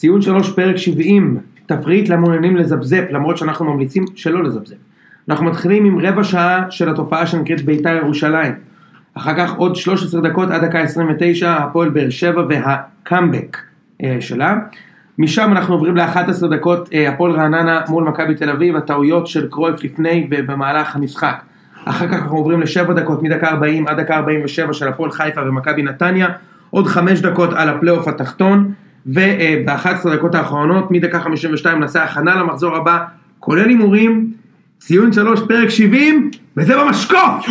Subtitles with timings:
[0.00, 4.76] ציון שלוש פרק 70, תפריט למעוניינים לזפזפ, למרות שאנחנו ממליצים שלא לזפזפ.
[5.28, 8.52] אנחנו מתחילים עם רבע שעה של התופעה שנקראת בית"ר ירושלים.
[9.14, 13.56] אחר כך עוד 13 דקות עד דקה 29, הפועל באר שבע והקאמבק
[14.02, 14.56] אה, שלה.
[15.18, 19.84] משם אנחנו עוברים ל-11 דקות, אה, הפועל רעננה מול מכבי תל אביב, הטעויות של קרויף
[19.84, 21.42] לפני ובמהלך המשחק.
[21.84, 25.82] אחר כך אנחנו עוברים לשבע דקות, מדקה 40 עד דקה 47 של הפועל חיפה ומכבי
[25.82, 26.28] נתניה.
[26.70, 28.72] עוד חמש דקות על הפלייאוף התחתון,
[29.06, 32.98] וב-11 דקות האחרונות, מדקה 52 נעשה הכנה למחזור הבא,
[33.38, 34.32] כולל הימורים,
[34.78, 37.46] ציון 3, פרק 70, וזה במשקוף!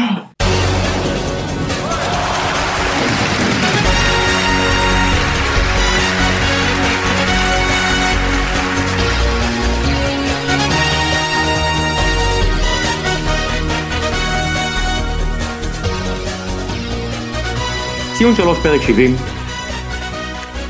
[18.19, 19.15] ציון שלוש פרק 70,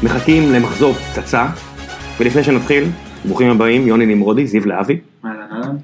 [0.04, 1.46] מחכים למחזור פצצה,
[2.20, 2.84] ולפני שנתחיל,
[3.26, 4.98] ברוכים הבאים, יוני נמרודי, זיו להבי.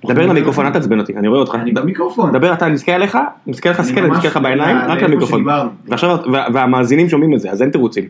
[0.07, 1.55] דבר למיקרופון, אל תעצבן אותי, אני רואה אותך.
[1.55, 2.31] אני במיקרופון.
[2.31, 5.45] דבר אתה, אני מסתכל עליך, מסתכל לך ממש מסתכל לך בעיניים, רק למיקרופון.
[5.87, 6.17] ועכשיו,
[6.53, 8.03] והמאזינים שומעים את זה, אז אין תירוצים.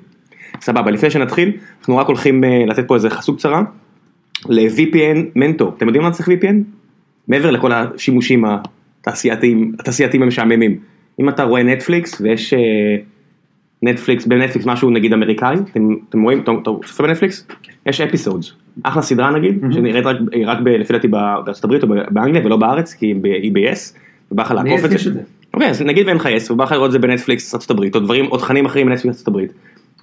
[0.62, 3.62] סבבה, לפני שנתחיל, אנחנו רק הולכים אה, לתת פה איזה חסות קצרה,
[4.50, 5.74] ל-VPN מנטור.
[5.78, 6.56] אתם יודעים מה צריך VPN?
[7.28, 8.46] מעבר לכל השימושים
[9.02, 10.78] התעשייתיים, התעשייתיים המשעממים.
[11.20, 12.60] אם אתה רואה נטפליקס ויש אה,
[13.82, 16.52] נטפליקס, בנטפליקס משהו נגיד אמריקאי, אתם, אתם רואים, אתה
[16.86, 17.48] צופה בנטפליקס?
[17.86, 18.52] יש Episodes,
[18.84, 22.94] אחלה סדרה נגיד, שנראית רק, רק ב, לפי דעתי בארצות הברית או באנגליה ולא בארץ,
[22.94, 23.98] כי היא ב-yes,
[24.32, 25.22] ובא לך לעקוף את זה.
[25.54, 28.00] אוקיי, אז נגיד ואין לך יס, ובא לך לראות את זה בנטפליקס ארצות הברית, או
[28.00, 29.52] דברים, או תכנים אחרים בנטפליקס ארצות הברית.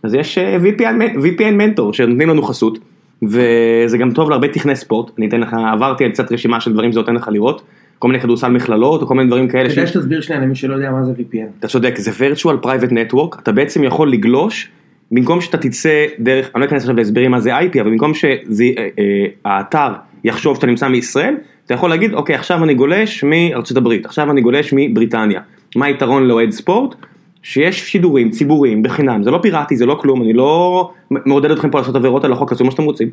[0.03, 2.79] אז יש VPN, VPN Mentor שנותנים לנו חסות,
[3.23, 6.91] וזה גם טוב להרבה תכני ספורט, אני אתן לך, עברתי על קצת רשימה של דברים
[6.91, 7.63] שזה נותן לך לראות,
[8.03, 9.71] כל מיני כדורסל מכללות, או כל מיני דברים כאלה.
[9.71, 11.59] כדאי שתסביר שנייה למי שלא יודע מה זה VPN.
[11.59, 14.71] אתה צודק, זה virtual private network, אתה בעצם יכול לגלוש,
[15.11, 19.93] במקום שאתה תצא דרך, אני לא אכנס עכשיו להסברים מה זה IP, אבל במקום שהאתר
[20.25, 21.35] יחשוב שאתה נמצא מישראל,
[21.67, 25.41] אתה יכול להגיד, אוקיי, עכשיו אני גולש מארצות הברית, עכשיו אני גולש מבריטניה.
[25.77, 26.95] מה היתרון לאוהד ספורט?
[27.43, 31.79] שיש שידורים ציבוריים בחינם, זה לא פיראטי, זה לא כלום, אני לא מעודד אתכם פה
[31.79, 33.11] לעשות עבירות על החוק, תעשו מה שאתם רוצים.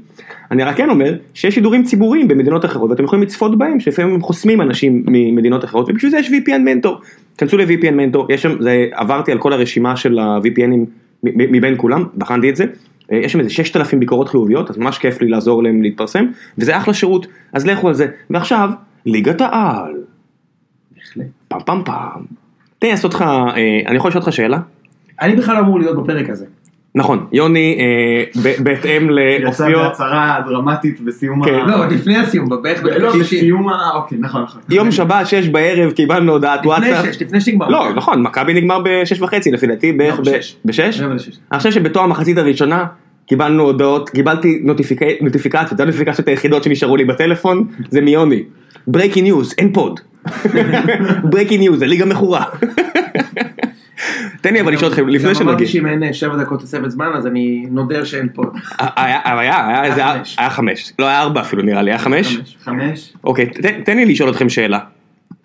[0.51, 4.22] אני רק כן אומר שיש שידורים ציבוריים במדינות אחרות ואתם יכולים לצפות בהם, שלפעמים הם
[4.22, 6.97] חוסמים אנשים ממדינות אחרות, ובשביל זה יש VPN מנטור.
[7.38, 10.85] כנסו ל-VPN מנטור, יש שם, זה, עברתי על כל הרשימה של ה-VPNים
[11.23, 12.66] מבין כולם, בחנתי את זה,
[13.12, 16.25] אה, יש שם איזה 6,000 ביקורות חיוביות, אז ממש כיף לי לעזור להם להתפרסם,
[16.57, 18.07] וזה אחלה שירות, אז לכו על זה.
[18.29, 18.69] ועכשיו,
[19.06, 19.94] ליגת העל,
[20.95, 21.25] בהחלט.
[21.47, 22.38] פעם פעם פעם.
[22.79, 23.53] תן לי לעשות לך, אה,
[23.88, 24.57] אני יכול לשאול אותך שאלה?
[25.22, 26.45] אני בכלל לא אמור להיות בפרק הזה.
[26.95, 29.09] נכון, יוני, אה, בהתאם
[29.47, 31.53] יצא לאופיו, בהצהרה דרמטית בסיום כן.
[31.53, 31.68] ה...
[31.68, 33.39] לא, עוד לפני הסיום, בערך לא, בדקה 60.
[33.39, 33.91] בסיום ה...
[33.94, 34.62] אוקיי, נכון, נכון.
[34.69, 37.13] יום שבת, שש בערב, קיבלנו הודעת לפני וואטסאפ.
[37.13, 37.69] שש, לפני שתגמר.
[37.69, 40.34] לא, נכון, מכבי נגמר בשש וחצי לפי דעתי, בערך לא,
[40.66, 41.01] בשש.
[41.51, 42.85] אני חושב שבתום המחצית הראשונה
[43.25, 44.62] קיבלנו הודעות, קיבלתי
[45.22, 48.44] נוטיפיקציות, זה הנוטיפיקציות היחידות שנשארו לי בטלפון, זה מיוני.
[48.88, 50.00] breaking news, אין פוד.
[51.24, 52.44] breaking news, זה ליגה מכורה.
[54.41, 55.81] תן לי אבל לשאול אתכם, לפני גם אמרתי שנגיד.
[55.81, 58.44] שאם אין אה, שבע דקות תוספת זמן, אז אני נודר שאין פה.
[58.79, 60.94] היה, היה, היה, היה- חמש.
[61.00, 62.56] לא היה ארבע אפילו נראה לי, היה חמש?
[62.63, 63.13] חמש.
[63.23, 63.45] אוקיי,
[63.85, 64.79] תן, לי לשאול אתכם שאלה.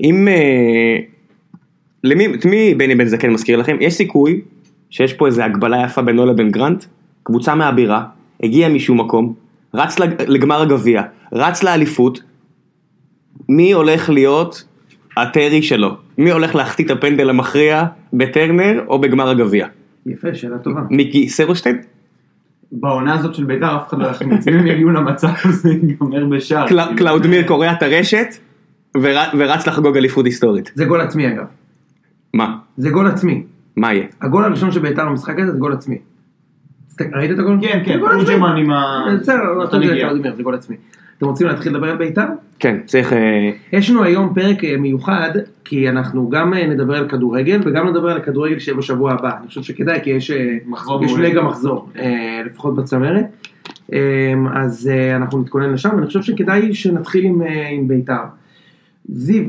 [0.00, 0.28] אם...
[0.28, 0.97] אה,
[2.05, 3.77] למי, את מי בני בן זקן מזכיר לכם?
[3.81, 4.41] יש סיכוי
[4.91, 6.84] שיש פה איזה הגבלה יפה בינו לבין גרנט?
[7.23, 8.05] קבוצה מהבירה,
[8.43, 9.34] הגיע משום מקום,
[9.75, 11.03] רץ לג- לגמר הגביע,
[11.33, 12.21] רץ לאליפות,
[13.49, 14.65] מי הולך להיות
[15.17, 15.97] הטרי שלו?
[16.19, 19.67] מי הולך להחטיא את הפנדל המכריע בטרנר או בגמר הגביע?
[20.07, 20.81] יפה, שאלה טובה.
[20.91, 21.79] מיקי סרושטיין?
[22.73, 24.49] בעונה הזאת של בית"ר אף אחד לא יחמיץ.
[24.49, 26.67] אם הם יגיעו למצב הזה, ייגמר בשער.
[26.69, 28.27] קלא- קלאודמיר קורע את הרשת
[28.97, 30.73] ור- ורץ לחגוג אליפות היסטורית.
[30.75, 31.45] זה גול עצמי אגב.
[32.35, 32.57] מה?
[32.77, 33.43] זה גול עצמי.
[33.77, 34.07] מה יהיה?
[34.23, 35.99] הגול הראשון של בית"ר במשחק הזה זה גול עצמי.
[37.15, 37.59] ראית את הגול?
[37.63, 38.25] כן, כן, זה גול עצמי.
[38.25, 39.05] תורג'מן עם ה...
[39.21, 39.43] בסדר,
[40.37, 40.77] זה גול עצמי.
[41.19, 42.27] אתם רוצים להתחיל לדבר על בית"ר?
[42.59, 43.13] כן, צריך...
[43.13, 45.31] אה, יש לנו היום פרק אה, מיוחד,
[45.65, 49.31] כי אנחנו גם אה, נדבר על כדורגל וגם נדבר על הכדורגל שיהיה בשבוע הבא.
[49.41, 50.31] אני חושב שכדאי, כי יש
[50.67, 51.13] מחזור יש.
[51.13, 51.89] מגה מחזור,
[52.47, 53.25] לפחות בצמרת.
[54.55, 58.25] אז אנחנו נתכונן לשם, ואני חושב שכדאי שנתחיל עם, עם בית"ר.
[59.09, 59.44] זיו,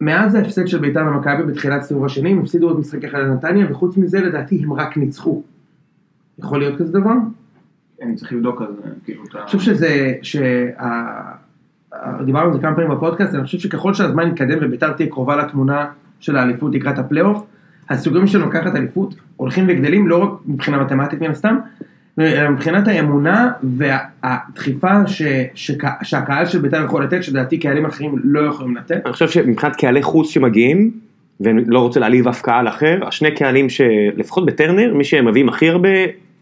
[0.00, 3.96] מאז ההפסד של בית"ר ומכבי בתחילת סיבוב השני, הם הפסידו עוד משחק אחד לנתניה, וחוץ
[3.96, 5.42] מזה לדעתי הם רק ניצחו.
[6.38, 7.14] יכול להיות כזה דבר?
[8.02, 9.38] אני צריך לבדוק על זה, כאילו, את ה...
[9.38, 10.12] אני חושב שזה.
[12.24, 15.86] דיברנו על זה כמה פעמים בפודקאסט, אני חושב שככל שהזמן יתקדם וביתר תהיה קרובה לתמונה
[16.20, 17.42] של האליפות לקראת הפלייאוף,
[17.90, 21.58] הסיכויים שלנו לקחת אליפות הולכים וגדלים, לא רק מבחינה מתמטית מן הסתם,
[22.18, 25.22] אלא מבחינת האמונה והדחיפה ש...
[25.54, 25.82] שק...
[26.02, 29.00] שהקהל של ביתר יכול לתת, שלדעתי קהלים אחרים לא יכולים לתת.
[29.04, 30.90] אני חושב שמבחינת קהלי חוץ שמגיעים,
[31.40, 35.68] ואני לא רוצה להעליב אף קהל אחר, השני קהלים שלפחות בטרנר, מי שהם מביאים הכי
[35.68, 35.88] הרבה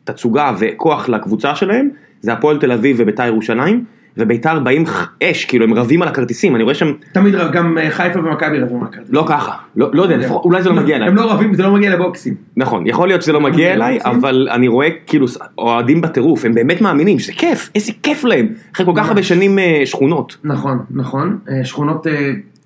[0.04, 1.88] תצוגה וכוח לקבוצה שלהם,
[2.20, 3.84] זה הפועל תל אביב וביתר ירושלים,
[4.16, 4.84] וביתר באים
[5.22, 8.58] אש, כאילו הם רבים על הכרטיסים, אני רואה שם, תמיד רב, גם אה, חיפה ומכבי
[8.60, 9.08] רבים על הכרטיס.
[9.12, 11.08] לא ככה, לא לא יודע, לפחות- אולי זה לא מגיע אליי.
[11.08, 12.34] הם לא רבים, זה לא מגיע לבוקסים.
[12.56, 13.98] נכון, יכול להיות שזה לא מגיע אליי?
[14.04, 15.26] אבל אני רואה כאילו
[15.58, 19.58] אוהדים בטירוף, הם באמת מאמינים שזה כיף, איזה כיף להם, אחרי כל כך הרבה שנים
[19.58, 20.36] אה, שכונות.
[20.44, 21.38] נכון, נכון.
[21.48, 22.06] אה, שכונות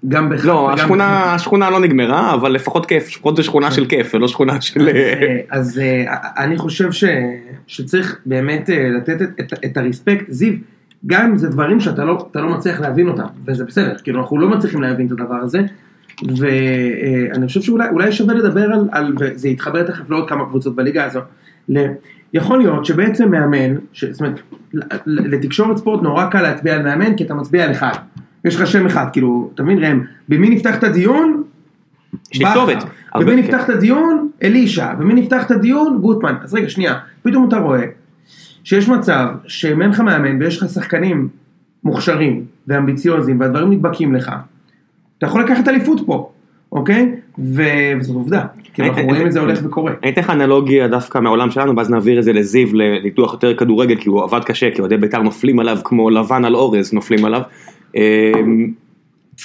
[0.08, 0.46] גם בחיפה.
[0.46, 4.60] לא, השכונה, השכונה לא נגמרה, אבל לפחות כיף, לפחות זו שכונה של כיף, ולא שכונה
[4.60, 4.88] של...
[4.88, 6.04] אה, אה, אז אה,
[6.44, 7.04] אני חושב ש,
[7.66, 10.54] שצריך באמת לתת את, את, את הרספקט, זיו,
[11.06, 14.48] גם אם זה דברים שאתה לא, לא מצליח להבין אותם, וזה בסדר, כאילו אנחנו לא
[14.48, 15.60] מצליחים להבין את הדבר הזה,
[16.22, 21.04] ואני חושב שאולי אולי שווה לדבר על, על, וזה יתחבר תכף לעוד כמה קבוצות בליגה
[21.04, 21.20] הזו,
[21.68, 21.86] ל,
[22.32, 24.40] יכול להיות שבעצם מאמן, ש, זאת אומרת,
[25.06, 27.92] לתקשורת ספורט נורא קל להצביע על מאמן, כי אתה מצביע על אחד,
[28.46, 31.42] יש לך שם אחד, כאילו, אתה מבין ראם, במי נפתח את הדיון?
[32.32, 32.54] יש לי בכר.
[32.54, 32.84] כתובת.
[33.12, 34.28] הרבה- ומי נפתח את הדיון?
[34.42, 34.88] אלישע.
[34.98, 35.98] ומי נפתח את הדיון?
[36.00, 36.34] גוטמן.
[36.42, 36.94] אז רגע, שנייה.
[37.22, 37.84] פתאום אתה רואה
[38.64, 41.28] שיש מצב שאם אין לך מאמן ויש לך שחקנים
[41.84, 44.32] מוכשרים ואמביציוזים והדברים נדבקים לך,
[45.18, 46.30] אתה יכול לקחת אליפות פה,
[46.72, 47.12] אוקיי?
[47.38, 47.62] ו-
[48.00, 48.44] וזאת עובדה.
[48.74, 49.92] כי אנחנו רואים את זה הולך וקורה.
[50.02, 53.96] אני אתן לך אנלוגיה דווקא מהעולם שלנו, ואז נעביר את זה לזיו לניתוח יותר כדורגל,
[53.96, 57.42] כי הוא עבד קשה, כי אוהדי בית"ר נופלים עליו כמו לבן על אורז נופלים עליו.
[57.96, 58.72] אמ,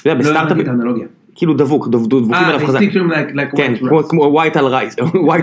[0.02, 1.06] אתה יודע, לא בסטארט-אפ, את האנלוגיה.
[1.36, 2.80] כאילו דבוק, דב- דבוקים אה, עליו חזק.
[3.56, 4.28] כן, white כמו- rice.
[4.28, 4.96] white על rice,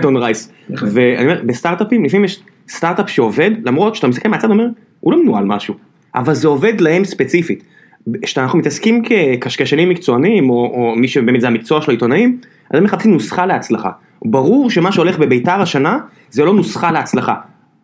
[0.03, 0.51] on rice.
[0.69, 0.89] בהחלט.
[0.93, 4.67] ואני אומר, בסטארט-אפים, לפעמים יש סטארט-אפ שעובד, למרות שאתה מסתכל מהצד ואומר,
[4.99, 5.73] הוא לא מנוהל משהו,
[6.15, 7.63] אבל זה עובד להם ספציפית.
[8.21, 12.37] כשאנחנו מתעסקים כקשקשנים מקצוענים, או, או מי שבאמת זה המקצוע של העיתונאים,
[12.71, 13.89] אז הם מחפשים נוסחה להצלחה.
[14.25, 15.97] ברור שמה שהולך בביתר השנה,
[16.29, 17.33] זה לא נוסחה להצלחה.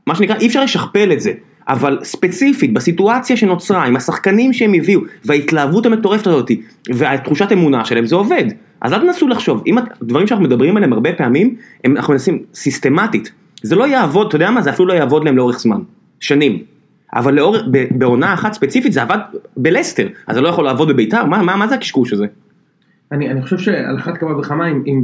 [0.07, 1.31] מה שנקרא, אי אפשר לשכפל את זה.
[1.67, 6.51] אבל ספציפית, בסיטואציה שנוצרה, עם השחקנים שהם הביאו, וההתלהבות המטורפת הזאת,
[6.94, 8.44] והתחושת אמונה שלהם, זה עובד.
[8.81, 13.31] אז אל תנסו לחשוב, אם הדברים שאנחנו מדברים עליהם הרבה פעמים, הם, אנחנו מנסים סיסטמטית.
[13.62, 15.79] זה לא יעבוד, אתה יודע מה, זה אפילו לא יעבוד להם לאורך זמן.
[16.19, 16.63] שנים.
[17.13, 19.17] אבל לאורך, ב- בעונה אחת ספציפית זה עבד
[19.57, 21.25] בלסטר, אז זה לא יכול לעבוד בביתר?
[21.25, 22.25] מה, מה, מה זה הקשקוש הזה?
[23.12, 25.01] אני, אני חושב שעל אחת כמה וכמה, אם, אם,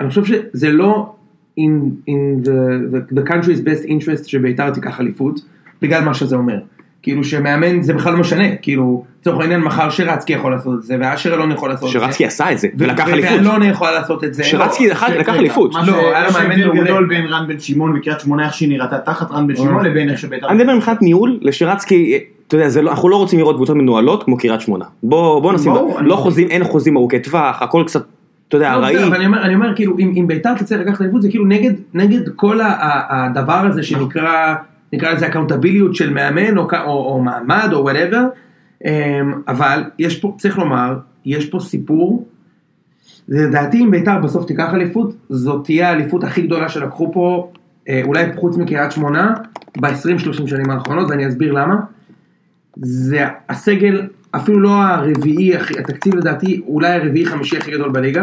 [0.00, 1.14] אני חושב שזה לא
[1.60, 2.50] in, in the,
[2.92, 5.40] the, the country's best interest שביתר תיקח אליפות,
[5.84, 6.58] בגלל מה שזה אומר.
[7.02, 10.96] כאילו שמאמן זה בכלל לא משנה, כאילו, לצורך העניין מחר שרצקי יכול לעשות את זה,
[11.00, 11.98] ואשר אלון יכול לעשות את זה.
[11.98, 13.30] שרצקי עשה את זה, ולקח אליפות.
[13.32, 14.44] ואלונה יכולה לעשות את זה.
[14.44, 15.74] שרצקי לקח לקח אליפות.
[15.86, 16.84] לא, היה לו מאמן.
[16.84, 20.10] גדול בין רן בן שמעון וקריית שמונה איך שהיא נראתה תחת רן בן שמעון לבין
[20.10, 20.48] איך שביתר...
[20.48, 24.22] אני מדבר מבחינת ניהול, לשרצקי, אתה יודע, זה לא, אנחנו לא רוצים לראות קבוצות מנוהלות
[24.22, 24.84] כמו קריית שמונה.
[25.02, 28.04] בוא, בוא נשים, לא חוזים, אין חוזים ארוכי טווח, הכל קצת,
[28.48, 28.94] אתה יודע, לא, ארעי.
[28.94, 31.46] בסדר, אבל אני אומר, אני אומר כאילו, אם, אם ביתר תצא לקחת אליפות, זה כאילו
[31.46, 34.54] נגד, נגד כל ה, ה, הדבר הזה שנקרא,
[34.92, 38.24] נקרא לזה accountability של מאמן, או, או, או מעמד, או whatever,
[39.48, 42.28] אבל יש פה, צריך לומר, יש פה סיפור,
[43.28, 47.52] לדעתי אם ביתר בסוף תיקח אליפות, זאת תהיה האליפות הכי גדולה שלקחו פה,
[47.88, 49.34] אה, אולי חוץ מקריית שמונה,
[49.80, 51.76] ב-20-30 שנים האחרונות, ואני אסביר למה.
[52.76, 58.22] זה הסגל, אפילו לא הרביעי, התקציב לדעתי, אולי הרביעי חמישי הכי גדול בליגה,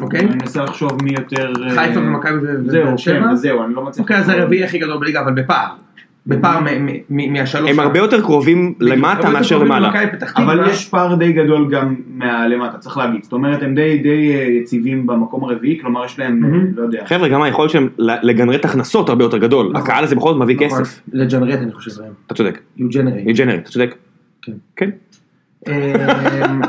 [0.00, 0.20] אוקיי?
[0.20, 1.52] אני מנסה לחשוב מי יותר...
[1.64, 3.20] אה, חיפה ומכבי ובאר שבע.
[3.28, 4.02] כן, זהו, אני לא מצליח...
[4.02, 5.68] אוקיי, אז זה הרביעי הכי גדול בליגה, אבל בפער.
[6.26, 7.70] בפער מ- מ- מ- מהשלוש.
[7.70, 9.90] הם הרבה יותר קרובים למטה מאשר למעלה.
[10.36, 13.22] אבל יש פער די גדול גם מהלמטה, צריך להגיד.
[13.24, 14.10] זאת אומרת, הם די אה,
[14.62, 16.42] יציבים במקום הרביעי, כלומר יש להם.
[16.76, 17.02] לא יודע.
[17.06, 19.66] חבר'ה, גם היכולת שלהם לגנרט הכנסות הרבה יותר גדול.
[19.72, 19.82] נכון.
[19.82, 21.00] הקהל הזה בכל זאת מביא נכון, כסף.
[21.12, 22.12] לג'נרט אני חושב ראם.
[22.26, 22.58] אתה צודק.
[22.78, 23.32] You generate.
[23.36, 23.94] ג'נרט, אתה צודק.
[24.76, 24.90] כן.
[25.66, 25.72] אמ,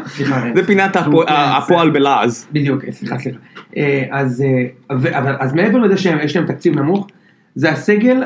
[0.07, 0.41] סליחה.
[0.55, 2.47] זה פינת זה- הפועל בלעז.
[2.51, 3.37] בדיוק, סליחה, סליחה.
[3.77, 4.43] אה, אז,
[4.89, 7.07] אה, מעבר לזה שיש להם תקציב נמוך,
[7.55, 8.23] זה הסגל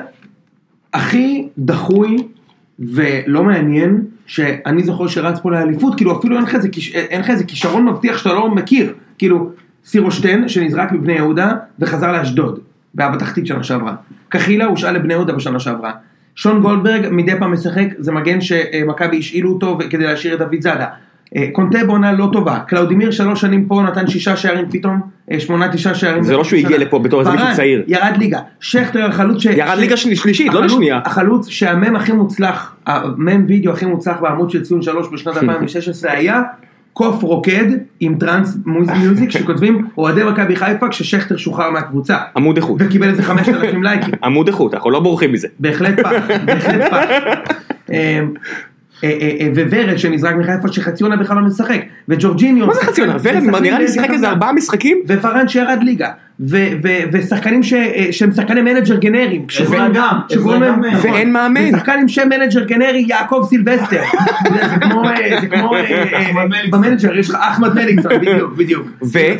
[0.93, 2.17] הכי דחוי
[2.79, 6.43] ולא מעניין, שאני זוכר שרץ פה לאליפות, כאילו אפילו אין
[7.21, 9.49] לך איזה כישרון מבטיח שאתה לא מכיר, כאילו
[9.85, 12.59] סירושטיין שנזרק מבני יהודה וחזר לאשדוד,
[12.95, 13.95] והיה בתחתית שנה שעברה.
[14.29, 15.91] קחילה הושאל לבני יהודה בשנה שעברה.
[16.35, 20.85] שון גולדברג מדי פעם משחק, זה מגן שמכבי השאילו אותו כדי להשאיר את דוד זאדה.
[21.35, 25.71] אה, קונטה בעונה לא טובה, קלאודימיר שלוש שנים פה נתן שישה שערים פתאום, אה, שמונה
[25.71, 26.23] תשעה שערים.
[26.23, 27.83] זה לא שהוא הגיע לפה בתור איזה מישהו צעיר.
[27.87, 29.45] ירד ליגה, שכטר החלוץ ש...
[29.45, 30.99] ירד ליגה של- שלישית, לא לשנייה.
[31.05, 36.41] החלוץ שהמם הכי מוצלח, המם וידאו הכי מוצלח בעמוד של ציון שלוש בשנת 2016 היה
[36.93, 37.65] קוף רוקד
[37.99, 38.57] עם trance
[38.99, 42.77] music שכותבים אוהדי מכבי חיפה כששכטר שוחרר מהקבוצה עמוד איכות.
[42.79, 44.13] וקיבל איזה 5,000 לייקים.
[44.23, 45.47] עמוד איכות, אנחנו לא בורחים מזה.
[45.59, 46.11] בהחלט פח,
[46.45, 47.05] בהחלט פח.
[49.03, 52.67] אה, אה, אה, וורד שנזרק מחיפה שחצי עונה בכלל לא משחק, וג'ורג'יניו.
[52.67, 53.15] מה זה חצי עונה?
[53.23, 54.29] ורד נראה לי שיחק איזה.
[54.29, 54.97] ארבעה משחקים.
[55.07, 56.09] ופארן שירד ליגה,
[57.11, 57.73] ושחקנים ש-
[58.11, 59.45] שהם שחקני מנג'ר גנריים.
[61.01, 61.61] ואין מאמן.
[61.75, 64.01] ושחקן עם שם מנג'ר גנרי יעקב סילבסטר,
[65.41, 65.71] זה כמו.
[66.71, 68.87] במנג'ר יש לך אחמד מליקסון, בדיוק, בדיוק.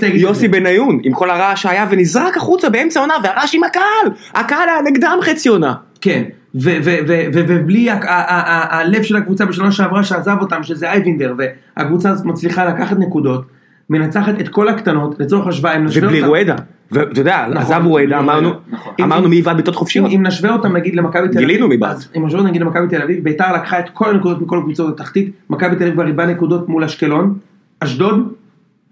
[0.02, 0.48] ויוסי.
[0.48, 4.12] בניון, עם כל הרעש שהיה ונזרק החוצה באמצע העונה, והרעש עם הקהל!
[4.34, 5.74] הקהל היה נגדם חצי עונה.
[6.02, 6.24] כן,
[6.56, 11.34] ובלי הלב של הקבוצה בשנה שעברה שעזב אותם, שזה אייבינדר,
[11.78, 13.46] והקבוצה הזאת מצליחה לקחת נקודות,
[13.90, 16.56] מנצחת את כל הקטנות, לצורך השוואה, אם נשווה ובלי אותם- רואדה.
[16.92, 18.94] ואתה יודע, נכון, עזב רואדה, אמרנו, רואדה, נכון.
[19.02, 20.12] אמרנו מי יבעט בעיטות אם, חופשיות.
[20.12, 21.98] אם נשווה אותם נגיד למכבי תל אביב, גילינו מי בעט.
[22.18, 25.32] אם נשווה אותם נגיד למכבי תל אביב, ביתר לקחה את כל הנקודות מכל הקבוצות התחתית,
[25.50, 27.38] מכבי תל אביב כבר נקודות מול אשקלון,
[27.80, 28.34] אשדוד,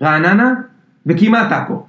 [0.01, 0.53] רעננה
[1.05, 1.83] וכמעט עכו.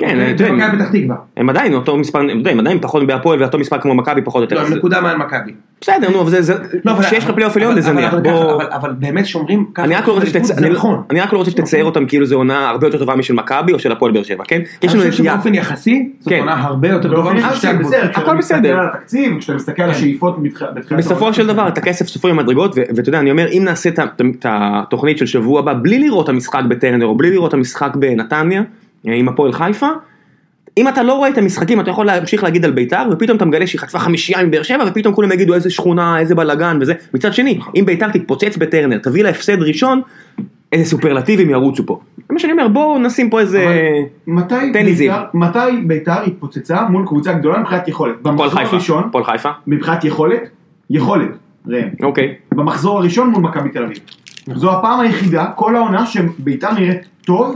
[0.00, 1.16] כן, אתה יודע, ומכבי פתח תקווה.
[1.36, 2.18] הם עדיין אותו מספר,
[2.50, 4.56] הם עדיין פחות בהפועל ואותו מספר כמו מכבי פחות או יותר.
[4.56, 5.52] לא, הם נקודה מעל מכבי.
[5.80, 8.14] בסדר, נו, אבל זה, זה, לא, כשיש לך פלייאוף עליון זה זניח.
[8.72, 9.84] אבל- באמת שומרים ככה.
[9.86, 10.26] אני רק לא רוצה
[10.70, 11.02] נכון.
[11.10, 13.78] אני רק לא רוצה שתצייר אותם כאילו זו עונה הרבה יותר טובה משל מכבי או
[13.78, 14.60] של הפועל באר שבע, כן?
[14.82, 16.38] יש לנו אני חושב נטייה, שבאופן יחסי, זאת כן.
[16.38, 17.68] עונה הרבה יותר טובה משל
[18.14, 18.78] הכל בסדר.
[19.38, 21.32] כשאתה מסתכל על השאיפות בתח- בתחילת בסופו.
[21.32, 23.98] של דבר את הכסף סופרים במדרגות ו- ואתה יודע אני אומר אם נעשה את
[24.44, 28.62] התוכנית של שבוע הבא בלי לראות המשחק בטרנר או בלי לראות המשחק בנתניה
[29.14, 29.88] עם הפועל חיפה.
[30.78, 33.66] אם אתה לא רואה את המשחקים אתה יכול להמשיך להגיד על ביתר ופתאום אתה מגלה
[33.66, 37.58] שהיא חטפה חמישייה מבאר שבע ופתאום כולם יגידו איזה שכונה איזה בלאגן וזה מצד שני
[37.76, 40.00] אם ביתר תתפוצץ בטרנר תביא לה הפסד ראשון
[40.72, 42.00] איזה סופרלטיבים ירוצו פה.
[42.16, 43.64] זה מה שאני אומר בואו נשים פה איזה
[44.26, 45.12] מתי תן לי זיו.
[45.12, 48.22] בית"ר- מתי ביתר התפוצצה מול קבוצה גדולה מבחינת יכולת?
[48.22, 48.98] במחזור חיפה.
[48.98, 49.50] הפועל חיפה.
[49.66, 50.40] מבחינת יכולת,
[50.90, 51.28] יכולת,
[51.68, 52.34] ראם, אוקיי.
[52.54, 53.98] במחזור הראשון מול מכבי תל אביב.
[54.54, 57.54] זו הפעם היחידה, כל העונה, שביתר נראית טוב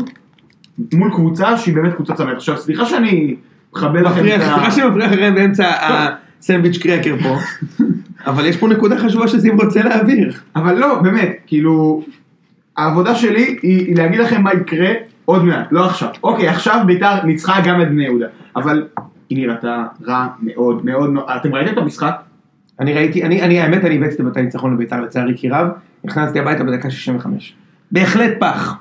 [0.94, 2.36] מול קבוצה שהיא באמת קבוצה צמרת.
[2.36, 3.36] עכשיו, סליחה שאני
[3.72, 4.44] מכבד לכם מפריע, את ה...
[4.44, 7.36] סליחה שמפריע לכם באמצע הסנדוויץ' קרקר פה,
[8.26, 10.32] אבל יש פה נקודה חשובה שזיו רוצה להעביר.
[10.56, 12.02] אבל לא, באמת, כאילו,
[12.76, 14.92] העבודה שלי היא, היא להגיד לכם מה יקרה
[15.24, 16.08] עוד מעט, לא עכשיו.
[16.22, 18.86] אוקיי, עכשיו ביתר ניצחה גם את בני יהודה, אבל
[19.28, 21.24] היא נראתה רע מאוד מאוד מאוד.
[21.36, 22.20] אתם ראיתם את המשחק?
[22.80, 25.66] אני ראיתי, אני, אני האמת, אני הבאתי את הניצחון לביתר לצערי כי רב,
[26.04, 27.54] נכנסתי הביתה בדקה 65.
[27.92, 28.74] בהחלט פח.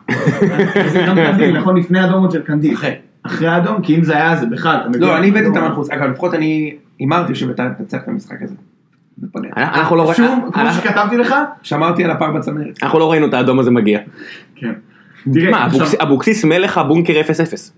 [0.87, 1.77] זה גם קנדיל, נכון?
[1.77, 2.73] לפני אדום עוד של קנדיל.
[2.73, 2.91] אחרי.
[3.23, 5.01] אחרי האדום, כי אם זה היה זה בכלל, אתה מבין?
[5.01, 8.55] לא, אני הבאתי את המנחוס, אגב, לפחות אני הימרתי שביתר תנצח את המשחק הזה.
[9.57, 12.83] אנחנו לא שוב, אנחנו- כמו שכתבתי לך, שמרתי על הפער בצמרת.
[12.83, 13.99] אנחנו לא ראינו את האדום הזה מגיע.
[14.55, 14.73] כן.
[15.33, 17.71] תראה, מה, עכשיו- אבוקסיס- מלך הבונקר 0-0.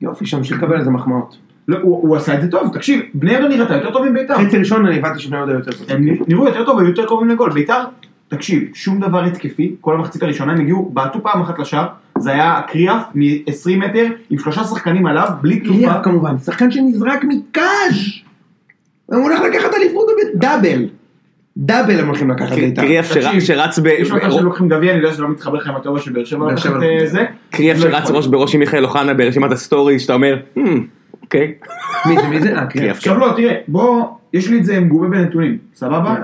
[0.00, 1.36] יופי, שימשיך לקבל על זה מחמאות.
[1.68, 4.34] לא, הוא הוא עשה את זה טוב, תקשיב, בני יהודה נראתה יותר טוב מביתר.
[4.46, 5.86] חצי ראשון אני הבנתי שבני יהודה יותר טוב.
[5.90, 7.50] הם נראו יותר טוב, היו יותר קרובים לגול.
[7.52, 7.84] ביתר,
[8.28, 11.86] תקשיב, שום דבר התקפי, כל המחצית הראשונה הם הגיעו, בעטו פעם אחת לשער,
[12.18, 15.78] זה היה קריאף מ-20 מטר, עם שלושה שחקנים עליו, בלי תנופה.
[15.80, 17.96] קריאף כמובן, שחקן שנזרק מקאז'
[19.06, 20.88] הוא הולך לקחת אליפות בבית דאבל.
[21.56, 22.82] דאבל הם הולכים לקחת ביתר.
[22.82, 23.86] קריאף שרץ ב...
[23.86, 26.52] יש מצב שלוקחים גביע, אני יודע שזה לא מתחבר לך עם התיאוריה של באר שבע,
[26.52, 27.24] לקחת אה, לא זה.
[27.50, 28.10] קריאף לא שרץ.
[28.10, 30.60] ראש בראש עם מיכאל אוחנה ברשימת ה סטורי שאתה אומר, "Hmm,
[31.22, 31.54] אוקיי.
[32.06, 32.48] מי זה, מי זה?
[32.48, 32.72] אה, קריאף.
[32.72, 32.96] קריאף.
[32.96, 36.16] עכשיו לא, תראה, בוא, יש לי את זה מגובה בנתונים, סבבה?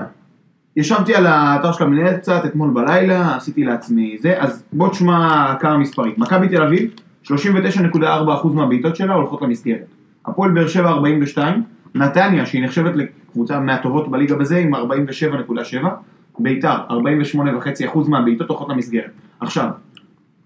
[0.77, 5.77] ישבתי על האתר של המנהלת קצת אתמול בלילה, עשיתי לעצמי זה, אז בוא תשמע כמה
[5.77, 6.13] מספרים.
[6.17, 6.89] מכבי תל אביב,
[7.23, 9.85] 39.4% מהבעיטות שלה הולכות למסגרת.
[10.25, 11.63] הפועל באר שבע 42,
[11.95, 14.79] נתניה שהיא נחשבת לקבוצה מהטובות בליגה בזה עם 47.7,
[16.39, 19.11] ביתר 48.5% מהבעיטות הולכות למסגרת.
[19.39, 19.69] עכשיו,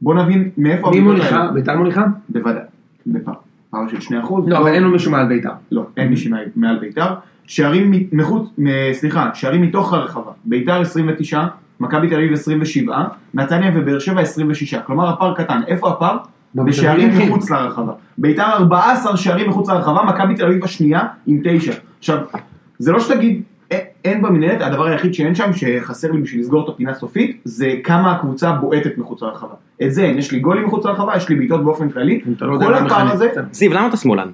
[0.01, 1.47] בוא נבין מאיפה מי מוליכה?
[1.53, 2.03] ביתר מוליכה?
[2.29, 2.61] בוודאי,
[3.07, 3.33] בפער.
[3.69, 4.33] פער של 2%.
[4.47, 5.49] לא, אבל אין לו מישהו מעל ביתר.
[5.71, 7.13] לא, אין מישהי מעל- מעל ביתר.
[7.47, 8.49] שערים מחוץ,
[8.93, 10.31] סליחה, שערים מתוך הרחבה.
[10.45, 11.43] ביתר 29,
[11.79, 12.97] מכבי תל אביב 27,
[13.33, 14.73] נתניה ובאר שבע 26.
[14.75, 15.61] כלומר הפער קטן.
[15.67, 16.17] איפה הפער?
[16.55, 17.09] בשערים.
[17.29, 17.93] מחוץ לרחבה.
[18.17, 21.71] ביתר 14 שערים מחוץ לרחבה, מכבי תל אביב השנייה עם 9.
[21.99, 22.17] עכשיו,
[22.79, 23.41] זה לא שתגיד,
[23.73, 23.75] "א-
[24.05, 28.11] אין במנהלת, הדבר היחיד שאין שם, שחסר לי בשביל לסגור את הפינה סופית, זה כמה
[28.11, 29.53] הקבוצה בועטת מחוץ לרחבה.
[29.83, 32.21] את זה, אין, יש לי גולים מחוץ לרחבה, יש לי בעיטות באופן כללי.
[32.41, 33.11] לא כל הפער.
[33.11, 34.27] הזה, זיו, למה אתה שמאלן?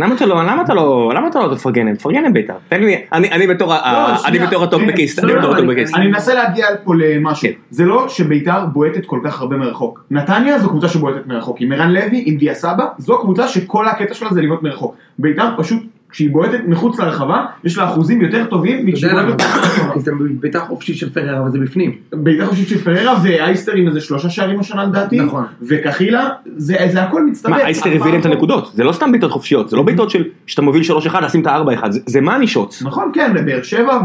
[0.00, 1.94] למה אתה לא, למה אתה לא, למה אתה לא תפרגן להם?
[1.96, 2.54] תפרגן להם בית"ר.
[2.68, 4.38] תן לי, אני אני בתור לא, אני.
[4.38, 5.94] בתור הטוקבקיסט, אני לא, בתור לא, אני- הטוקבקיסט.
[5.94, 7.48] אני מנסה להגיע פה למשהו.
[7.48, 7.54] כן.
[7.70, 10.04] זה לא שביתר בועטת כל כך הרבה מרחוק.
[10.10, 11.56] נתניה זו קבוצה שבועטת מרחוק.
[11.60, 14.94] עם ערן לוי, עם דיה סבא, זו קבוצה שכל הקטע שלה זה לבעוט מרחוק.
[15.18, 19.12] ביתר פשוט, כשהיא בועטת מחוץ לרחבה, יש לה אחוזים יותר טובים מכשהיא?
[19.12, 20.00] בועטת מחוץ לרחבה.
[20.00, 21.92] זה ביתר חופשית של פרר, אבל זה בפנים.
[22.12, 25.20] בעיטה חופשית של פררה ואייסטר עם איזה שלושה שערים השנה לדעתי.
[25.20, 25.44] נכון.
[25.68, 27.50] וקחילה, זה זה הכל מצטרף.
[27.52, 30.24] מה, אייסטר הביא להם את הנקודות, זה לא סתם בעיטות חופשיות, זה לא בעיטות של
[30.46, 32.82] שאתה מוביל 3-1 לשים את ה-4-1, זה- זה מאני שוטס.
[32.82, 33.98] נכון, כן, לבאר שבע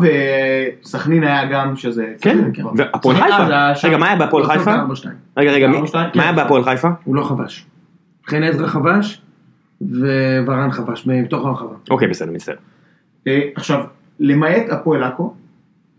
[0.84, 2.06] וסכנין היה גם שזה...
[2.22, 2.64] כן, כן.
[2.76, 3.32] והפועל סכנין,
[3.74, 4.96] חיפה, רגע מה היה בהפועל הוא עשה חיפה?
[4.96, 5.16] שתיים.
[5.38, 5.80] רגע רגע, מה
[6.14, 6.20] כן.
[6.20, 6.88] היה בהפועל חיפה?
[7.04, 7.66] הוא לא חבש.
[8.28, 9.22] חן עזרא חבש,
[9.82, 11.76] וורן חבש, מתוך הרחבה.
[11.90, 12.56] אוקיי בסדר, מצטער.
[13.28, 13.84] אה, עכשיו,
[14.20, 15.34] למעט הפועל עכו,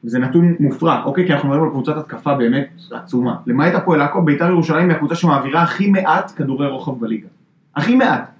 [0.02, 1.26] זה נתון מופרע, אוקיי?
[1.26, 3.36] כי אנחנו מדברים על קבוצת התקפה באמת עצומה.
[3.46, 7.28] למעט הפועל עכו, בית"ר ירושלים היא הקבוצה שמעבירה הכי מעט כדורי רוחב בליגה.
[7.76, 8.30] הכי מעט.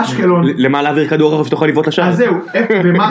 [0.00, 2.08] אשקלון, למה להעביר כדור רוחב שתוכל לבעוט לשער?
[2.08, 2.34] אז זהו,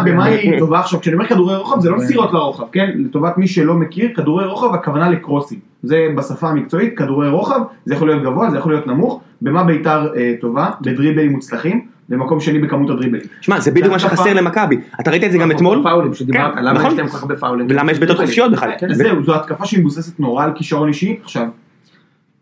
[0.06, 1.02] במה היא טובה עכשיו?
[1.02, 2.92] כשאני אומר כדורי רוחב זה לא מסירות לרוחב, כן?
[2.96, 5.60] לטובת מי שלא מכיר, כדורי רוחב הכוונה לקרוסים.
[5.84, 9.22] זה בשפה המקצועית, כדורי רוחב, זה יכול להיות גבוה, זה יכול להיות נמוך.
[9.42, 10.70] במה בית"ר אה, טובה?
[10.82, 11.96] בדריבלים מוצלחים.
[12.10, 13.24] ומקום שני בכמות הדריבלים.
[13.42, 14.78] שמע, זה בדיוק מה שחסר למכבי.
[15.00, 15.84] אתה ראית את זה גם אתמול?
[15.84, 16.92] פאולים שדיברת, כן, למה נכון.
[16.92, 17.68] יש להם כל כך הרבה פאולים?
[17.70, 18.72] ולמה יש בעיטות חופשיות בכלל?
[18.80, 18.94] כן.
[18.94, 21.20] זהו, זו התקפה שהיא מבוססת נורא על כישרון אישי.
[21.24, 21.48] עכשיו,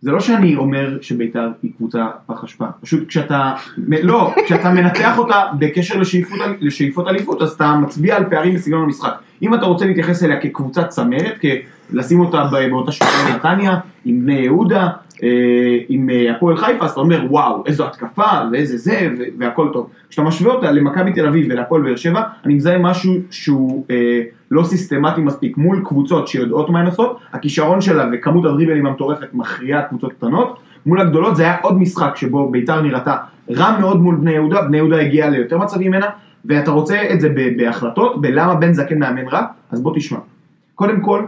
[0.04, 3.54] זה לא שאני אומר שביתר היא קבוצה פח אשפה, פשוט כשאתה,
[4.04, 9.14] לא, כשאתה מנתח אותה בקשר לשאיפות, לשאיפות אליפות, אז אתה מצביע על פערים בסגנון המשחק.
[9.42, 11.46] אם אתה רוצה להתייחס אליה כקבוצת צמרת,
[11.94, 14.90] לשים אותה באותה עם נתניה, עם בני יהודה,
[15.24, 19.10] אה, עם אה, הפועל חיפה, אז אתה אומר וואו, איזו התקפה, ואיזה זה,
[19.40, 19.90] והכל טוב.
[20.10, 24.22] כשאתה משווה אותה למכבי תל אביב ולהפועל באר שבע, אני מזהה משהו שהוא אה,
[24.52, 29.82] לא סיסטמטי מספיק מול קבוצות שיודעות מה הן עושות, הכישרון שלה וכמות הדריבלים המטורפת מכריעה
[29.82, 33.16] קבוצות קטנות, מול הגדולות זה היה עוד משחק שבו ביתר נראתה
[33.52, 36.06] רע מאוד מול בני יהודה, בני יהודה הגיעה ליותר מצבים ממנה,
[36.46, 40.18] ואתה רוצה את זה בהחלטות, בלמה בן זקן מאמן רע, אז בוא תשמע.
[40.76, 41.26] קודם כל,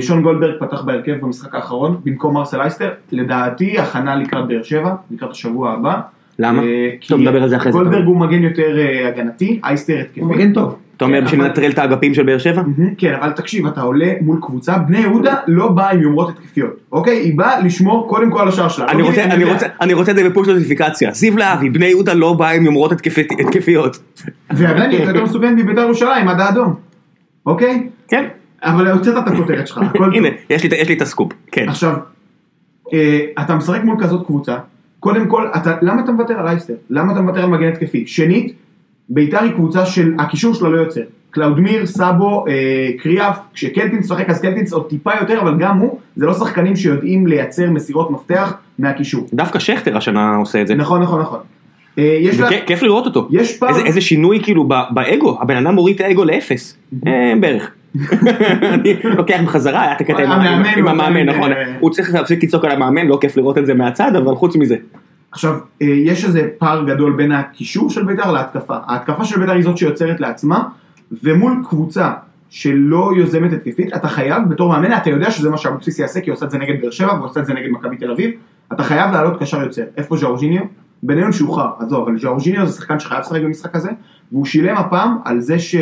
[0.00, 5.30] שון גולדברג פתח בהרכב במשחק האחרון, במקום מרסל אייסטר, לדעתי הכנה לקראת באר שבע, לקראת
[5.30, 6.00] השבוע הבא.
[6.38, 6.62] למה?
[6.62, 7.78] אה, טוב, נדבר על זה אחרי זה.
[7.78, 10.20] גולדברג הוא מגן יותר אה, הגנתי, אייסטר התקפי.
[10.20, 10.78] הוא מגן טוב.
[10.96, 12.62] אתה אומר כן, בשביל לנטרל את האגפים של באר שבע?
[12.98, 17.16] כן, אבל תקשיב, אתה עולה מול קבוצה, בני יהודה לא באה עם יומרות התקפיות, אוקיי?
[17.16, 18.86] היא באה לשמור קודם כל על השער שלה.
[18.88, 19.02] אני
[19.92, 21.12] לא רוצה, את זה בפוש נוטיפיקציה.
[21.12, 23.98] זיו להבי, בני יהודה לא בא עם יומרות התקפיות.
[24.50, 26.74] ועדיין היא יותר מסוכנת מבית"ר ירושלים, עד האדום,
[27.46, 27.88] אוקיי?
[28.08, 28.24] כן.
[28.62, 30.14] אבל הוצאת את הכותרת שלך, הכל.
[30.14, 31.32] הנה, יש לי יש לי את הסקופ.
[31.52, 31.68] כן.
[31.68, 31.96] עכשיו,
[32.92, 34.56] אה, אתה משחק מול כזאת קבוצה,
[35.00, 36.74] קודם כל, אתה, למה אתה מוותר על אייסטר?
[36.90, 38.06] למה אתה מוותר על מגן התקפי?
[38.06, 38.52] שנית,
[39.08, 41.00] ביתר היא קבוצה של, הקישור שלה לא יוצר.
[41.30, 42.52] קלאודמיר, סאבו, אה,
[42.98, 47.26] קריאף, כשקלטינס משחק אז קלטינס עוד טיפה יותר, אבל גם הוא, זה לא שחקנים שיודעים
[47.26, 49.26] לייצר מסירות מפתח מהקישור.
[49.32, 50.74] דווקא שכטר השנה עושה את זה.
[50.74, 51.38] נכון, נכון, נכון.
[51.98, 53.28] אה, יש לה, כיף לראות אותו.
[53.30, 56.76] יש פער, איזה, איזה שינוי כאילו באגו, הבן אדם מוריד את האגו לאפס.
[57.06, 57.70] אה, בערך.
[58.62, 60.32] אני לוקח בחזרה, היה את הקטע עם-
[60.88, 61.52] המאמן עדיין, נכון.
[61.52, 64.56] אה, הוא צריך להפסיק לצעוק על המאמן, לא כיף לראות את זה מהצד, אבל חוץ
[64.56, 64.76] מזה.
[65.32, 65.52] עכשיו,
[65.82, 68.76] אה, יש איזה פער גדול בין הקישור של בית"ר להתקפה.
[68.86, 70.62] ההתקפה של בית"ר היא זאת שיוצרת לעצמה,
[71.22, 72.10] ומול קבוצה
[72.50, 76.34] שלא יוזמת התקפית, אתה חייב, בתור מאמן, אתה יודע שזה מה שאבוקסיס יעשה, כי הוא
[76.36, 78.30] עושה את זה נגד באר שבע, והוא עושה את זה נגד מכבי תל אביב,
[78.72, 79.82] אתה חייב לעלות קשר יוצר.
[79.96, 80.62] איפה ז'אורג'יניו?
[81.02, 83.90] בינינו שוחרר, עזוב, אבל ז'אורג'יניו זה שחקן שחייב לשחק במשחק הזה,
[84.32, 85.80] והוא שילם הפעם על זה שהוא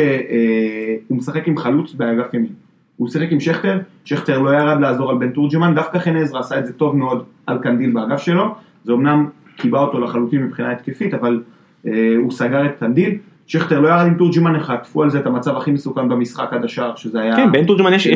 [1.09, 2.51] משחק עם חלוץ באגף ימין.
[2.97, 6.59] הוא שיחק עם שכטר, שכטר לא ירד לעזור על בן תורג'מן, דווקא חן עזרא עשה
[6.59, 11.13] את זה טוב מאוד על קנדיל באגף שלו, זה אמנם קיבע אותו לחלוטין מבחינה התקפית,
[11.13, 11.43] אבל
[11.87, 15.57] אה, הוא סגר את קנדיל, שכטר לא ירד עם תורג'מן, חטפו על זה את המצב
[15.57, 17.35] הכי מסוכן במשחק עד השער, שזה היה...
[17.35, 18.07] כן, בן תורג'מן יש-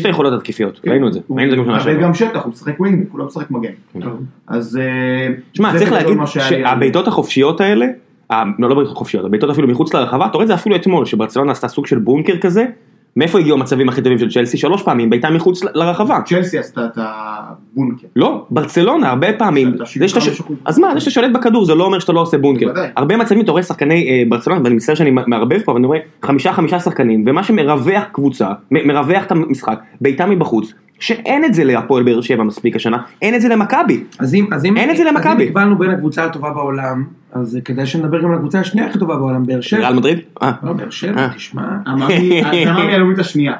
[0.00, 0.90] את היכולות התקפיות, כן.
[0.90, 1.20] ראינו את זה.
[1.84, 3.70] זה גם שטח, הוא משחק wing, הוא לא משחק מגן.
[4.46, 4.76] אז...
[4.76, 7.86] אה, שמע, צריך להגיד שהבעיטות החופשיות האלה,
[8.58, 11.52] לא לא בעיטות חופשיות, הבעיטות אפילו מחוץ לרחבה, אתה רואה את זה אפילו אתמול, שברצלונה
[11.52, 12.66] עשתה סוג של בונקר כזה,
[13.16, 14.56] מאיפה הגיעו המצבים הכי טובים של צ'לסי?
[14.56, 16.18] שלוש פעמים, בעיטה מחוץ לרחבה.
[16.26, 18.06] צ'לסי עשתה את הבונקר.
[18.16, 20.52] לא, ברצלונה הרבה פעמים, שאתה זה שאתה ש- 75%.
[20.64, 22.66] אז מה, זה שאתה שולט בכדור זה לא אומר שאתה לא עושה בונקר.
[22.96, 25.98] הרבה מצבים אתה רואה שחקני אה, ברצלונה, ואני מצטער שאני מערבב פה, אבל אני רואה
[26.22, 32.02] חמישה חמישה שחקנים, ומה שמרווח קבוצה, מרווח את המשחק, בעיטה מבחוץ, שאין את זה להפועל
[32.02, 34.04] באר שבע מספיק השנה, אין את זה למכבי.
[34.18, 35.42] אז אם, אז אם, אין את זה אז למכבי.
[35.44, 39.16] אם הגבלנו בין הקבוצה הטובה בעולם, אז כדאי שנדבר גם על הקבוצה השנייה הכי טובה
[39.16, 39.80] בעולם, באר שבע.
[39.80, 40.18] ריאל מדריד?
[40.42, 40.52] אה.
[40.62, 41.28] לא, באר שבע, אה.
[41.34, 41.62] תשמע.
[41.88, 43.52] אמרתי, אז אמרתי הלאומית השנייה.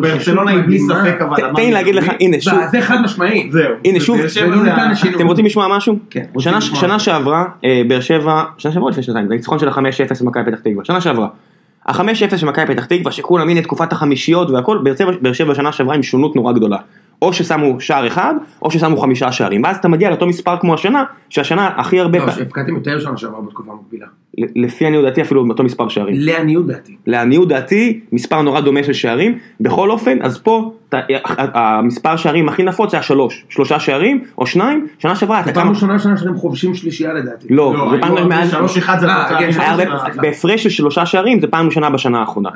[0.00, 0.78] ברצלונה היא בלי.
[0.78, 2.10] ספק, אבל ת- תן אמרתי לי להגיד לך.
[2.20, 3.48] הנה שוב, זה חד משמעי.
[3.52, 3.72] זהו.
[3.84, 4.18] הנה, שוב.
[5.16, 5.98] אתם רוצים לשמוע משהו?
[6.10, 6.24] כן,
[6.74, 10.60] שנה, שעברה, אה, באר שבע, שנה שעברה לפני שנתיים, זה ניצחון של ה-5-0 במכבי פתח
[10.60, 11.28] תקווה, שנה שעברה.
[11.88, 14.78] ה-5-0 של מכבי פתח תקווה, שכולם הנה תקופת החמישיות והכל,
[15.20, 16.78] באר שבע שנה שעברה עם שונות נורא גדולה.
[17.22, 21.04] או ששמו שער אחד, או ששמו חמישה שערים, ואז אתה מגיע לאותו מספר כמו השנה,
[21.28, 24.06] שהשנה הכי הרבה, לא, שהפקדתם יותר שנה שעברה בתקופה המקבילה.
[24.56, 26.14] לפי עניות דעתי אפילו אותו מספר שערים.
[26.18, 26.96] לעניות דעתי.
[27.06, 30.98] לעניות דעתי, מספר נורא דומה של שערים, בכל אופן, אז פה, אתה-
[31.54, 35.98] המספר שערים הכי נפוץ היה שלוש, שלושה שערים, או שניים, שנה שעברה זו פעם ראשונה
[35.98, 37.46] שנה שאתם חובשים שלישייה לדעתי.
[37.50, 39.76] לא, לא, זה פעם מעל, שלוש אחד זה אה, התוצאה
[40.12, 42.50] כן, בהפרש של שלושה שערים, זה פעם ראשונה בשנה האחרונה.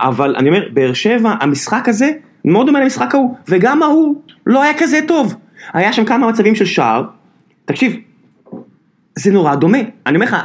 [0.00, 2.10] אבל אני אומר, באר שבע, המשחק הזה,
[2.46, 5.34] מאוד דומה למשחק ההוא, וגם ההוא לא היה כזה טוב.
[5.72, 7.04] היה שם כמה מצבים של שער,
[7.64, 7.96] תקשיב,
[9.18, 9.78] זה נורא דומה.
[10.06, 10.36] אני אומר לך,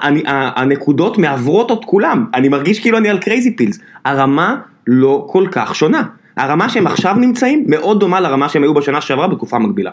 [0.55, 3.79] הנקודות מעברות את כולם, אני מרגיש כאילו אני על קרייזי פילס.
[4.05, 6.03] הרמה לא כל כך שונה.
[6.37, 9.91] הרמה שהם עכשיו נמצאים, מאוד דומה לרמה שהם היו בשנה שעברה בתקופה מקבילה.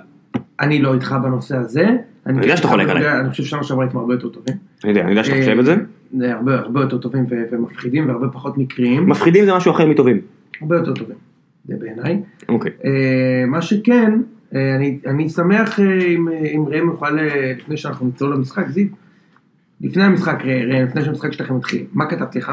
[0.61, 1.87] אני לא איתך בנושא הזה.
[2.27, 3.21] אני יודע שאתה חולק עליי.
[3.21, 4.55] אני חושב ששנה שעברה הייתם הרבה יותר טובים.
[4.85, 5.77] אני יודע, אני יודע שאתה חושב את זה.
[6.19, 9.09] זה הרבה יותר טובים ומפחידים והרבה פחות מקריים.
[9.09, 10.21] מפחידים זה משהו אחר מטובים.
[10.61, 11.28] הרבה יותר טובים.
[11.69, 12.23] זה בעיניי.
[12.49, 12.73] אוקיי.
[12.85, 14.13] אה, מה שכן,
[14.55, 17.11] אה, אני, אני שמח אה, אם, אם ראם יוכל,
[17.59, 18.87] לפני שאנחנו נצלול למשחק, זיו,
[19.81, 22.53] לפני המשחק, ראם, לפני שהמשחק שלכם מתחיל, מה כתבתי לך?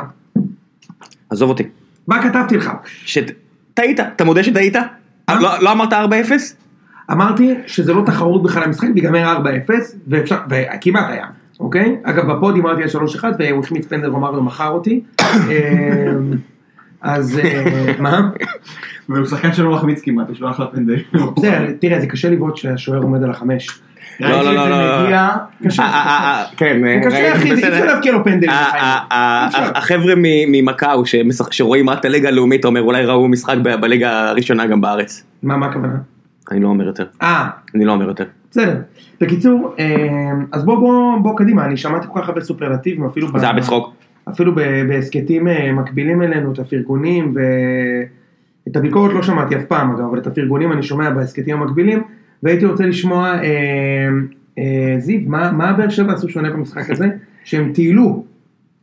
[1.29, 1.63] עזוב אותי.
[2.07, 2.71] מה כתבתי לך?
[3.05, 4.75] שטעית, אתה מודה שטעית?
[5.29, 5.95] לא לא אמרת 4-0?
[7.11, 9.71] אמרתי שזה לא תחרות בכלל המשחק, ויגמר 4-0,
[10.07, 11.25] ואפשר, וכמעט היה.
[11.59, 11.97] אוקיי?
[12.03, 15.01] אגב, בפוד אמרתי על 3-1 והוא החמיץ פנדל ואמר לו מכר אותי.
[17.05, 17.63] אז אה,
[17.99, 18.29] מה?
[19.09, 20.95] והוא שחקן שלא מחמיץ כמעט, יש לו אחלה פנדל.
[21.37, 23.67] בסדר, תראה, זה קשה לבעוט כשהשוער עומד על החמש.
[24.19, 24.75] לא, לא, לא, לא.
[24.75, 25.37] אה,
[25.79, 27.53] אה, כן, קשה אחי, אי.
[27.53, 28.47] אפשר להבקיע לו פנדל.
[29.75, 34.29] החבר'ה מ- ממקאו שמשח- שרואים רק את הליגה הלאומית, אתה אומר אולי ראו משחק בליגה
[34.29, 35.23] הראשונה גם בארץ.
[35.43, 35.93] מה מה הכוונה?
[36.51, 37.05] אני לא אומר יותר.
[37.21, 38.23] אה, אני לא אומר יותר.
[38.51, 38.75] בסדר.
[39.21, 39.75] בקיצור,
[40.51, 43.93] אז בוא בוא בוא קדימה, אני שמעתי כל כך הרבה סופרלטיבים אפילו זה היה בצחוק.
[44.29, 44.55] אפילו
[44.87, 50.27] בהסכתים אה, מקבילים אלינו, את הפרגונים ואת הביקורת לא שמעתי אף פעם אגב, אבל את
[50.27, 52.03] הפרגונים אני שומע בהסכתים המקבילים,
[52.43, 54.07] והייתי רוצה לשמוע, אה,
[54.57, 57.07] אה, זיו, מה מה באר שבע עשו שונה במשחק הזה?
[57.43, 58.25] שהם טיילו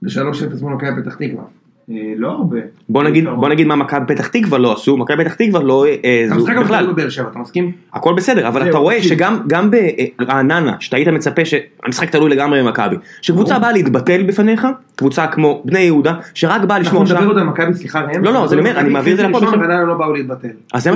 [0.03, 1.45] ב-3-0 מול מכבי פתח תקווה.
[1.91, 2.59] אה, לא הרבה.
[2.89, 6.25] בוא נגיד, בוא נגיד מה מכבי פתח תקווה לא עשו, מכבי פתח תקווה לא אה,
[6.29, 7.73] זו המשחק בכלל, אבל בבאר שבע, אתה מסכים?
[7.93, 9.03] הכל בסדר, אבל אתה רואה.
[9.03, 9.71] שגם גם
[10.19, 14.67] ברעננה, שאתה היית מצפה שהמשחק תלוי לגמרי במכבי, שקבוצה באה להתבטל בפניך,
[14.97, 18.25] קבוצה כמו בני יהודה, שרק באה לשמור אנחנו שם, נדבר עוד על מכבי, סליחה ראם.
[18.25, 19.51] לא, לא, אז אני אומר, אני מעביר את זה עכשיו.
[19.51, 20.49] רעננה לא באו להתבטל.
[20.79, 20.91] זה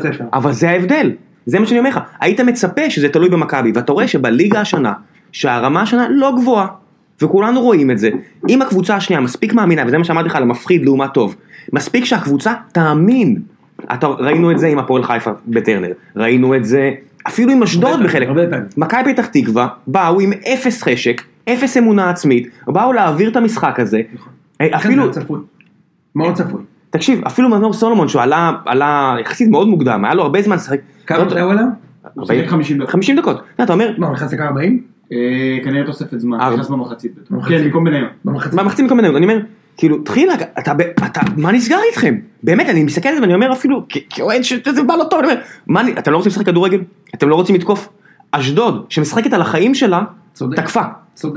[0.00, 0.24] ספר.
[0.32, 1.10] אבל זה ההבדל,
[1.46, 4.92] זה מה שאני אומר לך, היית מצפה שזה תלוי במכבי, ואתה רואה שבליגה השנה,
[5.32, 6.66] שהרמה השנה לא גבוהה,
[7.22, 8.10] וכולנו רואים את זה,
[8.48, 11.36] אם הקבוצה השנייה מספיק מאמינה, וזה מה שאמרתי לך על המפחיד לעומת טוב,
[11.72, 13.36] מספיק שהקבוצה תאמין,
[13.92, 16.90] אתה, ראינו את זה עם הפועל חיפה בטרנר, ראינו את זה
[17.28, 18.28] אפילו עם אשדוד בחלק.
[18.76, 24.00] מכבי פתח תקווה באו עם אפס חשק, אפס אמונה עצמית, באו להעביר את המשחק הזה,
[24.60, 25.36] אה, אפילו, אפילו...
[26.14, 26.62] מאוד צפוי.
[26.90, 30.80] תקשיב, אפילו מנור סולומון שהוא עלה, עלה יחסית מאוד מוקדם, היה לו הרבה זמן לשחק.
[31.06, 31.62] כמה לא- הוא עלה?
[32.14, 32.90] הוא שיחק 50 דקות.
[32.90, 33.42] 50 דקות.
[33.62, 34.82] אתה אומר, מה, הוא נכנס לכמה 40?
[35.12, 35.18] אה,
[35.64, 36.38] כנראה תוספת זמן.
[36.52, 37.12] נכנס במחצית.
[37.48, 38.04] כן, במקום ביניהם.
[38.24, 38.54] במחצית.
[38.60, 39.38] במחצית מכל מיני, אני אומר,
[39.76, 42.14] כאילו, תחילה, אתה, ב- אתה, מה נסגר איתכם?
[42.42, 45.40] באמת, אני מסתכל על זה ואני אומר אפילו, כאוהד שזה בא לא טוב, אני אומר,
[45.66, 46.80] מה, אני- אתם לא רוצים לשחק כדורגל?
[47.14, 47.88] אתם לא רוצים לתקוף?
[48.32, 50.02] אשדוד, שמשחקת על החיים שלה.
[50.56, 50.82] תקפה.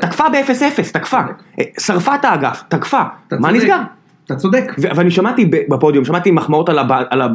[0.02, 1.20] תקפה ב-0-0, תקפה.
[1.60, 3.02] אה, שרפה את האגף, תקפה.
[3.40, 3.52] מה.
[3.52, 3.78] נסגר?
[4.26, 4.64] אתה צודק.
[4.78, 6.70] ואני שמעתי ב- בפודיום, שמעתי מחמאות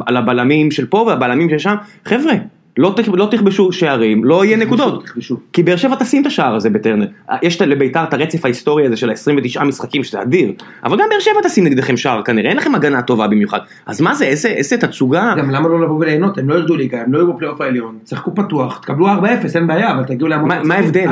[0.07, 2.33] על הבלמים של פה והבלמים של שם, חבר'ה,
[2.77, 5.03] לא, תכ- לא תכבשו שערים, לא יהיה נקודות.
[5.05, 5.37] תכבשו.
[5.53, 7.05] כי באר שבע תשים את השער הזה בטרנר.
[7.43, 10.51] יש את- לביתר את הרצף ההיסטורי הזה של ה-29 משחקים, שזה אדיר.
[10.83, 13.59] אבל גם באר שבע תשים נגדכם שער כנראה, אין לכם הגנה טובה במיוחד.
[13.85, 15.33] אז מה זה, איזה, איזה תצוגה?
[15.37, 16.37] גם למה לא לבוא וליהנות?
[16.37, 17.97] הם לא ירדו ליגה, הם לא יהיו בפלייאוף העליון.
[18.03, 19.09] צחקו פתוח, תקבלו 4-0,
[19.55, 20.49] אין בעיה, אבל תגיעו להמון...
[20.63, 21.05] מה ההבדל?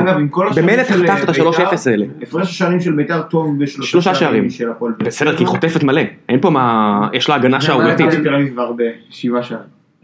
[0.56, 2.06] במילא תחטף את בית"ר, ה-3-0 האלה.
[2.22, 4.48] הפרש השערים של בית"ר טוב בשלושה שלושה שערים.
[4.98, 5.42] בסדר, כי.
[5.42, 6.02] היא חוטפת מלא.
[6.28, 7.08] אין פה מה...
[7.12, 8.06] יש לה הגנה שערורייתית.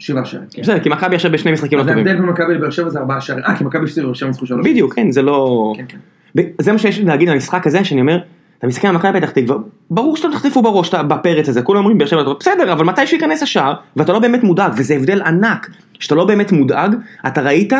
[0.02, 0.48] שבעה שערים.
[0.58, 2.06] בסדר, כי מכבי עכשיו בשני משחקים לא אז טובים.
[2.06, 3.44] ההבדל בין מכבי לבאר שבע זה ארבעה שערים.
[3.44, 4.66] אה, כי מכבי שבע ניצחו שלוש.
[4.66, 5.72] בדיוק, כן, זה לא...
[5.76, 6.42] כן, כן.
[6.60, 8.18] זה מה שיש לי להגיד על המשחק הזה, שאני אומר,
[8.58, 9.56] אתה מסתכל על מכבי פתח תקווה,
[9.90, 13.74] ברור שאתם תחטפו בראש בפרץ הזה, כולם אומרים באר שבע, בסדר, אבל מתי שייכנס השער,
[13.96, 16.94] ואתה לא באמת מודאג, וזה הבדל ענק, שאתה לא באמת מודאג,
[17.26, 17.72] אתה ראית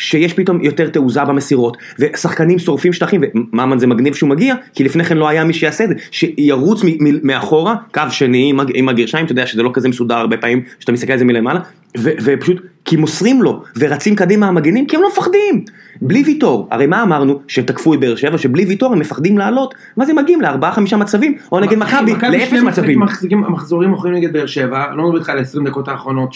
[0.00, 3.20] שיש פתאום יותר תעוזה במסירות, ושחקנים שורפים שטחים,
[3.52, 6.82] וממן זה מגניב שהוא מגיע, כי לפני כן לא היה מי שיעשה את זה, שירוץ
[7.22, 10.92] מאחורה, קו שני עם עם הגרשיים, אתה יודע שזה לא כזה מסודר הרבה פעמים, שאתה
[10.92, 11.60] מסתכל על זה מלמעלה,
[11.98, 15.64] ופשוט, כי מוסרים לו, ורצים קדימה המגנים, כי הם לא מפחדים.
[16.02, 20.08] בלי ויטור, הרי מה אמרנו, שתקפו את באר שבע, שבלי ויטור הם מפחדים לעלות, ואז
[20.08, 23.00] הם מגיעים לארבעה חמישה מצבים, או נגד מכבי, לאפס מצבים.
[23.48, 26.32] מחזורים מוכרים נגד באר שבע, לא מדבר איתך על 20 דקות האחרונות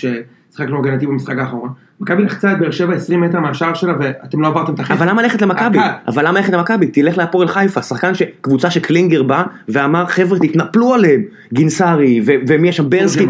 [0.55, 1.69] ששחקנו הגנתי במשחק האחרון.
[2.01, 4.93] מכבי לחצה את באר שבע 20 מטר מהשער שלה ואתם לא עברתם את החצי.
[4.93, 5.79] אבל למה ללכת למכבי?
[6.09, 6.87] אבל למה ללכת למכבי?
[6.87, 12.91] תלך להפועל חיפה, שחקן שקבוצה שקלינגר בא ואמר חבר'ה תתנפלו עליהם, גינסארי ומי יש שם
[12.91, 13.27] ברסקי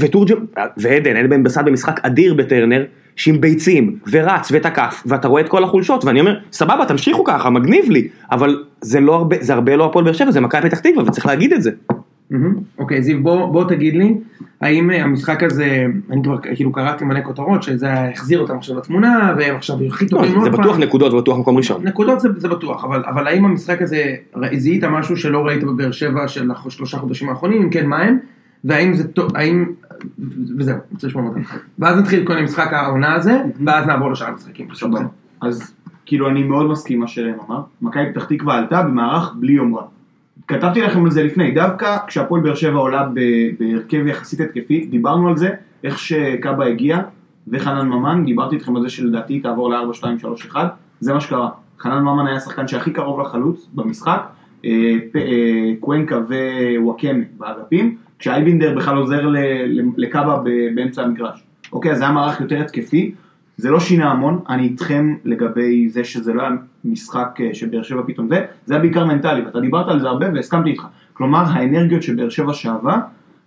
[0.00, 0.36] וטורג'ם
[0.76, 2.84] ועדן, עדן בן בסט במשחק אדיר בטרנר,
[3.16, 7.90] שעם ביצים ורץ ותקף ואתה רואה את כל החולשות ואני אומר סבבה תמשיכו ככה מגניב
[7.90, 11.04] לי אבל זה לא הרבה זה הרבה לא הפועל באר שבע זה מכבי פתח תקווה
[11.04, 11.70] וצריך להגיד את זה.
[12.78, 14.14] אוקיי זיו בוא תגיד לי
[14.60, 19.34] האם אה, המשחק הזה אני כבר כאילו קראתי מלא כותרות שזה החזיר אותם עכשיו לתמונה
[19.38, 20.60] והם עכשיו הכי לא, טובים זה עוד זה פעם.
[20.60, 21.82] בטוח נקודות ובטוח מקום ראשון.
[21.84, 24.14] נקודות זה, זה בטוח, אבל, אבל האם המשחק הזה,
[24.56, 28.18] זיהית משהו שלא ראית בבאר שבע של שלושה חודשים האחרונים, אם כן מה הם,
[28.64, 29.64] והאם זה טוב, האם,
[30.58, 31.40] וזהו, אני רוצה לשמוע אותם.
[31.78, 34.68] ואז נתחיל קודם משחק העונה הזה, ואז נעבור לשאר המשחקים.
[35.40, 35.74] אז
[36.06, 39.82] כאילו אני מאוד מסכים מה שראם אמר, מכבי פתח תקווה עלתה במערך בלי יומרה.
[40.48, 43.08] כתבתי לכם על זה לפני, דווקא כשהפועל באר שבע עולה
[43.58, 45.50] בהרכב יחסית התקפי, דיברנו על זה,
[45.84, 47.00] איך שקאבה הגיע,
[47.48, 50.56] וחנן ממן, דיברתי איתכם על זה שלדעתי תעבור ל-4-2-3-1,
[51.00, 51.48] זה מה שקרה.
[51.78, 54.20] חנן ממן היה השחקן שהכי קרוב לחלוץ במשחק,
[54.64, 54.70] אה,
[55.16, 59.26] אה, קוונקה ווואקמה באגפים, כשאייבינדר בכלל עוזר
[59.96, 60.42] לקאבה
[60.74, 61.44] באמצע המגרש.
[61.72, 63.14] אוקיי, אז זה היה מערך יותר התקפי,
[63.56, 66.50] זה לא שינה המון, אני איתכם לגבי זה שזה לא היה
[66.84, 70.26] משחק אה, שבאר שבע פתאום זה, זה היה בעיקר מנטלי, ואתה דיברת על זה הרבה
[70.34, 70.86] והסכמתי איתך.
[71.12, 73.00] כלומר, האנרגיות שבאר שבע שאבה,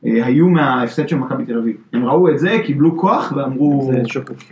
[0.05, 1.75] אה, היו מההפסד של מכבי תל אביב.
[1.93, 3.91] הם ראו את זה, קיבלו כוח ואמרו...
[3.93, 4.51] זה שקוף.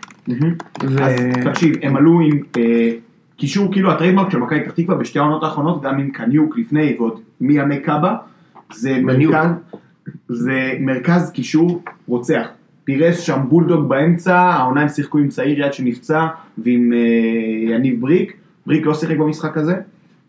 [0.83, 2.91] ו- אז תקשיב, הם עלו עם אה,
[3.37, 6.95] קישור כאילו ה trademark של מכבי פתח תקווה בשתי העונות האחרונות, גם עם קניוק לפני
[6.99, 8.15] ועוד מימי קאבה,
[10.29, 12.47] זה מרכז קישור רוצח.
[12.87, 16.99] פירס שם בולדוג באמצע, העונה הם שיחקו עם צעיר יד שנפצע ועם אה,
[17.75, 18.33] יניב בריק,
[18.65, 19.75] בריק לא שיחק במשחק הזה,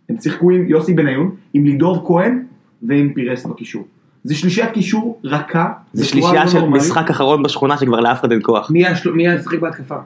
[0.09, 2.43] הם שיחקו עם יוסי בניון, עם לידור כהן
[2.83, 3.85] ועם פירס בקישור.
[4.25, 6.83] זה שלישיית קישור רכה, זה שלישייה לא של נורמלית.
[6.83, 8.71] משחק אחרון בשכונה שכבר לאף אחד אין כוח.
[8.71, 9.97] מי השל- מי ישחק בהתקפה?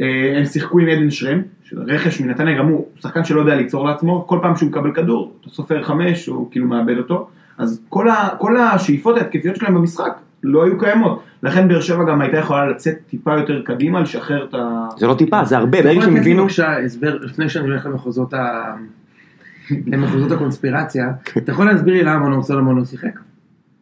[0.00, 0.06] אה,
[0.38, 1.40] הם שיחקו עם עדן שרם,
[1.72, 5.50] רכש מנתניה, גם הוא שחקן שלא יודע ליצור לעצמו, כל פעם שהוא מקבל כדור, אתה
[5.50, 10.12] סופר חמש, הוא כאילו מאבד אותו, אז כל, ה, כל השאיפות ההתקפיות שלהם במשחק
[10.42, 14.54] לא היו קיימות, לכן באר שבע גם הייתה יכולה לצאת טיפה יותר קדימה, לשחרר את
[14.54, 14.88] ה...
[14.98, 18.74] זה לא טיפה, זה הרבה, ברגע שהם הבינו, בבקשה הסבר, לפני שאני הולך למחוזות ה...
[19.86, 23.20] למחוזות הקונספירציה, אתה יכול להסביר לי למה מנור סולומון לא שיחק?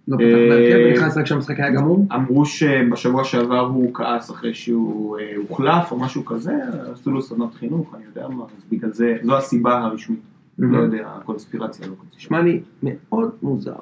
[0.08, 2.06] לא פתח אה, בהרכב ונכנס רק כשהמשחק היה גמור?
[2.14, 6.52] אמרו שבשבוע שעבר הוא כעס אחרי שהוא אה, הוחלף או משהו כזה,
[6.92, 10.20] עשו לו סדנת חינוך, אני יודע מה, אז בגלל זה, זו הסיבה הרשמית,
[10.58, 12.18] לא יודע, הקונספירציה לא קונספירציה.
[12.18, 13.76] נשמע לי מאוד מוזר.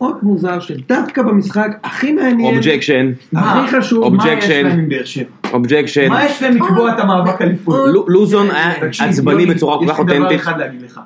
[0.00, 4.48] מאוד מוזר שדווקא במשחק הכי מעניין, objection, הכי חשוב, אוב- מה יש objection.
[4.52, 5.24] להם עם באר שבע?
[5.52, 7.76] objection, מה יש להם לקבוע את המאבק אליפות?
[7.92, 10.40] לו- לוזון היה עצבני בצורה כל כך יש לי דבר אותנטית.
[10.40, 11.00] אחד להגיד לך.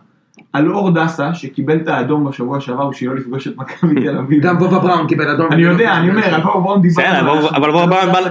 [0.52, 4.42] על אור דסה, שקיבל את האדום בשבוע שעבר בשביל לא לפגוש את מכבי תל אביב.
[4.42, 5.52] גם וובה בראון קיבל אדום.
[5.52, 7.08] אני יודע, אני אומר, על וובה בראון דיברנו.
[7.08, 7.86] בסדר, אבל- וובה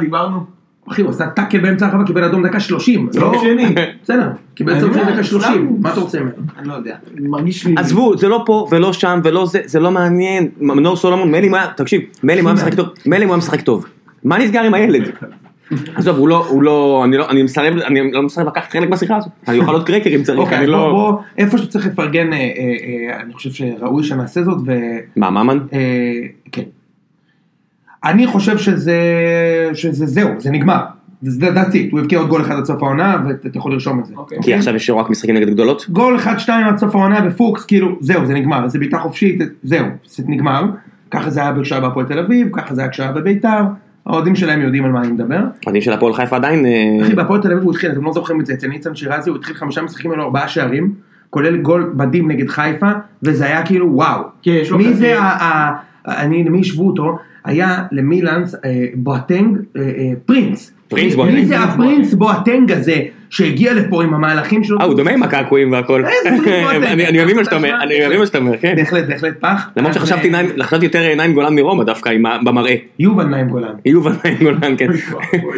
[0.09, 0.43] בראון.
[0.91, 3.09] אחי, הוא עשה טאקל באמצע הרחבה, קיבל אדום דקה 30.
[3.15, 3.75] לא שני.
[4.03, 5.51] בסדר, קיבל אדום דקה 30.
[5.51, 5.67] סתם.
[5.79, 6.33] מה אתה רוצה ממנו?
[6.57, 7.75] אני לא יודע, מרגיש לי...
[7.77, 10.49] עזבו, זה לא פה ולא שם ולא זה, זה לא מעניין.
[10.59, 13.85] מנור סולומון, אם היה, תקשיב, הוא היה משחק טוב, הוא היה משחק טוב.
[14.23, 15.09] מה נסגר עם הילד?
[15.95, 19.17] עזוב, הוא לא, הוא לא, אני לא, אני מסרב, אני לא מסרב לקחת חלק בשיחה
[19.17, 19.31] הזאת.
[19.47, 20.89] אני אוכל עוד קרקר אם צריך, אוקיי, אני לא...
[20.91, 22.43] בוא, איפה שצריך לפרגן, אה, אה,
[23.13, 24.71] אה, אני חושב שראוי שנעשה זאת, ו...
[25.15, 25.57] מה, ממן?
[26.51, 26.63] כן.
[28.05, 28.97] אני חושב שזה,
[29.73, 30.79] שזה זהו, זה נגמר.
[31.21, 34.13] זה דעתי, הוא הבקיע עוד גול אחד עד סוף העונה, ואתה יכול לרשום את זה.
[34.15, 34.37] אוקיי.
[34.41, 35.85] כי עכשיו יש רק משחקים נגד גדולות?
[35.89, 39.85] גול אחד שתיים עד סוף העונה בפוקס, כאילו, זהו, זה נגמר, זה בעיטה חופשית, זהו,
[40.07, 40.65] זה נגמר.
[41.11, 43.61] ככה זה היה כשהיה בהפועל תל אביב, ככה זה היה כשהיה בביתר,
[44.05, 45.39] האוהדים שלהם יודעים על מה אני מדבר.
[45.65, 46.65] אוהדים של הפועל חיפה עדיין...
[46.65, 49.29] אה, אחי, בהפועל תל אביב הוא התחיל, אתם לא זוכרים את זה, אצל ניצן שירזי
[49.29, 50.93] הוא התחיל חמישה משחקים, היו לו ארבעה שערים,
[51.29, 52.89] כולל גול מדהים נגד חיפה,
[53.23, 54.21] וזה היה כאילו וואו.
[54.41, 55.75] כן, יש לו מי זה, ה- ה-
[56.07, 57.17] אני, למי השוו אותו?
[57.47, 60.73] היה למילאנס אה, בואטנג אה, אה, פרינס.
[60.87, 61.45] פרינס מי בואטנג.
[61.45, 64.79] זה הפרינס בואטנג הזה, שהגיע לפה עם המהלכים שלו?
[64.79, 66.03] אה, הוא דומה עם הקעקועים והכל.
[66.23, 67.01] פרינס בואטנג?
[67.09, 68.75] אני מבין מה שאתה אומר, אני מבין מה שאתה אומר, כן.
[68.75, 69.69] בהחלט, בהחלט פח.
[69.77, 72.11] למרות שחשבתי יותר נעים גולן מרומא דווקא
[72.43, 72.75] במראה.
[72.99, 73.73] יובל נעים גולן.
[73.85, 74.87] יובל נעים גולן, כן.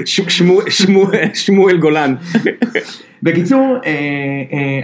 [1.34, 2.16] שמואל גולן.
[3.24, 3.78] בקיצור,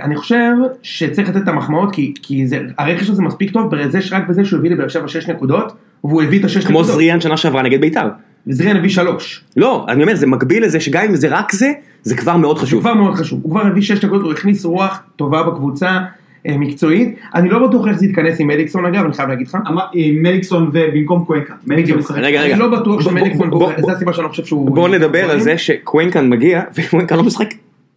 [0.02, 4.46] אני חושב שצריך לתת את המחמאות, כי, זה, הרכש הזה מספיק טוב, בזה שרק בזה
[4.46, 6.96] שהוא הביא לבאר שבע 6 נקודות, והוא הביא את השש כמו נקודות.
[6.96, 8.08] זריאן שנה שעברה נגד בית"ר.
[8.48, 9.44] וזריאן הביא 3.
[9.58, 11.72] לא, אני אומר, זה מקביל לזה שגם אם זה רק זה,
[12.04, 12.82] זה כבר מאוד זה חשוב.
[12.82, 13.40] כבר מאוד חשוב.
[13.44, 16.00] הוא כבר הביא 6 נקודות, הוא הכניס רוח טובה בקבוצה,
[16.48, 17.16] אה, מקצועית.
[17.36, 19.58] אני לא בטוח איך זה יתכנס עם אליקסון אגב, אני חייב להגיד לך.
[19.68, 21.54] אמר- עם מליקסון ובמקום קוונקה.
[21.68, 22.18] מליקסון משחק.
[22.18, 22.54] רגע, רגע.
[22.54, 24.72] אני לא בטוח בוא- שמליקסון, בוא- בוא- זה הסיבה שאני לא חושב שהוא...
[24.76, 27.48] בואו נדבר על זה שקוונקן מגיע, וקוונקה לא משחק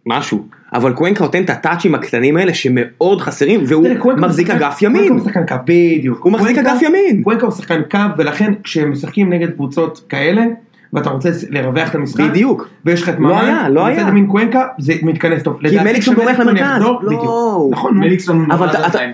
[0.05, 4.99] משהו, אבל קוונקה נותן את הטאצ'ים הקטנים האלה שמאוד חסרים, והוא קוונקה מחזיק אגף קוונקה
[4.99, 5.11] ימין.
[5.11, 6.23] הוא שחקן קו, בדיוק.
[6.23, 7.23] הוא מחזיק קוונקה- אגף ימין.
[7.23, 10.45] קוונקה הוא שחקן קו, ולכן כשהם משחקים נגד קבוצות כאלה,
[10.93, 12.67] ואתה רוצה לרווח את המשחק, בדיוק.
[12.85, 13.99] ויש לך את לא ממן, היה, לא היה.
[13.99, 15.59] מצד ימין קוונקה, זה מתכנס טוב.
[15.69, 16.81] כי מליקסון בורח למרכז.
[16.81, 16.99] לא.
[17.05, 17.23] בדיוק.
[17.71, 17.97] נכון.
[17.97, 18.67] מליקסון אבל.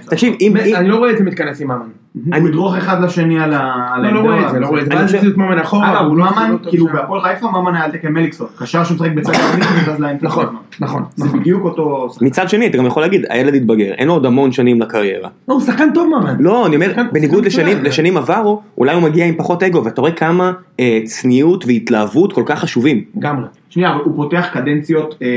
[0.10, 0.34] תקשיב,
[0.76, 2.05] אני לא רואה את זה מתכנס עם ממן.
[2.40, 3.94] הוא ידרוך אחד לשני על ה...
[4.04, 4.20] לא, לא.
[4.20, 4.92] רואה את זה, לא רואה את זה.
[4.92, 6.86] אני ואז חושב- יוציאו את ממן אחורה, אגב, והוא לא- ממן, לא כאילו.
[6.94, 8.48] בהפועל חיפה ממן היה על תקן מליקסון.
[8.60, 10.26] קשר שמשחק בצד ימין וזז לאמצע.
[10.28, 10.46] נכון.
[10.80, 11.40] נכון, זה נכון.
[11.40, 12.08] בדיוק אותו.
[12.22, 15.30] מצד שני, אתה גם יכול להגיד, הילד התבגר, אין לו עוד המון שנים לקריירה.
[15.48, 16.36] לא, הוא שחקן טוב ממן.
[16.40, 17.46] לא, אני אומר, בניגוד.
[17.84, 22.44] לשנים עברו, אולי הוא מגיע עם פחות אגו, ואתה רואה כמה אה, צניעות והתלהבות כל
[22.46, 23.04] כך חשובים.
[23.18, 23.46] לגמרי.
[23.76, 25.28] שנייה, אבל הוא פותח קדנציות אה,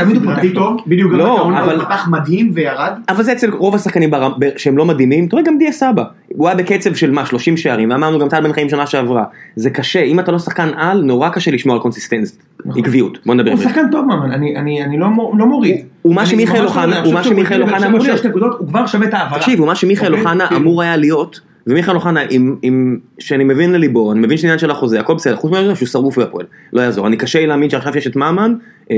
[0.00, 0.76] אה, סדרתי טוב.
[0.86, 2.92] בדיוק, גם לא, אבל- הוא פתח מדהים וירד.
[3.08, 4.10] אבל זה אצל רוב השחקנים
[4.56, 7.90] שהם לא מדהימים, אתה רואה גם דיה סבא, הוא היה בקצב של מה, 30 שערים,
[7.90, 9.24] ואמרנו גם טל בן חיים שנה שעברה,
[9.56, 12.82] זה קשה, אם אתה לא שחקן על, נורא קשה לשמור על consistence, נכון.
[12.82, 13.58] עקביות, בוא נדבר הוא.
[13.60, 15.06] שחקן טוב ממן, אני- לא
[15.38, 15.76] לא מוריד.
[16.02, 18.24] הוא מה שמיכאל אוחנה- לא- אוחנה אמור להיות.
[18.58, 19.38] הוא כבר שווה את ההעברה.
[19.38, 20.24] תקשיב, הוא מה שמיכאל אוקיי?
[20.24, 20.60] אוחנה כאילו.
[20.60, 25.00] אמור היה להיות, ומיכאל אוחנה, עם, עם, שאני מבין לליבו, אני מבין שעניין של החוזה,
[25.00, 28.16] הכל בסדר, חוץ מזה שהוא שרוף בהפועל, לא יעזור, אני קשה להאמין שעכשיו שיש את
[28.16, 28.54] ממן,
[28.90, 28.96] אה,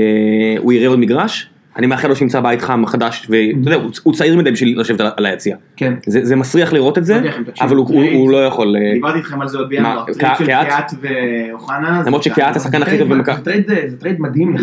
[0.57, 4.37] הוא יראה עוד מגרש, אני מאחל לו שימצא בית חם חדש, ואתה יודע, הוא- צעיר
[4.37, 5.55] מדי בשביל לשבת על- היציע.
[5.77, 5.93] כן.
[6.07, 7.21] זה, מסריח לראות את זה,
[7.61, 10.03] אבל הוא, לא יכול, אה, דיברתי איתכם על זה עוד בינואר.
[10.19, 10.45] trade של?
[10.45, 12.03] קהת ואוחנה.
[12.05, 13.35] למרות שקהת השחקן הכי טוב במכבי.
[13.89, 14.55] זה trade- מדהים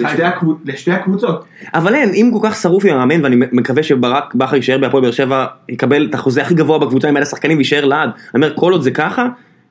[0.64, 1.44] לשתי הקבוצות.
[1.74, 5.10] אבל אין, אם כל כך שרוף עם המאמן, ואני מקווה שברק בכר יישאר בהפועל באר
[5.12, 8.08] שבע, יקבל את החוזה הכי גבוה בקבוצה עם אלה השחקנים ויישאר לעד.
[8.34, 9.26] אני אומר, כל עוד זה ככה,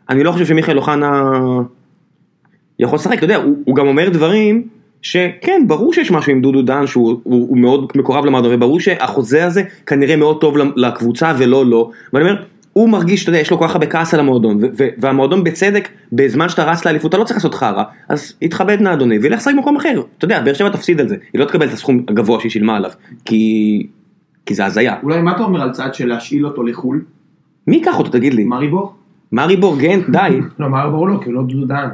[0.09, 1.21] אני לא חושב שמיכאל אוחנה
[2.79, 4.67] יכול לשחק, אתה יודע, הוא גם אומר דברים
[5.05, 9.45] שכן, ברור שיש משהו עם דודו דן שהוא הוא, הוא מאוד מקורב למועדון, וברור שהחוזה
[9.45, 13.57] הזה כנראה מאוד טוב לקבוצה ולא לו, ואני אומר, הוא מרגיש, אתה יודע, יש לו
[13.57, 14.59] כל כך הרבה כעס על המועדון,
[14.97, 19.17] והמועדון בצדק, בזמן שאתה רץ לאליפות, אתה לא צריך לעשות חרא, אז יתכבד נא אדוני,
[19.17, 21.73] וילך לשחק במקום אחר, אתה יודע, באר שבע תפסיד על זה, היא לא תקבל את
[21.73, 22.91] הסכום הגבוה שהיא שילמה עליו,
[23.25, 23.87] כי,
[24.45, 24.95] כי זה הזיה.
[25.03, 27.01] אולי מה אתה אומר על צעד של להשאיל אותו לחו"ל?
[27.67, 28.43] מי ייקח אותו, תגיד לי?
[28.43, 28.93] מריבור?
[29.31, 31.21] מארי בורגן, די, לא, מה ברור לו?
[31.21, 31.89] כי הוא לא דודו דהן.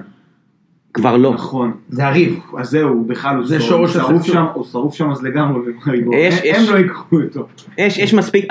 [0.93, 1.34] כבר לא.
[1.34, 1.71] נכון.
[1.89, 2.39] זה הריב.
[2.58, 4.23] אז זהו, הוא בכלל, הוא שורש שרוף.
[4.25, 5.60] שם, הוא שרוף שם אז לגמרי.
[6.13, 7.47] יש- הם- לא ייקחו אותו.
[7.77, 8.45] יש, יש מספיק,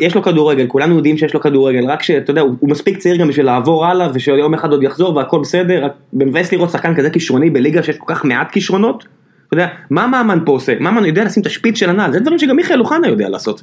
[0.00, 3.28] יש לו כדורגל, כולנו יודעים שיש לו כדורגל, רק שאתה יודע, הוא, מספיק צעיר גם
[3.28, 7.50] בשביל לעבור הלאה, ושיום אחד עוד יחזור והכל בסדר, רק מבאס לראות שחקן כזה כישרוני
[7.50, 9.04] בליגה שיש כל כך מעט כישרונות,
[9.48, 10.72] אתה יודע, מה ממן פה עושה?
[10.80, 13.62] ממן יודע לשים את השפיץ של הנעל, זה דברים שגם מיכאל אוחנה יודע לעשות.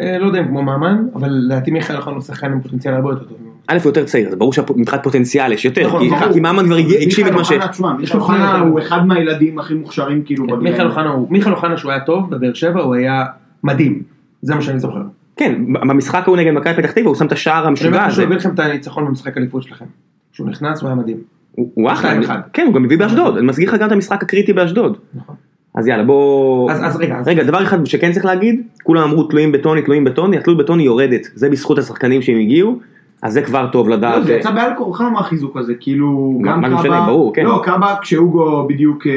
[0.00, 3.10] אה, לא יודע אם כמו מאמן, אבל לדעתי מיכאל אוחנה הוא שחקן עם פוטנציאל הרבה
[3.10, 3.38] יותר טוב.
[3.68, 6.32] א' הוא יותר צעיר, אז ברור שמבחינת פוטנציאל יש יותר, נכון, כי.
[6.32, 7.52] כי ממן כבר הגשים את מה ש...
[7.98, 8.58] מיכאל אוחנה.
[8.58, 10.46] הוא אחד מהילדים הכי מוכשרים כאילו.
[10.56, 13.24] מיכאל אוחנה הוא, מיכאל אוחנה שהוא היה טוב בבאר שבע הוא היה
[13.64, 14.02] מדהים.
[14.42, 15.00] זה מה שאני זוכר.
[15.36, 18.14] כן, במשחק ההוא נגד מכבי פתח תקווה הוא שם את השער אני אומר המשוגע הזה,
[18.14, 19.84] שהוא הביא לכם את הניצחון במשחק אליפות שלכם.
[20.32, 21.16] כשהוא נכנס הוא היה מדהים.
[21.54, 22.40] הוא אחלה.
[22.52, 24.96] כן הוא גם הביא באשדוד, אני מזכיר לך גם את המשחק הקריטי באשדוד.
[25.14, 25.34] נכון.
[25.74, 26.70] אז יאללה בוא...
[26.70, 30.04] אז- אז רגע, אז- רגע, דבר אחד שכן צריך להגיד, כולם אמרו תלויים בטוני, תלויים
[30.04, 32.78] בטוני, התלות בטוני יורדת, זה בזכות השחקנים שהם הגיעו,
[33.26, 34.24] אז זה כבר טוב לא, לדעת.
[34.24, 37.44] זה יצא בעל כורחם מהחיזוק הזה, כאילו מה- גם מה זה משנה, קאבה, ברור, כן.
[37.44, 39.12] לא קאבה כשהוגו בדיוק אה,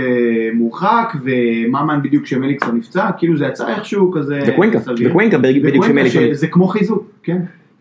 [0.54, 5.10] מורחק וממן בדיוק כשמליקסון נפצע, כאילו זה יצא איכשהו כזה וקוונקה, סביר.
[5.10, 6.24] וקוונקה בדיוק כשמליקסון.
[6.34, 7.38] שזה כמו חיזוק, כן.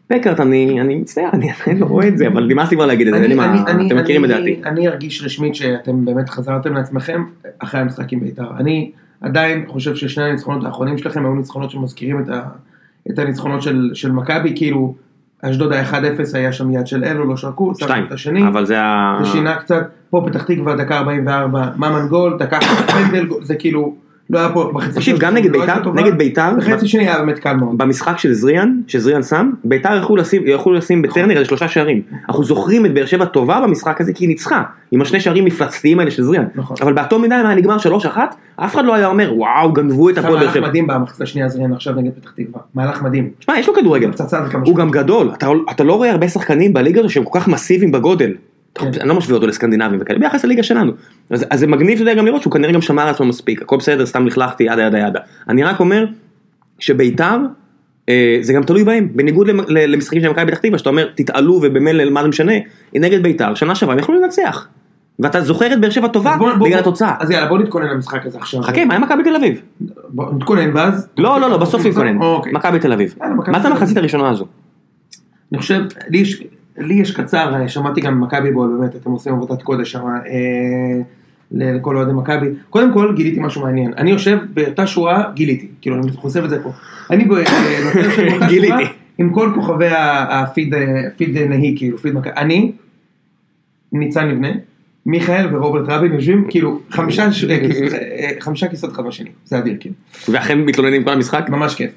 [0.06, 3.06] פקארט, אני אני מצטער, אני עדיין לא רואה את זה, אבל נמאס לי כבר להגיד
[3.08, 4.68] את זה, אין לי אני- מה- אני- אני- אתם מכירים את אני- דעתי.
[4.68, 7.24] אני ארגיש רשמית שאתם באמת חזרתם לעצמכם
[7.58, 8.44] אחרי המשחק עם בית"ר.
[8.58, 12.16] אני עדיין חושב ששני הניצחונות האחרונים שלכם היו ניצחונות שמזכירים
[13.10, 14.94] את הניצחונות של- של מכבי, כאילו
[15.42, 19.18] אשדוד ה-1-0 היה שם יד של אלו, לא שרקו, שתיים, את השני, אבל זה ה...
[19.22, 22.58] זה שינה קצת, פה פתח תקווה דקה 44, ממן גול, דקה
[22.92, 23.94] פנדל, זה כאילו,
[24.30, 25.92] לא היה פה בחצי תקשיב, גם נגד לא בית"ר.
[25.92, 27.78] נגד בית"ר, בחצי שני היה באמת קל מאוד.
[27.78, 29.96] במשחק של זריאן, שזריאן שם, בית"ר
[30.44, 32.02] יכלו לשים, בטרנר איזה שלושה שערים.
[32.28, 36.00] אנחנו זוכרים את באר שבע טובה במשחק הזה כי היא ניצחה, עם השני שערים מפלצתיים
[36.00, 36.44] האלה של זריאן.
[36.54, 36.76] נכון.
[36.80, 38.18] אבל באותו מידה אם היה נגמר 3-1,
[38.56, 40.68] אף אחד לא היה אומר וואו גנבו את הפועל באר מהלך שבע.
[40.68, 43.30] מדהים במחצית השנייה זריאן עכשיו נגד פתח תקווה, מהלך מדהים.
[43.40, 44.10] שמע, יש לו כדורגל.
[44.64, 45.30] הוא גם גדול,
[45.70, 48.32] אתה לא רואה הרבה שחקנים בליגה הזו שהם כל כך מסיביים בגודל.
[48.80, 50.92] אני לא משווה אותו לסקנדינבים וכאלה, ביחס לליגה שלנו.
[51.30, 53.62] אז, אז זה מגניב, אתה יודע, גם לראות שהוא כנראה גם שמר על עצמו מספיק,
[53.62, 55.20] הכל בסדר, סתם לכלכתי, ידה ידה ידה.
[55.48, 56.06] אני רק אומר
[56.78, 57.36] שביתר,
[58.08, 62.10] אה, זה גם תלוי בהם, בניגוד למשחקים של מכבי פתח תקווה, שאתה אומר, תתעלו ובמילא
[62.10, 62.52] מה זה משנה,
[62.92, 64.68] היא נגד ביתר, שנה שעברה הם יכלו לנצח.
[65.20, 67.14] ואתה זוכר את באר שבע טובה אז בוא- בוא- בגלל התוצאה.
[67.20, 68.62] אז יאללה בוא נתכונן למשחק הזה עכשיו.
[68.62, 69.60] חכה, מה עם מכבי תל אביב?
[70.08, 71.08] בוא נתכונן ואז.
[71.18, 72.18] לא, לא, לא, בסוף נתכונן.
[72.22, 72.52] אוקיי.
[72.52, 73.14] מכבי תל אביב.
[73.46, 73.68] מה זה.
[73.68, 74.46] המחצית הראשונה הזו?
[75.52, 76.42] אני חושב, לי יש,
[76.78, 81.00] לי יש קצר, אה, שמעתי גם מכבי בול, באמת, אתם עושים עבודת קודש שם, אה,
[81.52, 82.46] לכל אוהדי מכבי.
[82.70, 83.92] קודם כל, גיליתי משהו מעניין.
[83.96, 86.70] אני יושב באותה שורה, גיליתי, כאילו, אני חושף את זה פה.
[87.10, 88.68] אני אה, נותן יושב באותה גיליתי.
[88.72, 88.88] שורה
[89.18, 90.80] עם כל כוכבי ה- הפיד, אה,
[91.48, 92.30] נהי, כאילו, פיד מכבי.
[92.36, 92.72] אני,
[93.92, 94.48] ניצן לבנה,
[95.06, 97.32] מיכאל ורוברט רבין יושבים, כאילו, חמישה
[98.40, 99.30] חמישה כיסאות אחד בשני.
[99.44, 99.94] זה אדיר, כאילו.
[100.28, 101.46] ואכן מתלוננים כל המשחק?
[101.48, 101.90] ממש כיף.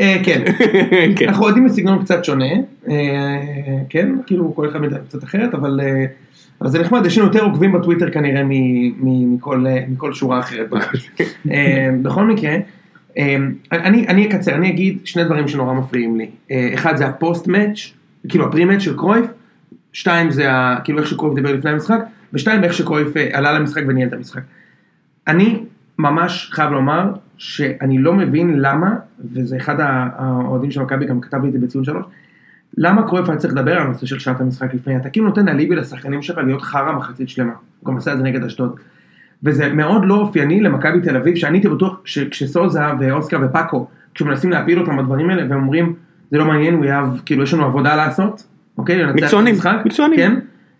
[0.00, 0.42] אה, כן.
[1.16, 1.28] כן.
[1.28, 2.52] אנחנו אוהדים בסגנון קצת שונה,
[2.90, 3.40] אה,
[3.88, 6.04] כן, כאילו כל אחד קצת אחרת, אבל אה,
[6.60, 8.42] אבל זה נחמד, יש לנו יותר עוקבים בטוויטר כנראה
[9.88, 10.66] מכל שורה אחרת.
[11.50, 12.56] אה, בכל מקרה,
[13.72, 16.30] אני אקצר, אני אגיד שני דברים שנורא מפריעים לי.
[16.74, 17.92] אחד זה הפוסט מאץ',
[18.28, 19.26] כאילו הפרי מאץ' של קרויף,
[19.92, 20.48] שתיים זה
[20.84, 22.00] כאילו איך שקרויף דיבר לפני המשחק,
[22.32, 24.42] ושתיים איך שקרויף עלה למשחק וניהל את המשחק.
[25.28, 25.58] אני
[26.02, 28.94] ממש חייב לומר שאני לא מבין למה,
[29.32, 32.04] וזה אחד האוהדים של מכבי גם כתב לי את זה בציון שלוש,
[32.78, 35.76] למה קרויף היה צריך לדבר על הנושא של שעת המשחק לפני, אתה כאילו נותן אליבי
[35.76, 38.76] לשחקנים שלך להיות חרא מחצית שלמה, הוא גם עשה את זה נגד אשדוד.
[39.42, 44.80] וזה מאוד לא אופייני למכבי תל אביב, שאני הייתי בטוח שכשסוזה ואוסקר ופאקו, כשמנסים להפיל
[44.80, 45.94] אותם בדברים האלה, והם אומרים,
[46.30, 48.46] זה לא מעניין, we have, כאילו יש לנו עבודה לעשות,
[48.78, 49.12] אוקיי?
[49.12, 50.16] מקצוענים, המשחק." מקצוענים.
[50.16, 50.34] כן?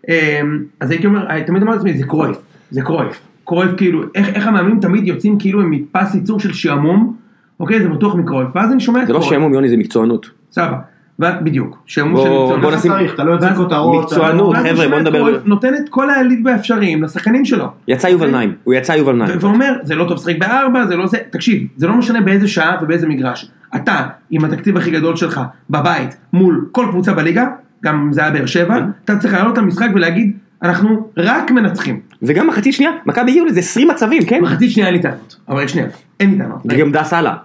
[0.09, 2.37] אמ, אז הייתי אומר, תמיד אמרתי לעצמי, זה קרויף,
[2.71, 3.32] זה קרויף.
[3.45, 7.15] קרויף כאילו, איך, איך המאמנים תמיד יוצאים כאילו עם מפס ייצור של שעמום,
[7.59, 7.81] אוקיי?
[7.81, 8.47] זה בטוח מקרויף.
[8.55, 9.33] ואז אני שומע את זה לא קרויף.
[9.33, 10.29] שעמום יוני זה מקצוענות.
[10.51, 10.77] סבבה.
[11.21, 11.77] ו- בדיוק.
[11.85, 12.73] שעמום בוא- של בוא מקצוענות.
[12.79, 14.03] נשים- צריך, אתה לא יוצא ואז- כותרות.
[14.03, 17.45] מקצוענות, ואז אני חבר'ה, שומע בוא את נדבר- קרויף נותן את כל העלית באפשריים לשחקנים
[17.45, 17.65] שלו.
[17.87, 19.37] יצא יובל נעים, הוא יצא יובל נעים.
[19.39, 22.77] ואומר, זה לא טוב לשחק בארבע, זה לא זה, תקשיב, זה לא משנה באיזה שעה
[22.81, 23.51] ובאיזה מגרש.
[23.75, 23.95] אתה,
[24.29, 27.45] עם התקציב הכי גדול שלך, בבית, מול כל קבוצה בליגה,
[27.83, 28.85] גם אם זה היה באר שבע, כן.
[29.05, 30.31] אתה צריך לעלות למשחק ולהגיד,
[30.63, 31.99] אנחנו רק מנצחים.
[32.21, 34.41] וגם מחצית שנייה, מכבי הגיעו לזה 20 מצבים, כן?
[34.41, 35.87] מחצית שנייה אין לי טענות, אבל שנייה,
[36.19, 36.67] אין לי טענות.
[36.79, 37.35] גם דס הלאה.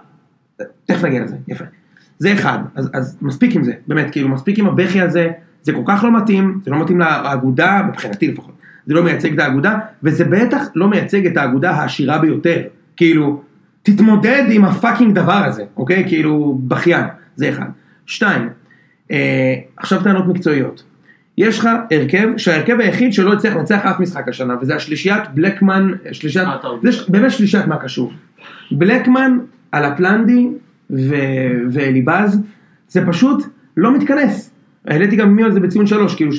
[0.85, 1.65] תכף נגיע לזה, יפה.
[2.19, 5.29] זה אחד, אז, אז מספיק עם זה, באמת, כאילו מספיק עם הבכי הזה,
[5.61, 8.55] זה כל כך לא מתאים, זה לא מתאים לאגודה, מבחינתי לפחות,
[8.85, 12.61] זה לא מייצג את האגודה, וזה בטח לא מייצג את האגודה העשירה ביותר.
[12.95, 13.41] כאילו,
[13.83, 16.03] תתמודד עם הפאקינג דבר הזה, אוקיי?
[16.07, 17.05] כאילו, בכיין,
[17.35, 17.65] זה אחד.
[18.05, 18.49] שתיים,
[19.11, 20.83] אה, עכשיו טענות מקצועיות.
[21.39, 26.47] יש לך הרכב, שההרכב היחיד שלא הצליח לנצח אף משחק השנה, וזה השלישיית בלקמן, שלישיית,
[26.47, 26.69] אה.
[26.83, 28.13] זה ש- באמת שלישיית מה קשור.
[28.71, 29.37] בלקמן,
[30.91, 31.15] ו-
[31.71, 32.41] ואליבאז,
[32.87, 33.43] זה פשוט
[33.77, 34.51] לא מתכנס.
[34.87, 36.31] העליתי גם מי על זה בציון שלוש, כאילו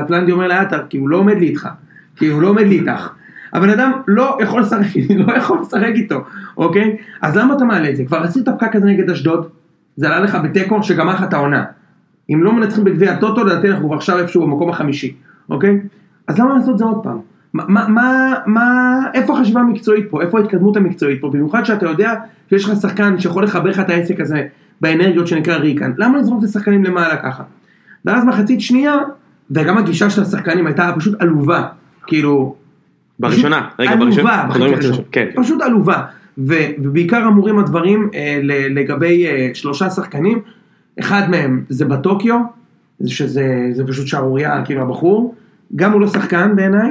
[0.00, 1.68] הפלנדי אומר לעטר, כי הוא לא עומד לי איתך,
[2.16, 3.08] כי הוא לא עומד לי איתך.
[3.52, 4.86] הבן אדם לא יכול לשחק,
[5.26, 6.24] לא יכול לשחק איתו,
[6.56, 6.96] אוקיי?
[7.22, 8.04] אז למה אתה מעלה את זה?
[8.04, 9.46] כבר עשית פקק כזה נגד אשדוד,
[9.96, 11.64] זה עלה לך בתיקו שגמר לך את העונה.
[12.34, 15.14] אם לא מנצחים בגביע הטוטו, לדעתי אנחנו כבר עכשיו איפשהו במקום החמישי,
[15.50, 15.80] אוקיי?
[16.28, 17.18] אז למה לעשות זה עוד פעם?
[17.54, 20.22] מה, מה, מה, איפה החשיבה המקצועית פה?
[20.22, 21.30] איפה ההתקדמות המקצועית פה?
[21.30, 22.14] במיוחד שאתה יודע
[22.48, 24.46] שיש לך שחקן שיכול לחבר לך את העסק הזה
[24.80, 25.92] באנרגיות שנקרא ריקן.
[25.96, 27.42] למה לזרוק את השחקנים למעלה ככה?
[28.04, 28.96] ואז מחצית שנייה,
[29.50, 31.66] וגם הגישה של השחקנים הייתה פשוט עלובה.
[32.06, 32.54] כאילו,
[33.18, 34.34] בראשונה, רגע, עלובה בראשונה.
[34.42, 35.28] אנחנו מדברים על בחצי הראשונה, כן.
[35.34, 36.02] פשוט עלובה.
[36.38, 40.40] ובעיקר אמורים הדברים אה, לגבי אה, שלושה שחקנים,
[41.00, 42.40] אחד מהם זה בטוקיו,
[43.06, 45.34] שזה זה פשוט שערורייה, כאילו הבחור,
[45.76, 46.90] גם הוא לא שחקן בעיניי,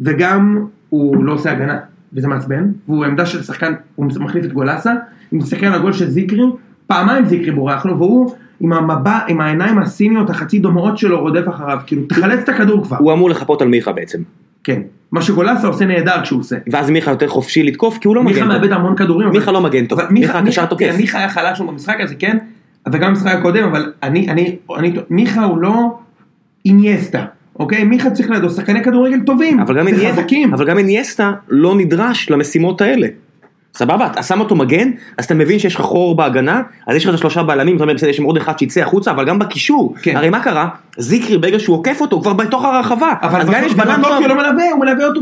[0.00, 1.78] וגם הוא לא עושה הגנה,
[2.12, 4.92] וזה מעצבן, והוא עמדה של שחקן, הוא מחליף את גולסה,
[5.34, 6.42] אם תסתכל על הגול של זיקרי,
[6.86, 11.78] פעמיים זיקרי בורח לו, והוא עם המבע, עם העיניים הסיניות החצי דומעות שלו רודף אחריו,
[11.86, 12.96] כאילו תחלץ את הכדור כבר.
[12.96, 14.22] הוא אמור לחפות על מיכה בעצם.
[14.64, 14.80] כן.
[15.12, 16.56] מה שגולסה עושה נהדר כשהוא עושה.
[16.72, 18.78] ואז מיכה יותר חופשי לתקוף כי הוא לא מיכה מגן מאבד טוב.
[18.78, 19.28] המון כדורים.
[19.28, 20.94] מיכה לא מגן טוב, מיכה קשר תוקף.
[20.96, 22.38] מיכה היה חלש במשחק הזה, כן?
[22.92, 25.98] וגם במשחק הקודם, אבל אני, אני, אני, מיכה הוא לא
[26.64, 27.24] אינייסטה,
[27.58, 27.84] אוקיי?
[27.84, 29.60] מיכה צריך לידו שחקני כדורגל טובים.
[29.60, 30.54] אבל גם אינייסטה-.
[30.54, 33.06] אבל גם אינייסטה לא נדרש למשימות האלה.
[33.76, 37.10] סבבה, אתה שם אותו מגן, אז אתה מבין שיש לך חור בהגנה, אז יש לך
[37.10, 39.94] את השלושה בלמים, אתה אומר בסדר, יש שם עוד אחד שיצא החוצה, אבל גם בקישור,
[40.02, 40.16] כן.
[40.16, 40.68] הרי מה קרה?
[40.98, 44.02] זיקרי ברגע שהוא עוקף אותו, הוא כבר בתוך הרחבה, אבל גם יש בלם.
[44.28, 45.20] לא מלווה, הוא מלווה אותו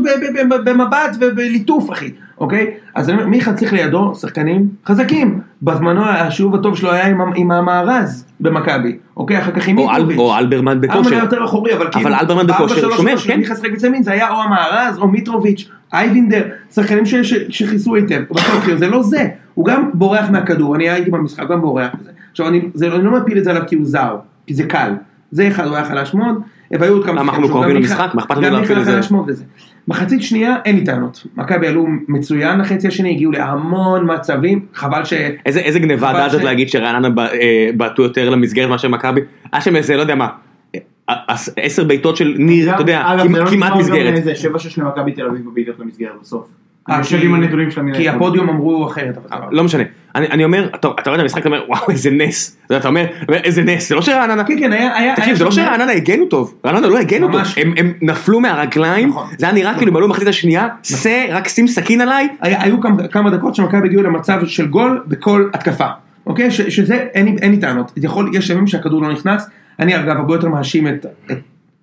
[0.63, 2.73] במבט ובליטוף, אחי, אוקיי?
[2.95, 5.39] אז אני אומר, מיכה צריך לידו שחקנים חזקים.
[5.61, 9.39] בזמנו השילוב הטוב שלו היה עם עם המארז במכבי, אוקיי?
[9.39, 10.17] אחר כך עם מיטרוביץ'.
[10.17, 11.15] או אלברמן אלברמן בכושר.
[11.15, 12.09] היה יותר אחורי, אבל כאילו...
[12.09, 13.39] אלברמן בכושר, שומר, כן.
[13.39, 17.03] מיכה שחק בצד ימין, זה היה או המארז או מיטרוביץ', אייבינדר, שחקנים
[17.49, 18.21] שכיסו היטב.
[18.31, 21.91] בטוקיו זה לא זה, הוא גם בורח מהכדור, אני הייתי במשחק, גם בורח.
[22.31, 24.15] עכשיו אני זה אני לא מפיל את זה עליו כי הוא זר,
[24.47, 24.93] כי זה קל.
[25.31, 26.41] זה אחד, הוא היה חלש מאוד,
[26.71, 27.13] והיו עוד כמה...
[27.21, 28.09] למה, שחקנים אנחנו קרובים למשחק?
[28.13, 28.91] מה אכפת לנו להפיל מיכה
[29.29, 29.43] את זה?
[29.87, 31.27] מחצית שנייה אין לי טענות.
[31.37, 35.13] מכבי עלו מצוין לחצי השני, הגיעו להמון מצבים, חבל ש...
[35.45, 39.21] איזה איזה גניבה דעת זאת ש- להגיד שרעננה ב- אה, בעטו יותר למסגרת מאשר מכבי,
[39.53, 40.27] היה שם איזה, לא יודע מה,
[40.75, 40.79] אה,
[41.27, 44.13] עש- עשר בעיטות של ניר, אתה יודע, אגב, זה כמעט- לא כמעט נגמר גם מסגרת.
[44.13, 46.47] איזה 7-6 למכבי תל אביב בבעיטות למסגרת בסוף.
[46.89, 47.81] אה, יושב כי- עם הנתונים של.
[47.95, 49.15] כי הפודיום אמרו אחרת.
[49.29, 49.83] זה לא משנה,
[50.15, 53.05] אני אני אומר, אתה רואה את המשחק, אתה אומר, וואו, איזה נס, אתה אומר,
[53.43, 55.15] איזה נס, זה לא שרעננה, כן, כן, היה...
[55.15, 57.41] תקשיב, זה לא שרעננה הגנו טוב, רעננה לא הגנו טוב.
[57.77, 59.27] הם נפלו מהרגליים, נכון.
[59.37, 62.75] זה היה נראה כאילו הם עלו במחצית השנייה, שא, רק שים סכין עליי, היו
[63.11, 65.87] כמה, דקות שמכבי הגיעו למצב של גול בכל התקפה,
[66.25, 66.51] אוקיי?
[66.51, 67.91] שזה, אין, לי- טענות.
[68.33, 71.05] יש ימים שהכדור לא נכנס, אני אגב הרבה יותר מאשים את,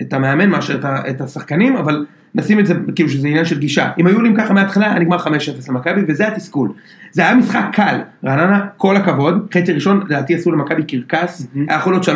[0.02, 3.90] את, המאמן מאשר את, את השחקנים, אבל נשים את זה כאילו שזה עניין של גישה.
[3.98, 5.28] אם היו עולים ככה מההתחלה היה נגמר 5-0
[5.68, 6.72] למכבי, וזה התסכול.
[7.12, 11.92] זה היה משחק קל, רעננה, כל הכבוד, חצי ראשון לדעתי עשו למכבי קרקס, היה יכול
[11.92, 12.10] להיות 3-0,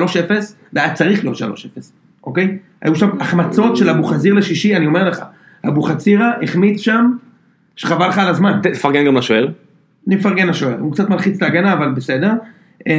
[0.73, 1.43] והיה צריך להיות 3-0,
[2.25, 2.59] אוקיי?
[2.83, 5.23] היו שם החמצות של אבו חזיר לשישי, אני אומר לך,
[5.69, 7.13] אבו חצירה החמיץ שם,
[7.77, 8.61] שחבל לך על הזמן.
[8.63, 9.49] תפרגן גם לשוער.
[10.07, 12.33] אני מפרגן לשוער, הוא קצת מלחיץ את ההגנה אבל בסדר.
[12.87, 12.93] אמ,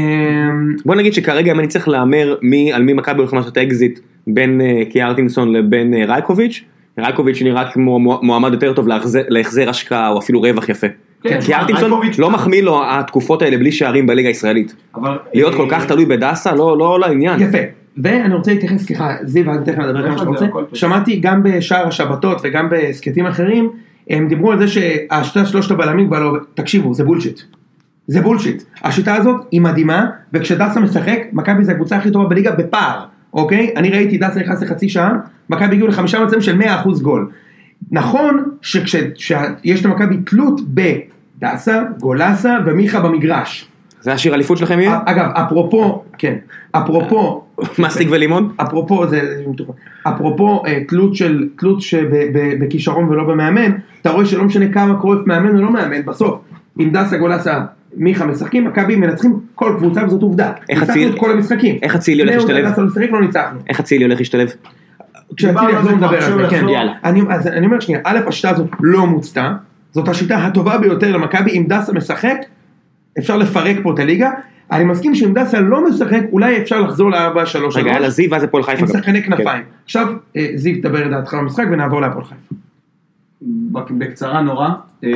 [0.86, 4.62] בוא נגיד שכרגע אם אני צריך להמר מי על מי מכבי הולכים לעשות אקזיט בין
[4.62, 6.64] אה, קיארטינסון לבין אה, רייקוביץ',
[7.00, 10.88] רייקוביץ' נראה כמו מו- מועמד יותר טוב להחזר- השקעה או אפילו רווח יפה.
[11.24, 14.76] כן, קיארטינסון רייקוביץ'- לא מחמיא לו התקופות האלה בלי שערים בליגה הישראלית.
[14.96, 15.18] אבל...
[15.34, 17.42] להיות כל אה, כך תלוי בדסה לא לא לעניין.
[17.42, 17.58] יפה.
[18.04, 20.76] ואני רוצה להתייחס, סליחה, זיו, אל תכף נדבר כמה שאתה זה, רוצה.
[20.76, 23.70] שמעתי גם בשער השבתות וגם בהסכתים אחרים,
[24.10, 26.38] הם דיברו על זה שהשיטה שלושת הבלמים כבר לא...
[26.54, 27.40] תקשיבו, זה bullshit.
[28.08, 28.64] זה בולשיט.
[28.84, 33.74] השיטה הזאת היא מדהימה, וכשדסה משחק, מכבי זה הקבוצה הכי טובה בליגה בפער, אוקיי?
[33.76, 35.14] אני ראיתי דסה נכנס לחצי שעה,
[35.50, 37.30] מכבי הגיעו לחמישה מצבים של 100% גול.
[37.92, 43.68] נכון שכשיש למכבי תלות בדסה, גולסה ומיכה במגרש.
[44.02, 45.00] זה השיר אליפות שלכם יהיה?
[45.06, 46.36] אגב, אפרופו, כן,
[46.72, 47.44] אפרופו,
[47.80, 48.54] מסטיק ולימון?
[48.62, 49.44] אפרופו, זה.
[50.04, 55.58] אפרופו אה, תלות של, תלות שבכישרון ולא במאמן, אתה רואה שלא משנה כמה קרויף מאמן
[55.58, 56.40] או לא מאמן, בסוף,
[56.80, 57.62] אם דסה גולסה
[57.96, 60.52] מיכה משחקים, מכבי מנצחים כל קבוצה וזאת עובדה.
[60.70, 61.76] איך ניצחנו אצילי- את כל המשחקים.
[61.82, 62.66] איך אצילי הולך להשתלב?
[62.78, 63.60] לא לא ניצחנו.
[63.70, 64.50] איך אצילי הולך להשתלב?
[65.36, 66.70] כשאצילי על יחזור נדבר על זה, כן.
[66.70, 66.92] יאללה.
[67.04, 69.54] אני, אז אני אומר שנייה, א', השיטה הזאת לא מוצתה,
[69.92, 72.38] זאת השיטה הטובה ביותר למכבי, אם דסה משחק,
[73.20, 74.32] אפשר לפרק פה את הליגה.
[74.72, 77.78] אני מסכים שאם דסה לא משחק, אולי אפשר לחזור ל-4-3-3.
[77.78, 78.82] רגע, יאללה זיו ואז הפועל חיפה.
[78.82, 78.88] עם.
[78.88, 79.36] שחקני כן.
[79.38, 79.64] כנפיים.
[79.86, 80.08] עכשיו,
[80.38, 82.56] אה, זיו, תדבר את דעתך במשחק ונעבור להפועל חיפה.
[83.42, 84.70] בק- בקצרה נורא,
[85.04, 85.10] אה,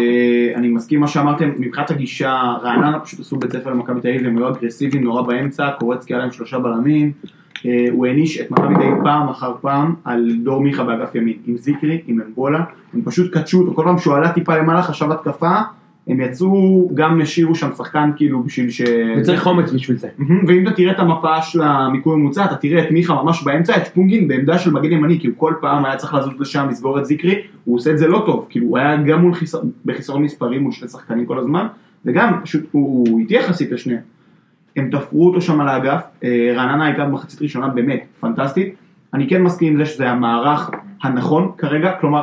[0.56, 2.32] אני מסכים מה שאמרתם, מבחינת הגישה,
[2.64, 6.22] רעננה פשוט עשו בית ספר למכבי תל אביב, הם היו אגרסיביים נורא באמצע, קורצקי היה
[6.22, 7.12] להם שלושה בלמים,
[7.66, 11.38] אה, הוא העניש את מכבי תל אביב פעם אחר פעם על דור מיכה באגף ימין,
[11.48, 12.64] עם זיקרי, עם אמבולה,
[12.94, 15.52] הם פשוט קדשו אותו, כל פעם שהוא עלה טיפה למעלה חשב התקפה,
[16.08, 18.82] הם יצאו, גם השאירו שם שחקן כאילו בשביל ש...
[19.18, 20.08] וצריך אומץ בשביל זה.
[20.48, 23.86] ואם אתה תראה את המפה של המיקום הממוצע, אתה תראה את מיכה ממש באמצע, את
[23.86, 27.06] שפונגין בעמדה של מגן ימני, כי הוא כל פעם היה צריך לזוז לשם, לסגור את
[27.06, 30.64] זיקרי, הוא עושה את זה לא טוב, כאילו הוא היה גם מול חיסר, בחיסרון מספרים
[30.64, 31.68] מול שני שחקנים כל הזמן,
[32.06, 34.02] וגם פשוט הוא איטי יחסית לשניהם.
[34.76, 38.76] הם תפרו אותו שם על האגף, אה, רעננה הייתה במחצית ראשונה באמת פנטסטית,
[39.14, 40.70] אני כן מסכים עם זה שזה המערך
[41.04, 42.22] הנכון כרגע, כלומר,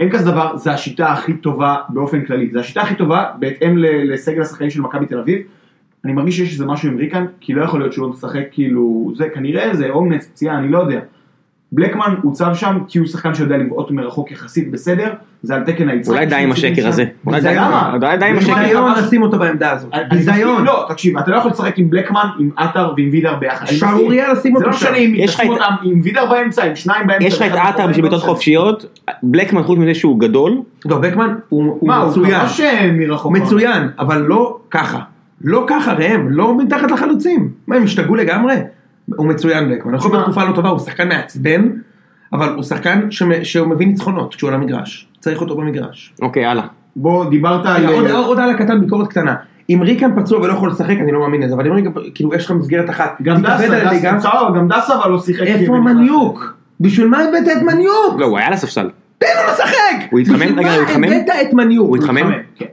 [0.00, 4.42] אין כזה דבר, זה השיטה הכי טובה באופן כללי, זה השיטה הכי טובה בהתאם לסגל
[4.42, 5.38] השחקנים של מכבי תל אביב,
[6.04, 9.12] אני מרגיש שיש איזה משהו עם ריקן, כי לא יכול להיות שהוא לא משחק כאילו,
[9.16, 11.00] זה כנראה זה אומץ, פציעה, אני לא יודע.
[11.72, 15.12] בלקמן הוצב שם כי הוא שחקן שיודע לבעוט מרחוק יחסית בסדר,
[15.42, 16.12] זה על תקן היצחק.
[16.14, 17.04] אולי די עם השקר הזה.
[17.26, 17.48] אולי די-
[18.28, 18.54] עם השקר.
[18.54, 19.88] ביזיון לשים אותו בעמדה הזאת.
[19.94, 20.64] מסכים, ביזיון.
[20.64, 23.66] לא, תקשיב, אתה לא יכול לשחק עם בלקמן, עם עטר ועם וידר ביחד.
[23.66, 24.86] שערורייה לשים זה אותו לא שם.
[24.86, 27.24] משנה אם יש לך תשים את- אותם עם וידר באמצע, עם שניים באמצע.
[27.26, 28.32] יש לך את עטר בשביל לא בעיטות משנה.
[28.34, 30.52] חופשיות, בלקמן חוץ מזה שהוא גדול,
[30.84, 32.40] לא, בקמן הוא הוא מה, הוא מצוין.
[32.40, 33.32] ממש אה, מרחוק.
[33.32, 34.98] מצוין, אבל לא ככה.
[35.44, 37.48] לא ככה ראם, לא מתחת לחלוצים.
[37.66, 38.54] מה, הם השתגעו לגמרי?
[39.16, 39.98] הוא מצוין בקמן.
[39.98, 41.68] תשמע- בתקופה לא טובה, הוא שחקן מעצבן,
[42.32, 43.06] אבל הוא שחקן
[43.42, 45.08] שהוא מביא ניצחונות כשהוא על המגרש.
[45.20, 46.14] צריך אותו במגרש.
[46.22, 46.66] אוקיי הלאה.
[46.96, 47.86] בוא, דיברת על...
[48.10, 49.34] עוד- על הקטן ביקורת קטנה.
[49.70, 52.44] אם ריקן פצוע ולא יכול לשחק, אני לא מאמין לזה, אבל אם ריקן, כאילו יש
[52.44, 54.10] לך מסגרת אחת, גם דסה, דסה,
[54.56, 55.42] גם דסה אבל לא שיחק.
[55.46, 56.54] איפה המניוק?
[56.80, 58.14] בשביל מה הבאת את מניוק?
[58.20, 58.90] לא, הוא היה על הספסל.
[59.18, 60.10] תן לו לשחק!
[60.10, 60.38] הוא התחמם?
[60.38, 61.00] בשביל רגע, הוא התחמם?
[61.00, 61.88] מה הבאת את מניוק?
[61.88, 62.30] הוא התחמם?
[62.56, 62.64] כן.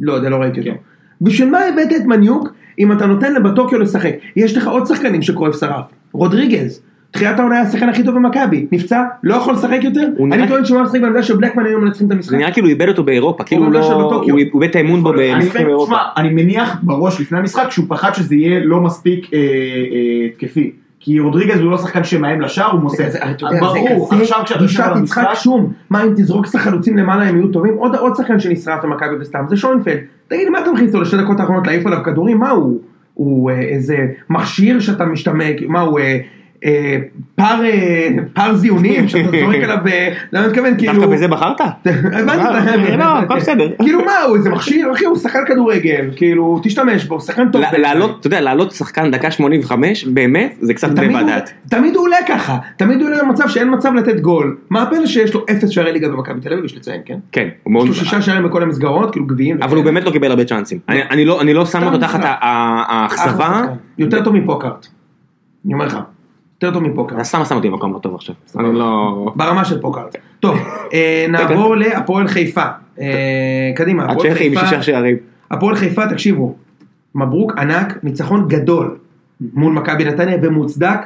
[0.00, 0.70] לא יודע, לא ראיתי אותו.
[0.70, 0.76] כן.
[1.20, 2.48] בשביל מה הבאת את מניוק
[2.80, 4.14] אם אתה נותן לבטוקיו לשחק?
[4.36, 5.84] יש לך עוד שחקנים שקרויף שרף.
[6.12, 6.82] רודריגז.
[7.10, 8.66] תחילת העונה היה השחקן הכי טוב במכבי.
[8.72, 10.08] נפצע, לא יכול לשחק יותר?
[10.32, 12.34] אני טוען שהוא היה משחק בעמדה שבלקמן היו מנצחים את המשחק.
[12.34, 14.22] נראה כאילו הוא איבד אותו באירופה, כאילו הוא של לא...
[14.30, 15.96] הוא איבד את האמון בו במשחקים באירופה.
[16.16, 19.44] אני מניח בראש לפני המשחק שהוא פחד שזה יהיה לא מספיק אה, אה,
[20.26, 20.72] התקפי.
[21.00, 23.04] כי רודריגז הוא לא שחקן שמאיים לשער, הוא מוסר.
[23.60, 25.72] ברור, עכשיו כשאתה יושב גישת על יצחק המשחק, שום.
[25.90, 27.74] מה אם תזרוק את החלוצים למעלה הם יהיו טובים?
[27.74, 29.98] עוד שחקן שנשרף במכבי וסתם, זה שוינפלד.
[30.28, 32.38] תגיד, מה אתה מכניס אותו לשתי דקות האחרונות להעיף עליו כדורים?
[32.38, 32.80] מה הוא?
[33.14, 36.00] הוא אה, איזה מכשיר שאתה משתמק, מה הוא?
[36.64, 36.96] אה,
[37.34, 40.76] פר אה, פר זיונים שאתה זורק עליו, אה, למה אני מתכוון?
[40.78, 40.92] כאילו...
[40.92, 41.60] דווקא בזה בחרת?
[42.12, 43.68] הבנתי, לא, הכל בסדר.
[43.82, 47.62] כאילו מה הוא איזה מכשיר אחי הוא שחקן כדורגל כאילו תשתמש בו שחקן טוב.
[47.78, 51.50] לעלות, אתה יודע, לעלות שחקן דקה 85, באמת, זה קצת ודעת.
[51.68, 54.56] תמיד הוא עולה ככה, תמיד הוא עולה למצב שאין מצב לתת גול.
[54.70, 57.18] מה הפלא שיש לו אפס שערי ליגה במכבי תל אביב, יש לציין, כן?
[57.32, 57.48] כן.
[57.82, 59.62] יש לו שישה שערים בכל המסגרות, כאילו גביעים.
[59.62, 60.78] אבל הוא באמת לא קיבל הרבה צ'אנסים.
[60.88, 63.62] אני- אני לא- אני לא שם אותו תחת האכזבה.
[63.98, 64.86] יותר טוב מפוקארט.
[65.66, 65.98] אני אומר לך.
[66.62, 67.22] יותר טוב אתה מפוקארט.
[67.22, 68.34] סתם שם אותי במקום לא טוב עכשיו.
[68.58, 69.32] אני לא...
[69.36, 70.16] ברמה של פוקארט.
[70.40, 70.58] טוב,
[70.92, 72.64] אה, נעבור להפועל חיפה.
[73.00, 73.06] אה,
[73.76, 74.66] קדימה, הפועל הצ'כי עם חיפה.
[74.66, 75.16] שישה שערים.
[75.50, 76.54] הפועל חיפה, תקשיבו,
[77.14, 78.96] מברוק ענק, ניצחון גדול
[79.54, 80.98] מול מכבי נתניה ומוצדק.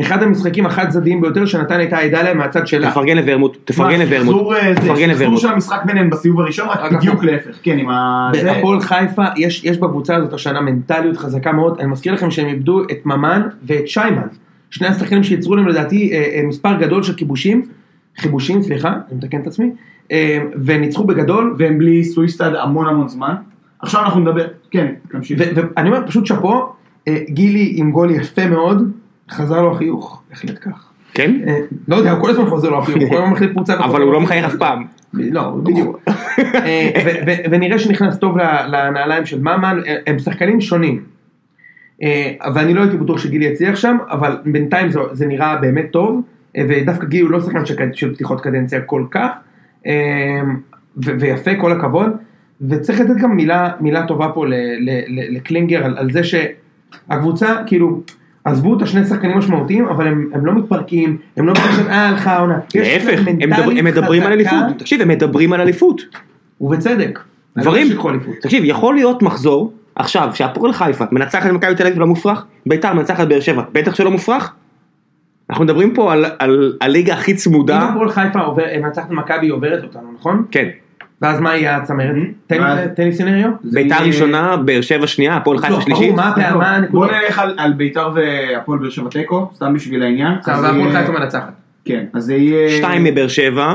[0.00, 2.90] אחד המשחקים החד צדדיים ביותר שנתניה הייתה עדה להם מהצד שלה.
[2.90, 4.52] תפרגן לוורמוט, תפרגן לוורמוט.
[4.56, 5.40] אה, זה, תפרגן לוורמוט.
[5.40, 7.24] של המשחק ביניהם בסיבוב הראשון, רק בדיוק.
[7.24, 7.56] להפך.
[7.62, 8.30] כן, עם ה...
[8.34, 12.48] זה- בהפועל חיפה יש, יש בקבוצה הזאת השנה מנטליות חזקה מאוד, אני מזכיר לכם שהם
[12.48, 14.26] איבדו את ממן ואת שיימן,
[14.72, 17.62] שני השחקנים שיצרו להם לדעתי אה, אה, מספר גדול של כיבושים,
[18.16, 19.70] חיבושים סליחה, אני מתקן את עצמי,
[20.12, 23.34] אה, וניצחו בגדול, והם בלי סוויסטד המון המון זמן.
[23.78, 25.40] עכשיו אנחנו נדבר, כן, תמשיך.
[25.54, 26.72] ואני אומר פשוט שאפו,
[27.28, 28.90] גילי עם גול יפה מאוד,
[29.30, 30.88] חזר לו החיוך, בהחלט כך.
[31.14, 31.40] כן?
[31.88, 33.74] לא יודע, הוא כל הזמן חוזר לו החיוך, הוא כל הזמן מחליף קבוצה.
[33.74, 34.84] אבל הוא לא מחייך אף פעם.
[35.14, 36.00] לא, בדיוק.
[36.38, 36.90] אה,
[37.50, 41.02] ונראה שנכנס טוב ל- לנעליים של ממן, הם שחקנים שונים.
[42.02, 46.20] אה, ואני לא הייתי בטוח שגילי יצליח שם, אבל בינתיים זה- זה נראה באמת טוב,
[46.56, 49.28] אה, ודווקא גילי הוא לא שחקן של- של פתיחות קדנציה כל כך,
[49.86, 50.40] אה,
[51.04, 52.10] ו- ויפה, כל הכבוד.
[52.68, 57.56] וצריך לתת גם מילה, מילה טובה פה ל- ל- ל- לקלינגר על, על זה שהקבוצה,
[57.66, 58.00] כאילו,
[58.44, 62.32] עזבו את השני שחקנים משמעותיים, אבל הם, הם לא מתפרקים, הם לא באים אה, הלכה
[62.32, 62.58] העונה.
[62.74, 64.56] להפך, הם מדבר- הם מדברים על אליפות.
[64.78, 66.02] תקשיב, הם מדברים על אליפות.
[66.60, 67.18] ובצדק.
[67.58, 68.34] דברים, לא אליפות.
[68.42, 72.92] תקשיב, יכול להיות מחזור, עכשיו, שהפועל חיפה מנצחת את מכבי תל אביב לא מופרך, ביתר
[72.94, 74.52] מנצחת באר שבע, בטח שלא מופרך.
[75.50, 79.48] אנחנו מדברים פה על- על הליגה הכי אם צמודה, הפועל חיפה עובר- מנצחת את מכבי
[79.48, 80.44] עוברת אותנו, נכון?
[80.50, 80.68] כן,
[81.22, 82.14] ואז מה יהיה הצמרת?
[82.46, 83.42] תן לי-.
[83.64, 86.14] זה ביתר ראשונה, באר שבע שנייה, הפועל חיפה לא, שלישית.
[86.14, 87.06] מה הפער, מה בוא?
[87.06, 90.32] נלך על- ביתר והפועל באר שבע תיקו, סתם בשביל העניין.
[90.46, 91.52] אז והפועל חיפה מנצחת.
[91.84, 92.70] כן, אז זה יהיה...
[92.78, 93.72] שתיים מבאר שבע,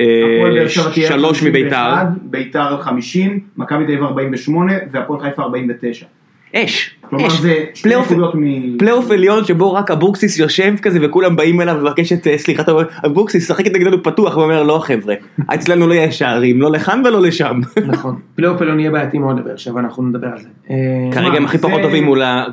[0.00, 6.06] אה, שלוש 51, מביתר, ביתר על 50, מכבי תל אביב 48 והפועל חיפה 49.
[6.54, 7.40] אש, כלומר יש.
[7.40, 8.78] זה שתי פלייאוף- נקודות מ...
[8.78, 13.48] פלייאוף עליון שבו רק אבוקסיס יושב כזה וכולם באים אליו ומבקש את אה, סליחתו, אבוקסיס
[13.48, 15.14] שחק את נגדנו פתוח ואומר לא חבר'ה,
[15.54, 17.60] אצלנו לא יהיה שערים, לא לכאן ולא לשם.
[17.86, 18.18] נכון.
[18.36, 20.48] פלייאוף עליון יהיה בעייתי מאוד לבאר שבע, אנחנו נדבר על זה.
[20.70, 20.76] אה,
[21.12, 22.04] כרגע הם הכי זה- פחות טובים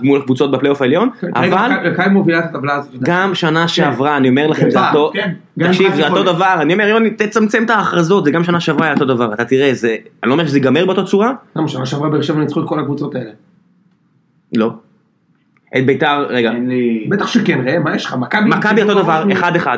[0.01, 1.71] מול הקבוצות בפלייאוף העליון, כרגע אבל.
[3.03, 5.31] גם שנה שעברה, אני אומר לכם, זה פעם, אותו, כן.
[5.59, 6.23] גם תקשיב, זה אותו.
[6.23, 9.45] דבר, אני אומר יוני, תצמצם את ההכרזות, זה גם שנה שעברה היה אותו דבר, אתה
[9.45, 12.59] תראה, זה, אני לא אומר שזה ייגמר באותה צורה, למה שנה שעברה באר שבע ניצחו
[12.59, 13.29] את כל הקבוצות האלה.
[14.55, 14.71] לא.
[15.77, 17.07] את ביתר, רגע, אין לי...
[17.09, 18.15] בטח שכן, ראה, מה יש לך?
[18.19, 18.49] מכבי...
[18.49, 19.77] מכבי אותו דבר, אחד אחד.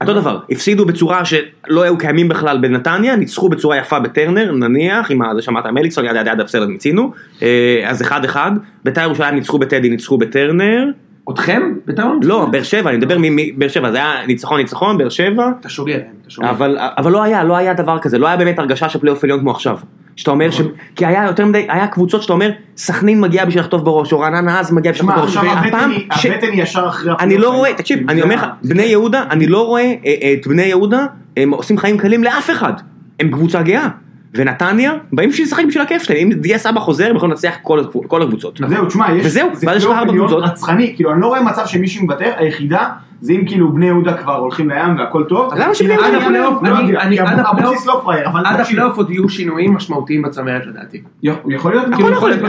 [0.00, 5.22] אותו דבר, הפסידו בצורה שלא היו קיימים בכלל בנתניה, ניצחו בצורה יפה בטרנר, נניח, עם
[5.22, 8.50] ה- זה שמעת מליקסון, ידה ידה ידה בסדר, מיצינו, אה, אז אחד אחד,
[8.84, 10.90] ביתר ירושלים ניצחו בטדי, ניצחו בטרנר,
[11.30, 11.62] אתכם?
[11.86, 15.48] בית"ר לא לא, באר שבע, אני מדבר מבאר שבע, זה היה ניצחון ניצחון, באר שבע,
[15.60, 16.50] אתה שוגר, אתה שוגר.
[16.50, 19.40] אבל, אבל לא היה, לא היה דבר כזה, לא היה באמת הרגשה של פלייאוף עליון
[19.40, 19.78] כמו עכשיו.
[20.16, 20.60] שאתה אומר, ש...
[20.96, 24.60] כי היה יותר מדי, היה קבוצות שאתה אומר, סכנין מגיע בשביל לחטוף בראש, או רעננה
[24.60, 27.54] אז מגיע בשביל לחטוף בראש, והפעם ש- הבטן ישר אחרי אני לא.
[27.54, 31.06] רואה, תקשיב, אני אומר לך, בני יהודה, אני לא רואה אה, אה, את בני יהודה,
[31.36, 32.72] הם עושים חיים קלים לאף אחד,
[33.20, 33.88] הם קבוצה גאה.
[34.34, 37.80] ונתניה, באים בשביל לשחק בשביל הכיף שלהם, אם דיה סבא חוזר, הם יכולים לנצח כל
[37.80, 38.60] הקבוצ- כל הקבוצות.
[38.68, 39.26] זהו, תשמע, יש...
[39.26, 40.42] וזהו, זה ואז יש לך פלייאוף ארבע קבוצות.
[40.44, 42.88] רצחני, כאילו, אני לא רואה מצב שמישהו מוותר, היחידה
[43.24, 45.52] זה אם כאילו בני יהודה כבר הולכים לים והכל טוב.
[45.52, 46.26] אז למה שבני כי יהודה יהיו?
[46.26, 49.74] הפלייאוף, לא אני- יודע, אני- כי עד אבוקסיס הפלייאוף- לא עד הפלייאוף עוד יהיו שינויים
[49.74, 51.02] משמעותיים בצמרת לדעתי.
[51.22, 52.42] יכול להיות, הכל כאילו, יכול להיות,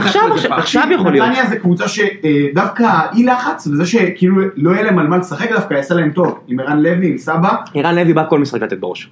[0.50, 1.28] עכשיו, יכול להיות.
[1.28, 5.74] נתניה זה קבוצה שדווקא אי לחץ, וזה שכאילו לא יהיה להם על מה לשחק דווקא
[5.74, 7.54] יעשה להם טוב, עם ערן לוי, עם סבא.
[7.74, 9.10] ערן לוי בא כל משחק לתת בראש.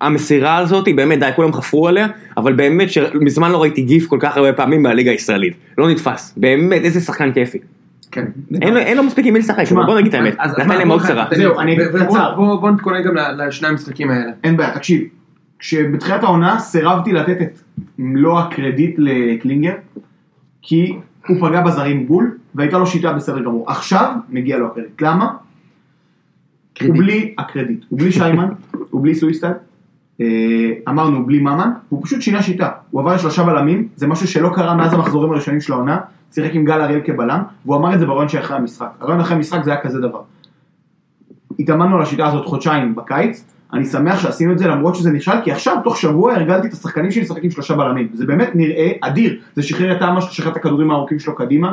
[0.00, 4.16] המסירה הזאת, היא באמת, די, כולם חפרו עליה, אבל באמת שמזמן לא ראיתי גיף כל
[4.20, 5.54] כך הרבה פעמים בליגה הישראלית.
[5.78, 6.34] לא נתפס.
[6.36, 7.58] באמת, איזה שחקן כיפי.
[8.12, 8.24] כן.
[8.62, 10.36] אין לו- מספיק עם מי לשחק, בוא נגיד את האמת.
[10.38, 11.26] נתן להם בוא מאוד קצרה.
[11.36, 12.34] זהו, אני קצר.
[12.36, 14.30] בוא בוא נתכונן גם לשני המשחקים האלה.
[14.44, 15.02] אין בעיה, תקשיב,
[15.58, 17.60] כשבתחילת העונה סירבתי לתת את
[17.98, 19.72] מלוא הקרדיט לקלינגר,
[20.62, 20.96] כי
[21.28, 23.70] הוא פגע בזרים בול, והייתה לו שיטה בסדר גמור.
[23.70, 25.02] עכשיו מגיע לו הקרדיט.
[25.02, 25.30] למה?
[26.86, 28.48] הוא בלי הקרדיט, הוא בלי שיימן,
[28.90, 29.52] הוא בלי סוויסטל,
[30.20, 30.26] אה,
[30.88, 34.74] אמרנו בלי ממן, הוא פשוט שינה שיטה, הוא עבר לשלושה בלמים, זה משהו שלא קרה
[34.74, 35.98] מאז המחזורים הראשונים של העונה,
[36.34, 39.62] שיחק עם גל אריאל כבלם, והוא אמר את זה ברעיון שאחרי המשחק, הרעיון אחרי המשחק
[39.64, 40.20] זה היה כזה דבר.
[41.58, 45.52] התאמנו על השיטה הזאת חודשיים בקיץ, אני שמח שעשינו את זה למרות שזה נכשל, כי
[45.52, 49.38] עכשיו תוך שבוע הרגלתי את השחקנים שלי לשחק עם שלושה בלמים, זה באמת נראה אדיר,
[49.56, 51.72] זה שחרר את עמאש, שחרר את הכדורים הארוכים שלו קדימה.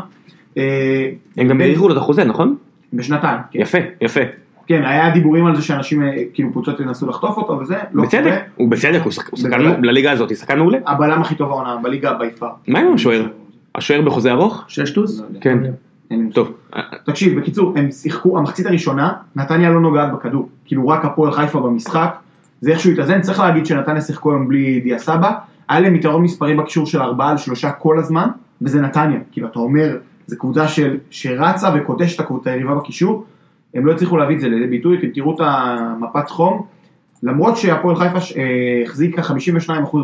[0.58, 2.56] אה, הם גם האריכו לו את החוזה, נכון?
[2.94, 3.60] בשנתיים, כן.
[3.60, 4.20] יפה, יפה.
[4.68, 8.42] כן, היה דיבורים על זה שאנשים, אה, כאילו קבוצות ינסו לחטוף אותו וזה, לא בצדק.
[8.56, 9.62] הוא בצדק, הוא שחק- הוא שחקן.
[9.84, 10.78] לליגה הזאת, שחקן מעולה.
[10.88, 12.48] הבלם הכי טוב העונה, בליגה ביפר.
[12.68, 13.26] מה עם השוער?
[13.78, 14.64] השוער בחוזה ארוך?
[14.68, 15.22] ששטוס?
[15.42, 15.58] כן.
[16.12, 16.36] אין לי מושג.
[16.36, 16.52] טוב.
[17.06, 20.50] תקשיב, בקיצור, הם שיחקו, המחצית הראשונה, נתניה לא נוגעת בכדור.
[20.66, 22.16] כאילו רק הפועל חיפה במשחק,
[22.62, 25.32] זה איכשהו התאזן, צריך להגיד שנתניה שיחקו היום בלי דיה סבא,
[25.70, 28.28] היה להם יתרון מספרי בקישור של ארבעה על שלושה כל הזמן,
[28.62, 29.20] וזה נתניה.
[29.32, 29.98] כאילו, אתה אומר,
[30.28, 33.26] זו קבוצה של, שרצה וקוטשת את היריבה בקישור,
[33.74, 36.66] הם לא הצליחו להביא את זה לידי ביטוי, אתם תראו את המפת חום,
[37.24, 39.32] למרות שהפועל חיפה אה, החזיקה 52%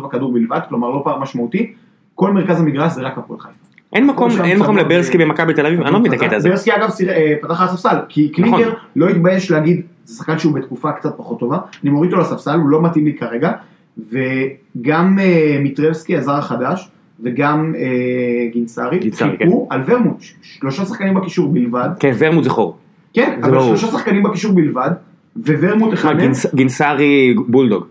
[0.04, 1.72] בכדור בלבד, כלומר לא פער משמעותי,
[2.14, 3.64] כל מרכז המגרש זה רק הפועל חיפה.
[3.92, 6.48] אין מקום, אין מקום לברסקי במכבי תל אביב, אני לא מבין את הקטע הזה.
[6.48, 8.74] ברסקי אגב אה, פתח על הספסל, כי קלינגר נכון.
[8.96, 12.68] לא התבייש להגיד, זה שחקן שהוא בתקופה קצת פחות טובה, אני מוריד אותו לספסל, הוא
[12.68, 13.52] לא מתאים לי כרגע,
[13.98, 16.88] וגם אה, מיטרבסקי, הזר החדש,
[17.20, 22.76] וגם אה, גינסארי, גינסארי, חיכו על ורמוט, שלושה שחקנים בקישור בלבד, כן, ורמוט זה חור.
[23.12, 23.60] כן, אבל.
[23.60, 24.90] שלושה שחקנים בקישור בלבד,
[25.36, 27.84] וורמוט אחד תשמע, מהם, גינס- גינסארי בולדוג.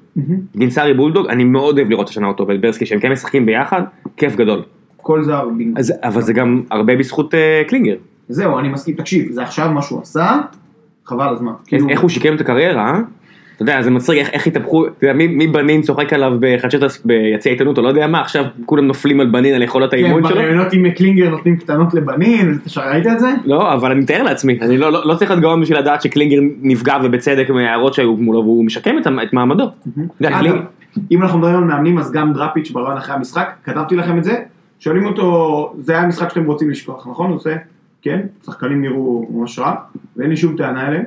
[0.57, 3.81] גינסארי בולדוג, אני מאוד אוהב לראות השנה אותו ואת ברסקי, שהם כן משחקים ביחד,
[4.17, 4.61] כיף גדול.
[4.97, 5.77] כל זר, בלבד.
[5.79, 7.95] אז- אבל זה גם הרבה בזכות אה, קלינגר.
[8.29, 10.41] זהו, אני מסכים, תקשיב, זה עכשיו מה שהוא עשה,
[11.05, 11.51] חבל הזמן.
[11.65, 12.99] כאילו, איך הוא שיקם את הקריירה, אה?
[13.55, 16.83] אתה יודע, זה מצחיק איך- איך התהפכו, אתה יודע, מי- מי בנין צוחק עליו בחדשות
[16.83, 19.97] הס- ביציע העיתונות, או לא יודע מה, עכשיו כולם נופלים על בנין על יכולות כן,
[19.97, 20.35] האימון שלו.
[20.35, 23.29] בראיונות עם קלינגר נותנים קטנות לבנים, אתה ראית את זה?
[23.45, 26.37] לא, אבל אני מתאר לעצמי, אני לא, לא, לא צריך להיות גאון בשביל לדעת שקלינגר
[26.61, 29.65] נפגע ובצדק מההערות שהיו מולו והוא משקם את, את מעמדו.
[30.23, 30.61] קלינגר-
[31.11, 34.35] אם אנחנו מדברים על מאמנים אז גם דראפיץ' ברעיון אחרי המשחק, כתבתי לכם את זה,
[34.79, 37.27] שואלים אותו, זה היה המשחק שאתם רוצים לשכוח, נכון?
[37.27, 37.55] הוא עושה,
[38.01, 39.73] כן, שחקנים נראו ממש רע,
[40.17, 41.03] ואין לי שום טענה אליהם,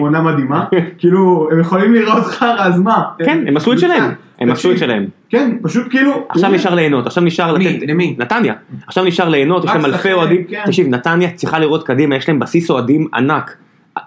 [0.00, 0.64] עונה מדהימה,
[0.98, 3.02] כאילו, הם יכולים לראות חרא, אז מה?
[3.24, 5.06] כן, הם עשו את שלהם, הם עשו את שלהם.
[5.28, 7.52] כן, פשוט כאילו, עכשיו נשאר ליהנות, עכשיו נשאר?
[7.52, 7.88] לתת...
[7.88, 8.16] למי?
[8.18, 8.54] נתניה.
[8.86, 10.44] עכשיו נשאר ליהנות, יש להם אלפי אוהדים.
[10.44, 10.62] כן.
[10.64, 13.56] תקשיב, נתניה צריכה לראות קדימה, יש להם בסיס אוהדים ענק.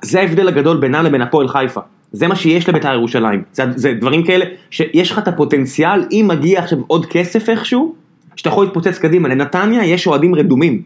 [0.02, 1.82] זה ההבדל הגדול בינה לבין הפועל חיפה.
[2.12, 3.43] זה מה שיש לבית"ר ירושלים.
[3.54, 7.95] זה, זה דברים כאלה שיש לך את הפוטנציאל, אם מגיע עכשיו עוד כסף איכשהו,
[8.36, 9.28] שאתה יכול להתפוצץ קדימה.
[9.28, 10.82] לנתניה יש אוהדים רדומים.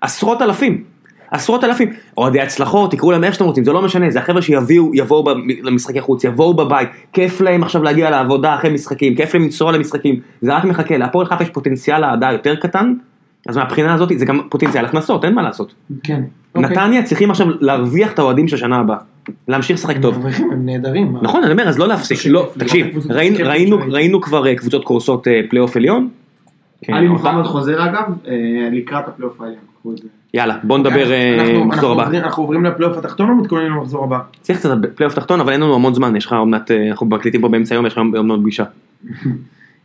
[0.00, 0.84] עשרות אלפים.
[1.30, 1.92] עשרות אלפים.
[2.18, 5.24] אוהדי הצלחות, תקראו להם איך שאתם רוצים, זה לא משנה, זה החבר'ה שיביאו, יבואו
[5.62, 10.20] למשחקי חוץ, יבואו בבית, כיף להם עכשיו להגיע לעבודה אחרי משחקים, כיף להם לנסוע למשחקים,
[10.42, 12.94] זה רק מחכה, להפועל חיפה יש פוטנציאל אהדה יותר קטן,
[13.48, 15.74] אז מהבחינה הזאת זה גם פוטנציאל הכנסות, אין מה לעשות.
[16.02, 16.22] כן.
[16.54, 16.70] אוקיי.
[16.70, 18.96] נתניה צריכים עכשיו להרוויח את האוהדים של השנה הבאה.
[19.48, 20.26] להמשיך לשחק טוב.
[20.52, 21.16] הם נהדרים.
[21.22, 22.18] נכון, אני אומר, אז לא להפסיק.
[22.26, 22.86] לא, תקשיב,
[23.90, 26.08] ראינו- כבר אה, קבוצות קורסות אה, פלייאוף עליון.
[26.84, 28.32] כן, עלי אותה- מוחמד חוזר אגב, אה,
[28.72, 29.60] לקראת הפלייאוף העליון.
[29.80, 30.04] קחו את זה.
[30.34, 32.02] יאללה, בוא נדבר אה, אנחנו מחזור הבא.
[32.02, 34.18] עוברים- אנחנו עוברים לפלייאוף התחתון או מתכוננים למחזור הבא?
[34.40, 37.06] צריך קצת פלייאוף תחתון, אבל אין לנו המון זמן, יש לך עוד מעט, אה, אנחנו
[37.06, 38.64] מקליטים פה באמצע היום, יש לך היום עוד פגישה.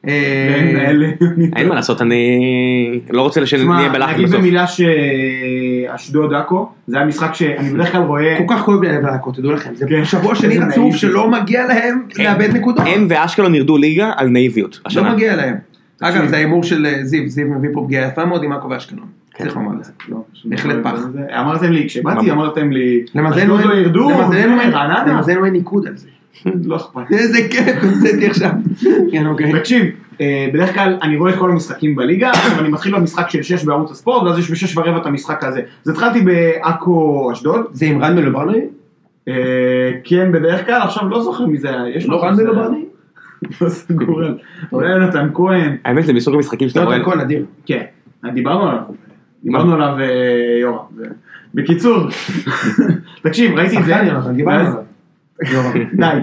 [0.07, 0.91] אה.
[1.55, 2.39] אין מה לעשות, אני
[3.09, 4.39] לא רוצה שנהיה תשמע, בלחץ נגיד בסוף.
[4.39, 8.95] במילה שאשדוד עכו, זה היה משחק שאני בדרך כלל רואה, כל כך כואב לי על
[8.95, 9.75] הלהקות, תדעו לכם.
[9.75, 10.05] זה כן.
[10.05, 10.95] שבוע שני רצוף.
[10.95, 12.85] שלא מגיע להם לאבד נקודות.
[12.87, 15.13] הם ואשקלון ירדו ליגה על נאיביות לא השנה.
[15.13, 15.55] מגיע להם.
[16.01, 19.05] אגב, זה ההימור של זיו, זיו מביא פה פגיעה יפה מאוד עם עכו ואשקלון.
[19.37, 19.91] צריך לומר את זה.
[20.09, 20.99] לא, בהחלט פח.
[21.39, 26.07] אמרתם לי, כשבאתי אמרתם לי, למזלנו לא ירדו, למזלנו אין- ניקוד על זה.
[26.65, 27.01] לא אכפת.
[27.11, 28.51] איזה כיף, הוצאתי עכשיו.
[29.11, 29.53] כן, אוקיי.
[29.59, 29.85] תקשיב,
[30.21, 33.91] אה, בדרך כלל אני רואה את כל המשחקים בליגה, ואני מתחיל במשחק של 6 בערוץ
[33.91, 35.61] הספורט, ואז יש ב-6 ורבע את המשחק הזה.
[35.85, 38.59] אז התחלתי בעכו אשדוד, זה עם רן מלוברני?
[39.27, 39.33] אה,
[40.03, 42.85] כן בדרך כלל, עכשיו לא זוכר מי זה היה, יש לא משהו רן מלוברני?
[43.61, 44.21] לא סגור
[44.71, 46.95] אולי יונתן כהן, האמת זה מסוג המשחקים שאתה רואה.
[46.95, 47.45] יונתן כהן אדיר.
[47.65, 47.83] כן,
[48.33, 48.81] דיברנו עליו,
[49.45, 50.05] דיברנו עליו אה,
[50.61, 50.83] יורם.
[51.53, 51.97] בקיצור,
[53.23, 53.91] תקשיב, ראיתי את זה.
[55.93, 56.19] די.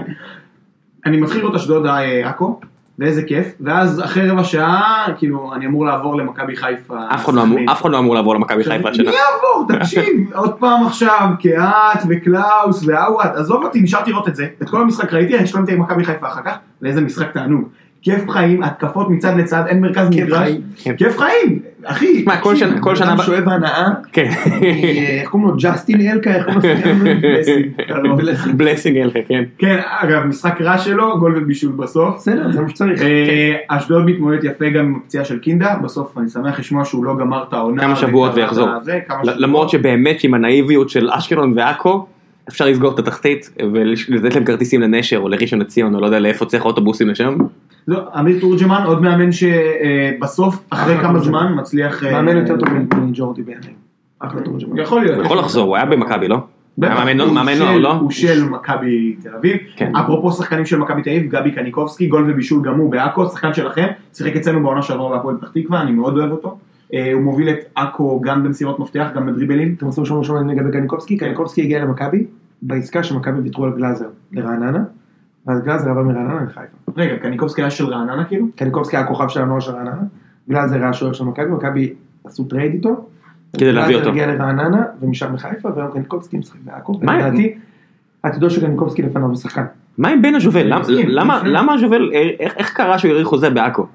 [1.05, 2.59] אני מתחיל לראות אשדוד אה, עכו,
[2.99, 6.95] ואיזה כיף, ואז אחרי רבע שעה, כאילו, אני אמור לעבור למכבי חיפה.
[7.15, 7.59] אף אחד לא אמור-
[7.91, 9.09] לא אמור לעבור למכבי חיפה השנה.
[9.09, 9.79] מי יעבור?
[9.79, 10.03] תקשיב,
[10.35, 14.47] עוד פעם עכשיו, קהת וקלאוס ועוואד, עזוב אותי, נשארתי לראות את זה.
[14.61, 17.63] את כל המשחק ראיתי, השלמתי עם מכבי חיפה אחר כך, ואיזה משחק תענוג.
[18.01, 20.37] כיף חיים, התקפות מצד לצד, אין מרכז כיף מגרש.
[20.39, 20.61] חיים.
[20.97, 22.23] כיף חיים, אחי.
[22.25, 23.89] מה, כל שנה, כל שנה, שואב הנאה.
[24.11, 25.55] כן, אה, איך קוראים לו?
[25.57, 26.35] ג'סטין אלקה?
[26.35, 27.05] איך קוראים
[28.03, 28.17] לו?
[28.17, 28.55] בלסינג.
[28.57, 29.43] בלסינג אלך, כן.
[29.57, 32.15] כן, אגב, משחק רע שלו, גול ובישול בסוף.
[32.15, 33.01] בסדר, זה מה שצריך.
[33.01, 37.17] אה, אשדוד מתמודדת יפה גם עם הפציעה של קינדה, בסוף אני שמח לשמוע שהוא לא
[37.17, 37.81] גמר את העונה.
[37.81, 38.67] כמה שבועות ויחזור.
[39.23, 42.05] למרות שבאמת עם הנאיביות של אשקלון ועכו,
[42.49, 46.45] אפשר לסגור את התחתית ולתת להם כרטיסים לנשר או לראשון לציון או לא יודע לאיפה
[46.45, 47.37] צריך אוטובוסים לשם.
[47.87, 51.39] לא, אמיר תורג'מן עוד מאמן שבסוף, אחרי אחלה כמה תורג'מן.
[51.39, 52.03] זמן, מצליח...
[52.03, 53.73] אה, מאמן יותר טוב מג'ורדי בעיניי.
[54.19, 54.77] אחלה תורג'מן.
[54.77, 55.15] יכול להיות.
[55.15, 56.37] הוא יכול לחזור, הוא היה במכבי, לא?
[56.77, 57.17] מאמן
[57.57, 57.91] לא, לא?
[57.93, 59.57] הוא של מכבי תל אביב.
[59.75, 59.95] כן.
[59.95, 63.87] אפרופו שחקנים של מכבי תל אביב, גבי קניקובסקי, גול ובישול גם הוא בעכו, שחקן שלכם,
[64.13, 66.57] שיחק אצלנו בעונה שעברה בהפועל פתח תקווה, אני מאוד אוהב אותו.
[66.93, 69.75] אה, הוא מוביל את עכו גם במסירות מפתח, גם בדריבלים.
[69.77, 71.17] אתם רוצים לשמוע משהו לגבי קניקובסקי?
[71.17, 72.25] קניקובסקי הגיע למכבי
[72.61, 74.83] בעסקה שמכבי ויתרו על גלאזר לרעננה,
[75.47, 76.61] ואז גלאזר עבר מרעננה לחיפה.
[76.97, 78.45] רגע, קניקובסקי היה של רעננה כאילו?
[78.55, 80.01] קניקובסקי היה הכוכב של הנוער של רעננה,
[80.49, 83.05] גלאזר היה השוער של מכבי, מכבי עשו trade איתו.
[83.57, 84.09] כדי להביא גלאזר אותו.
[84.09, 86.99] הגיע לרעננה ומשם לחיפה, והיום קניקובסקי משחק בעכו.
[87.01, 87.17] מה?
[87.17, 87.53] לדעתי,
[88.23, 89.63] עתידו של קניקובסקי לפניו הוא שחקן.
[89.97, 90.67] מה עם בן הז'ובל?
[91.43, 93.85] למה- הז'ובל, אה, איך איך קרה שהוא האריך חוזה בעכו?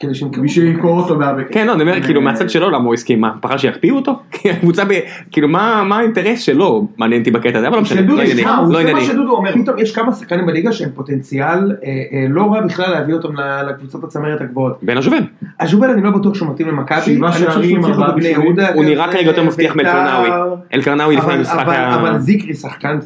[0.00, 0.12] כדי.
[0.38, 1.54] מי שימכור אותו בהרבה כסף.
[1.54, 3.20] כן, לא, אני אומר, כאילו, מהצד שלו, למה הוא הסכים?
[3.20, 4.12] מה, פחד שיקפיאו אותו?
[4.32, 5.00] כי הקבוצה, ב-
[5.32, 6.88] כאילו, מה מה האינטרס שלו?
[6.98, 9.00] מעניין אותי בקטע הזה, אבל לא משנה, שדודו לא ענייני, הוא לא עושה מה ענייני.
[9.04, 9.52] שדודו אומר.
[9.62, 13.28] פתאום יש כמה שחקנים בליגה שהם פוטנציאל אה, אה, לא רע בכלל להביא אותם
[13.68, 14.78] לקבוצות הצמרת הגבוהות.
[14.82, 15.18] בן הז'ובל.
[15.60, 18.26] הז'ובל אני לא בטוח שהוא מתאים למכבי, אני חושב שהוא צריך.
[18.26, 18.74] יהודה.
[18.74, 19.92] הוא נראה כרגע יותר מבטיח בית"ר.
[19.94, 20.30] מאלקרנאווי.
[20.74, 21.94] אלקרנאווי לפני אבל- המשחק אבל- ה...
[22.00, 22.98] אבל זיקרי שחקן.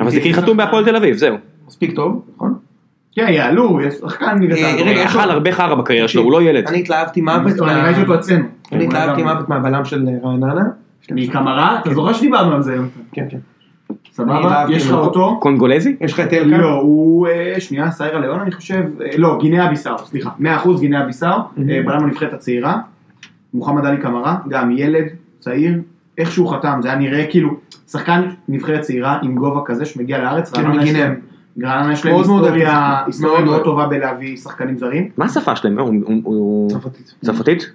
[0.00, 1.36] אבל זיקרי חתום בהפועל תל אביב, זהו.
[1.68, 2.54] מספיק טוב, נכון?
[3.18, 4.38] כן, יעלו, יש שחקן.
[4.42, 6.66] רגע, יש אכל הרבה חרא בקריירה שלו, הוא לא ילד.
[6.66, 7.62] אני התלהבתי מוות.
[7.62, 8.44] אני ראיתי אותו אצלנו.
[8.72, 10.64] אני התלהבתי הוא מוות מהבלם של אה, רעננה.
[11.10, 12.76] מקמרה, אתה זוכר שדיברנו על זה?
[13.12, 13.38] כן, כן.
[13.90, 14.64] אני סבבה?
[14.68, 14.92] יש לך.
[14.92, 15.36] אותו?
[15.40, 15.96] קונגולזי?
[16.00, 16.58] יש לך את אלקה?
[16.58, 21.04] לא, הוא, אה, שנייה, סיירה ליאון אני חושב, אה, לא, גינאה ביסאו, סליחה, 100% גינאה
[21.04, 22.76] ביסאו, בלם הנבחרת הצעירה,
[23.54, 25.04] מוחמד עלי קמרה, גם ילד,
[25.38, 25.78] צעיר,
[26.18, 27.50] איך שהוא חתם, זה היה נראה כאילו,
[27.90, 31.14] שחקן נבחרת צעירה עם גובה כזה שמגיע לארץ, כאילו רעננה
[31.62, 33.64] רעננה יש להם היסטוריה, מאוד מאוד.
[33.64, 35.08] טובה בלהביא שחקנים זרים.
[35.16, 35.76] מה השפה שלהם?
[36.68, 37.14] צרפתית.
[37.24, 37.70] צרפתית?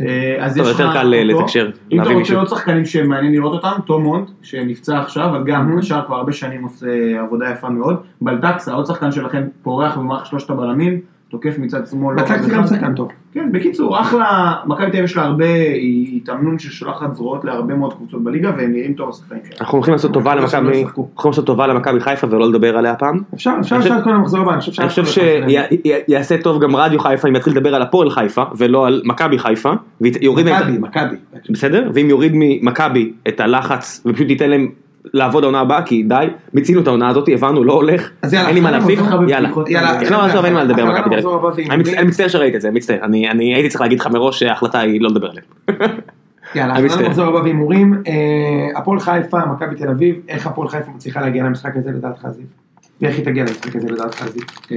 [0.00, 1.24] אה, אז יש לך יותר קל, אה.
[1.24, 2.34] לתקשר, אם אתה רוצה.
[2.34, 5.80] עוד שחקנים שמעניין לראות אותם, תום מונט, שנפצע עכשיו, אבל גם Mhm.
[5.80, 6.86] קשר כבר הרבה שנים עושה
[7.20, 7.96] עבודה יפה מאוד.
[8.20, 12.16] בלטקסה, עוד שחקן שלכם, פורח במערכת שלושת הבלמים, תוקף מצד שמאל.
[12.16, 12.66] לא זה גם.
[12.66, 13.08] שחקן טוב.
[13.36, 17.94] כן, בקיצור, אחלה, מכבי תל אביב יש לה הרבה, היא תמנון ששולחת זרועות להרבה מאוד
[17.94, 19.58] קבוצות בליגה, והם נראים טוב השחקנים שלהם.
[19.60, 21.08] אנחנו הולכים לעשות טובה למכבי, ישחקו.
[21.16, 23.20] אנחנו לעשות טובה למכבי חיפה ולא לדבר עליה פעם.
[23.34, 27.36] אפשר, אפשר לשאול את כל המחזור הבא, אני חושב שיעשה טוב גם רדיו חיפה אם
[27.36, 29.72] יתחיל לדבר על הפועל חיפה ולא על מכבי חיפה.
[30.00, 31.16] מכבי, מכבי.
[31.50, 31.90] בסדר?
[31.94, 34.68] ואם יוריד ממכבי את הלחץ ופשוט ייתן להם
[35.14, 38.70] לעבוד העונה הבאה כי די, מיצינו את העונה הזאת, הבנו, לא הולך, אין לי מה
[38.70, 38.98] להפיק,
[39.28, 39.50] יאללה.
[39.68, 41.70] יאללה, עזוב, אין מה לדבר על מכבי תל אביב.
[41.70, 41.98] אני?
[41.98, 45.00] אני מצטער שראית את זה, מצטער, אני אני הייתי צריך להגיד לך מראש שההחלטה היא
[45.00, 45.46] לא לדבר עליהם.
[46.54, 47.04] יאללה, אני מצטער.
[47.04, 48.02] המחזור הבא והימורים.
[48.06, 52.44] אה, הפועל חיפה, מכבי תל אביב, איך הפועל חיפה מצליחה להגיע למשחק הזה לדעתך זיו?
[53.00, 54.42] ואיך היא תגיע למשחק הזה לדעתך זיו?
[54.72, 54.76] אה,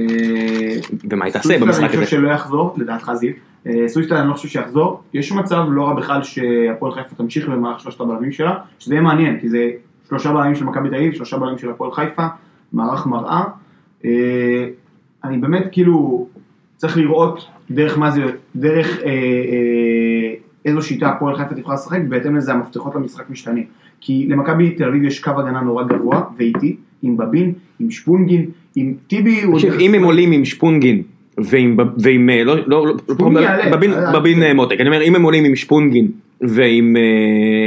[1.10, 2.04] ומה היא תעשה במשחק אני הזה?
[2.04, 3.32] חושב שלא יחזור, לדעתך זיו.
[3.66, 7.80] אה, סוויסטר אני לא חושב שיחזור, יש מצב לא רע בכלל שהפועל חיפה תמשיך במערך
[7.80, 9.70] שלושת הבלמים שלה, שזה יהיה מעניין, כי זה
[10.10, 12.26] שלושה בלמים של מכבי תל אביב, שלושה בלמים של הפועל חיפה,
[12.72, 13.44] מערך מראה.
[14.04, 14.66] אה,
[15.24, 16.26] אני באמת כאילו
[16.76, 18.22] צריך לראות דרך מה זה,
[18.56, 20.34] דרך אה, אה,
[20.64, 23.64] איזו שיטה הפועל חיפה תבחר לשחק, ובהתאם לזה המפתחות למשחק משתנים.
[24.00, 28.46] כי למכבי תל אביב יש קו הגנה נורא גבוה ואיטי, עם בבין, עם שפונגין,
[28.76, 31.02] עם טיבי, תקשיב, אם הם עולים עם שפונגין
[31.38, 32.94] ועם, ועם אה, לא, לא, לא,
[33.72, 36.08] בבין, בבין אה, אה, מותק, אני אומר, אם הם עולים עם שפונגין
[36.40, 36.96] ועם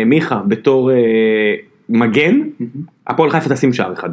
[0.05, 0.91] מיכה בתור
[1.93, 2.39] מגן,
[3.07, 4.09] הפועל חיפה תשים שער אחד.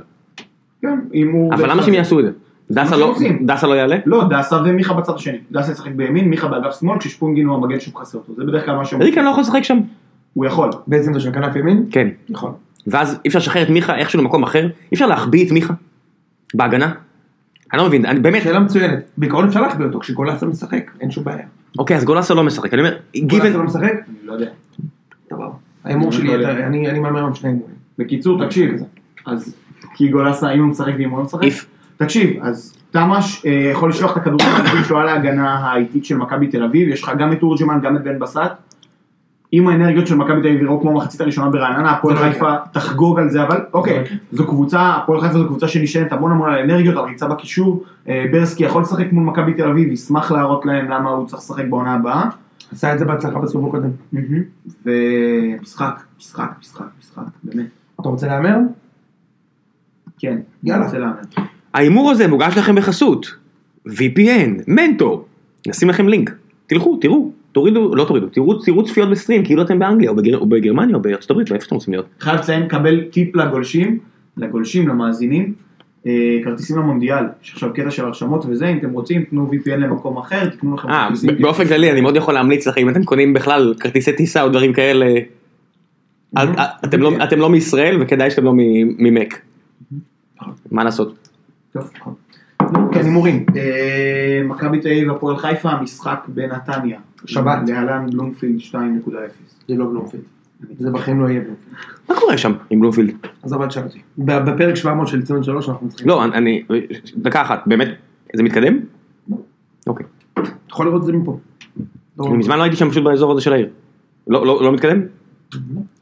[0.82, 1.54] כן, אם הוא...
[1.54, 2.30] אבל למה שהם יעשו את זה?
[2.70, 3.16] דסה לא.
[3.46, 3.96] דסה לא יעלה?
[4.06, 5.38] לא, דסה ומיכה בצד השני.
[5.52, 8.34] דסה ישחק בימין, מיכה באגף שמאל, כששפונגין הוא המגן שמכסה אותו.
[8.36, 9.78] זה בדרך כלל מה שהם ריקן לא יכול לשחק שם?
[10.34, 10.70] הוא יכול.
[10.86, 11.86] בעצם זה של כנף ימין?
[11.90, 12.08] כן.
[12.28, 12.52] נכון.
[12.86, 14.64] ואז אי אפשר לשחרר את מיכה איכשהו למקום אחר?
[14.64, 15.74] אי אפשר להחביא את מיכה?
[16.54, 16.92] בהגנה?
[17.72, 18.98] אני לא מבין, אני באמת, שאלה מצוינת.
[19.16, 21.46] בעיקרון אפשר להחביא אותו כשגולסה משחק, אין שום בעיה.
[21.78, 23.82] אוקיי אז גולסה לא משחק, אני אומר, גולסה גיוון, לא משחק?
[23.82, 24.50] אני לא יודע.
[25.84, 26.32] ההימור אני שלי.
[26.32, 27.74] יותר- אני מהמר עם שני הימורים.
[27.98, 28.70] בקיצור, תקשיב,
[29.26, 29.54] אז
[29.94, 31.40] כי גולסה, אם הוא משחק ואם הוא לא משחק.
[31.96, 36.46] תקשיב, אז תמ"ש אה, יכול לשלוח את הכדורים האמיתיים שלו על ההגנה האיטית של מכבי
[36.46, 38.40] תל אביב, יש לך גם את תורג'מן, גם את בן בסט.
[39.52, 43.18] אם האנרגיות של מכבי תל אביב יראו כמו מחצית הראשונה ברעננה, הפועל לא חיפה תחגוג
[43.18, 44.04] על זה, אבל אוקיי, לא.
[44.32, 48.24] זו קבוצה, הפועל חיפה זו קבוצה שנשענת המון המון על אנרגיות, על ריצה בקישור, אה,
[48.32, 51.94] ברסקי יכול לשחק מול מכבי תל אביב, ישמח להראות להם למה הוא צריך לשחק בעונה
[51.94, 52.28] הבאה.
[52.72, 53.90] עשה את זה בהצלחה בסיבוב הקודם.
[54.84, 57.66] ומשחק, משחק, משחק, משחק, באמת.
[58.00, 58.56] אתה רוצה להמר?
[60.18, 60.84] כן, יאללה.
[60.84, 61.20] רוצה להאמר.
[61.74, 63.36] ההימור הזה מוגש לכם בחסות,
[63.88, 65.26] VPN, מנטור,
[65.66, 66.30] נשים לכם לינק,
[66.66, 70.46] תלכו, תראו, תורידו, לא תורידו, תראו, תראו צפיות בסטרים כאילו אתם באנגליה או, בגר, או
[70.46, 72.06] בגרמניה או בארצות הברית, לא איפה שאתם רוצים להיות.
[72.20, 73.98] חייב לציין, קבל טיפ לגולשים,
[74.36, 75.54] לגולשים, למאזינים,
[76.44, 80.48] כרטיסים למונדיאל, יש עכשיו קטע של הרשמות וזה, אם אתם רוצים, תנו VPN למקום אחר,
[80.48, 81.30] תקנו לכם אה, כרטיסים.
[81.42, 84.72] באופן כללי אני מאוד יכול להמליץ לכם אם אתם קונים בכלל כרטיסי טיסה או דברים
[84.72, 85.06] כאלה.
[86.84, 88.52] אתם לא- אתם לא מישראל וכדאי שאתם לא
[88.98, 89.40] ממק.
[90.70, 91.28] מה לעשות?
[91.72, 92.14] טוב, נכון.
[92.72, 93.46] נו, כן, הימורים.
[93.56, 96.98] אה, מכבי תל אביב, הפועל חיפה, המשחק בנתניה.
[97.26, 97.58] שבת.
[97.68, 98.74] להלן בלומפילד 2.0.
[99.68, 100.22] זה לא בלומפילד.
[100.78, 101.74] זה בחיים לא יהיה בלומפילד.
[102.08, 103.14] מה קורה שם עם בלומפילד?
[103.42, 104.00] עזוב אל תשאל אותי.
[104.18, 106.08] בפרק 700 של ציון 3 אנחנו צריכים...
[106.08, 106.62] לא, אני-
[107.16, 107.88] דקה אחת, באמת,
[108.34, 108.78] זה מתקדם?
[109.86, 110.06] אוקיי.
[110.32, 111.38] אתה יכול לראות את זה מפה.
[112.18, 113.68] לא- אני מזמן לא הייתי שם פשוט באזור הזה של העיר.
[114.28, 115.00] לא, לא, לא מתקדם?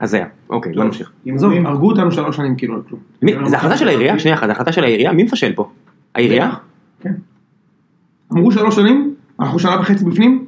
[0.00, 1.12] אז זה היה, אוקיי, לא נמשיך.
[1.26, 1.66] עזוב, הימורים?
[1.66, 3.00] הרגו אותנו שלוש שנים כאילו על כלום.
[3.46, 4.18] זה החלטה של העירייה?
[4.18, 5.12] שנייה אחת, זה החלטה של העירייה?
[5.12, 5.70] מי מפשל פה?
[6.14, 6.50] העירייה?
[7.00, 7.12] כן.
[8.32, 10.44] אמרו שלוש שנים, אנחנו שנה וחצי בפנים,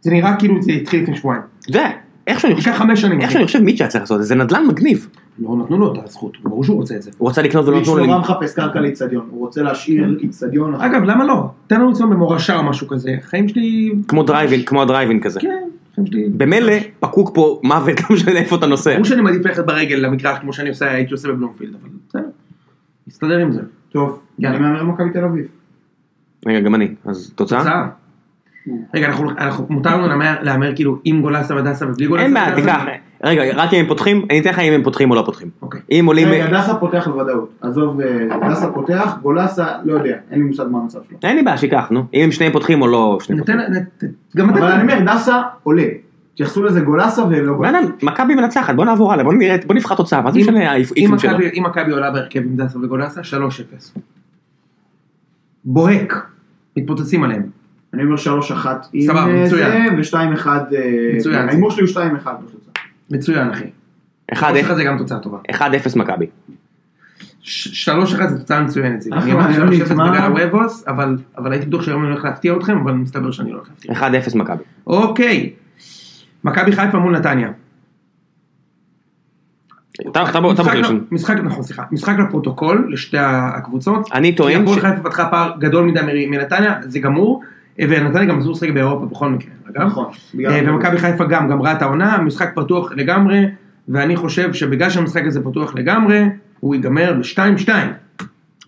[0.00, 1.42] זה נראה כאילו זה התחיל לפני שבועיים.
[1.68, 1.90] יודע,
[2.26, 3.20] איך שאני חושב, חמש שנים.
[3.20, 5.08] איך שאני חושב מיץ' היה צריך לעשות את זה, זה נדל"ן מגניב.
[5.38, 7.10] לא נתנו לו את הזכות, ברור שהוא רוצה את זה.
[7.18, 8.04] הוא רצה לקנות ולא נתנו לו.
[8.06, 10.74] נורא למ- מחפש קרקע לאיצטדיון, הוא רוצה להשאיר איצטדיון.
[10.74, 10.86] אחר.
[10.86, 11.44] אגב, למה לא?
[11.66, 13.16] תן לנו אצלנו במורשה או משהו כזה.
[13.22, 13.92] חיים שלי...
[14.08, 15.40] כמו דרייבין, כמו הדרייבין כזה.
[15.40, 15.48] כן,
[15.94, 16.28] חיים שלי...
[16.36, 18.92] במילא פקוק פה מוות, לא משנה איפה אתה נוסע.
[18.92, 22.22] ברור שאני מעדיף ללכת ברגל למגרש כמו שאני עושה, הייתי עושה בבלומפילד, אבל בסדר.
[23.06, 23.60] נסתדר עם זה.
[23.92, 24.56] טוב, יאללה.
[24.56, 25.44] אני מהמר מכבי תל אביב.
[26.46, 26.88] רגע, גם אני.
[27.04, 27.58] אז תוצאה?
[27.58, 27.86] תוצאה.
[28.94, 32.24] רגע, אנחנו- אנחנו- מותר לנו להמר- כאילו עם גולסה ודסה ובלי גולסה?
[32.24, 32.80] אין בעיה, תיקח.
[33.24, 35.48] רגע, רק אם הם פותחים, אני אתן לך אם הם פותחים או לא פותחים.
[35.62, 35.80] אוקיי.
[35.90, 36.28] אם עולים...
[36.28, 37.54] רגע, דסה פותח בוודאות.
[37.60, 41.18] עזוב, אה, דסה פותח, גולסה, לא יודע, אין לי מושג מה המצב שלו.
[41.22, 42.04] אין לי בעיה, שיקח, נו.
[42.14, 43.58] אם הם שניהם פותחים או לא שניהם פותחים.
[43.58, 44.04] נת-
[44.36, 44.58] גם אתה...
[44.58, 45.84] אבל אני אומר, דסה עולה.
[46.36, 47.78] תייחסו לזה גולסה ולא גולסה.
[48.02, 50.82] מכבי מנצחת, בוא נעבור הלאה, בוא נראה, בוא נבחר תוצאה, מה זה אם- משנה אם
[50.96, 51.38] האיפון שלו?
[51.58, 53.98] אם מכבי עולה בהרכב עם דסה וגולסה, 3-0.
[55.64, 56.26] בוהק.
[56.76, 57.42] מתפוצצים עליהם.
[57.94, 59.46] אני אומר 3-1 עם אה.
[59.48, 60.46] זה, ו-2-1.
[60.46, 61.44] אה.
[61.46, 61.90] ההימור שלי הוא
[62.24, 62.28] 2-1.
[63.10, 63.64] מצוין אחי.
[64.32, 64.36] 1-0
[64.70, 65.38] 3-1 זה גם תוצאה טובה.
[65.52, 65.62] 1-0
[65.96, 66.26] מכבי.
[67.44, 67.46] 3-1
[68.28, 69.04] זה תוצאה מצוינת.
[69.12, 70.10] אני אמרתי יוני, 3-0 מה?
[70.10, 73.56] בגלל הוובוס, אבל אבל הייתי בטוח שהיום אני הולך להפתיע אתכם, אבל מסתבר שאני לא
[73.56, 74.20] הולך להפתיע.
[74.32, 74.62] 1-0 מכבי.
[74.86, 75.52] אוקיי.
[76.44, 77.50] מכבי חיפה מול נתניה.
[80.06, 81.04] משחק בוחר ל- ראשון.
[81.10, 81.82] משחק, נכון, סליחה.
[81.92, 84.08] משחק לפרוטוקול לשתי הקבוצות.
[84.12, 84.82] אני טוען הפועל ש...
[84.82, 87.42] חיפה פתחה פער גדול מדי מנתניה, זה גמור.
[87.78, 89.86] ונתניה גם אסור לשחק באירופה בכל מקרה, אגב.
[89.86, 90.06] נכון.
[90.46, 93.44] אה, ומכבי חיפה גם גמרה את העונה, משחק פתוח לגמרי,
[93.88, 96.24] ואני חושב שבגלל שהמשחק הזה פתוח לגמרי,
[96.60, 97.68] הוא ייגמר ב-2-2.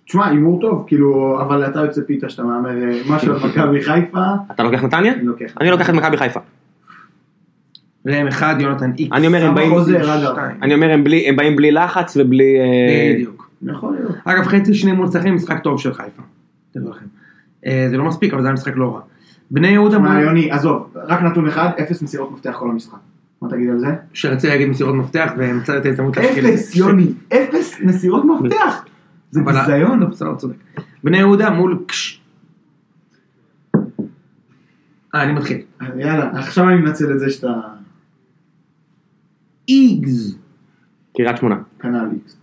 [0.07, 4.21] תשמע, הימור טוב, כאילו, אבל אתה יוצא פיתה שאתה מהמר אה, משהו על מכבי חיפה,
[4.55, 5.13] אתה לוקח נתניה?
[5.15, 5.53] אני לוקח.
[5.61, 6.41] אני לוקח את מכבי חיפה.
[8.07, 9.17] ראם 1, יונתן איקס.
[9.17, 9.73] אני אומר, הם באים-.
[10.63, 12.57] אני אומר הם בלי- הם באים בלי לחץ ובלי...
[12.61, 13.51] אה, בדיוק.
[13.67, 14.13] יכול להיות.
[14.25, 16.23] אגב, חצי שני מול צחים, משחק טוב של חיפה.
[16.73, 17.07] תדעו לכם.
[17.67, 19.01] אה, זה לא מספיק, אבל זה היה משחק לא רע.
[19.51, 20.23] בני יהודה תשמע, מול...
[20.23, 22.99] יוני, עזוב, רק נתון אחד, אפס מסירות מפתח כל המשחק.
[23.43, 23.87] מה תגיד על זה?
[24.13, 26.49] שרציתי להגיד מסירות מפתח, ומצאתי את ההזדמנות להשקיע.
[26.49, 28.85] אפס, יוני, אפס מסירות מפתח.
[29.31, 30.01] זה ביזיון.
[30.01, 30.57] לא, בסדר, צודק.
[31.05, 32.23] בני יהודה מול קש.
[35.15, 35.61] אה, אני מתחיל.
[35.97, 37.53] יאללה, עכשיו אני מנצל את זה שאתה
[39.69, 40.39] איגז.
[41.17, 41.57] קריית שמונה.
[41.81, 42.37] כנ"ל איקס.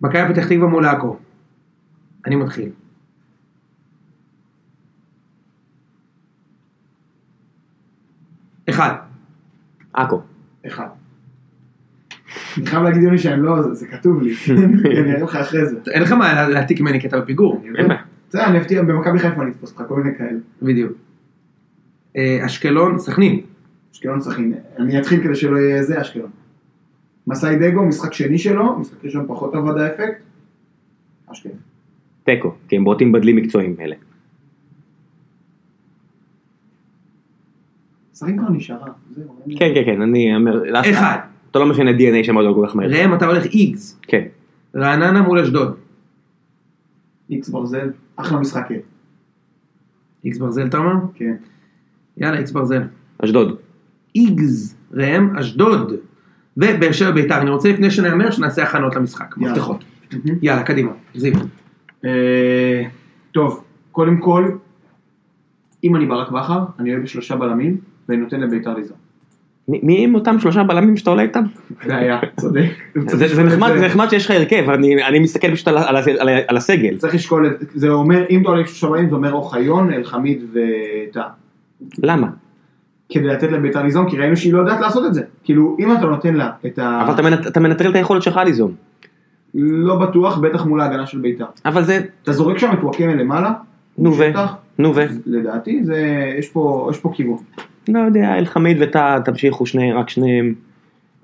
[0.00, 1.16] מכבי פתח תקווה מול עכו.
[2.26, 2.70] אני מתחיל.
[8.70, 8.94] אחד.
[9.92, 10.20] עכו.
[10.66, 10.86] אחד.
[12.58, 14.34] אני חייב להגיד יוני שאני לא, זה- כתוב לי,
[15.02, 15.76] אני אראה לך אחרי זה.
[15.90, 17.62] אין לך מה לה- להעתיק ממני כי אתה בפיגור.
[17.78, 17.86] אין.
[18.28, 20.38] בסדר, אני אפתיע, במכבי חיפה אני אתפוס לך כל מיני כאלה.
[20.62, 20.92] בדיוק.
[22.16, 23.40] אה, אשקלון, סכנין.
[23.94, 26.30] אשקלון סכין, אני אתחיל כדי שלא יהיה זה אשקלון.
[27.26, 30.22] מסאי דגו, משחק שני שלו, משחק ראשון פחות עבד האפקט.
[31.32, 31.56] אשקלון.
[32.24, 33.96] תיקו, כי הם בוטים בדלים מקצועיים אלה.
[38.14, 38.86] שחקן כבר נשארה.
[39.16, 40.62] אין- כן, כן, כן, אני אומר...
[40.90, 41.18] אחד.
[41.50, 42.88] אתה לא משנה DNA שם עוד לא כל כך מהר.
[42.90, 43.98] ראם, אתה הולך איגז.
[44.02, 44.24] כן.
[44.76, 45.76] רעננה מול אשדוד.
[47.30, 48.68] איקס ברזל, אחלה משחק.
[50.24, 50.92] איקס ברזל אתה אומר?
[51.14, 51.34] כן.
[52.16, 52.82] יאללה, איקס ברזל.
[53.24, 53.56] אשדוד.
[54.14, 55.92] איגז, ראם, אשדוד.
[56.56, 57.40] ובאר שבע ביתר.
[57.40, 59.34] אני רוצה לפני שנאמר שנעשה הכנות למשחק.
[59.36, 59.84] מפתחות.
[60.42, 60.92] יאללה, קדימה.
[61.14, 61.32] זיו.
[62.04, 62.82] אה,
[63.32, 64.50] טוב, קודם כל,
[65.84, 67.76] אם אני ברק בכר, אני אוהב בשלושה בלמים,
[68.08, 68.96] ואני נותן לביתר ליזום.
[69.68, 71.42] מי הם אותם שלושה בלמים שאתה עולה איתם?
[71.86, 72.70] זה היה, צודק.
[73.06, 73.42] זה
[73.86, 74.70] נחמד שיש לך הרכב,
[75.08, 75.68] אני מסתכל פשוט
[76.48, 76.96] על הסגל.
[76.96, 81.28] צריך לשקול, זה אומר, אם אתה עולה בשלושה בלמים, זה אומר אוחיון, אלחמיד וטאה.
[81.98, 82.28] למה?
[83.08, 85.22] כדי לתת לביתר ליזום, כי ראינו שהיא לא יודעת לעשות את זה.
[85.44, 87.02] כאילו, אם אתה נותן לה את ה...
[87.02, 88.72] אבל אתה מנטרל את היכולת שלך ליזום.
[89.54, 91.44] לא בטוח, בטח מול ההגנה של ביתר.
[91.64, 92.00] אבל זה...
[92.22, 93.52] אתה זורק שם את וואקמה למעלה,
[93.98, 94.24] נו ו...
[94.78, 95.00] נו ו...
[95.26, 97.38] לדעתי, זה, יש פה, יש פה כיוון.
[97.88, 100.54] לא יודע, אלחמיד וטאה, תמשיכו שניהם, רק שניהם.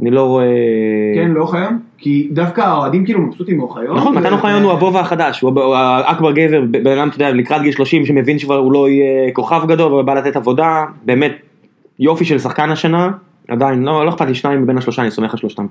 [0.01, 0.47] אני לא רואה...
[1.15, 1.79] כן, לא אוחיון?
[1.99, 3.97] כי דווקא האוהדים כאילו מבסוטים מאוחיון.
[3.97, 7.73] נכון, מתן אוחיון הוא הבוב החדש, הוא האכבר גבר, בן אדם, אתה יודע, לקראת גיל
[7.73, 11.33] 30 שמבין שכבר הוא לא יהיה כוכב גדול, אבל בא לתת עבודה, באמת
[11.99, 13.11] יופי של שחקן השנה,
[13.49, 15.67] עדיין, לא לא אכפת לי שניים מבין השלושה, אני סומך על שלושתם.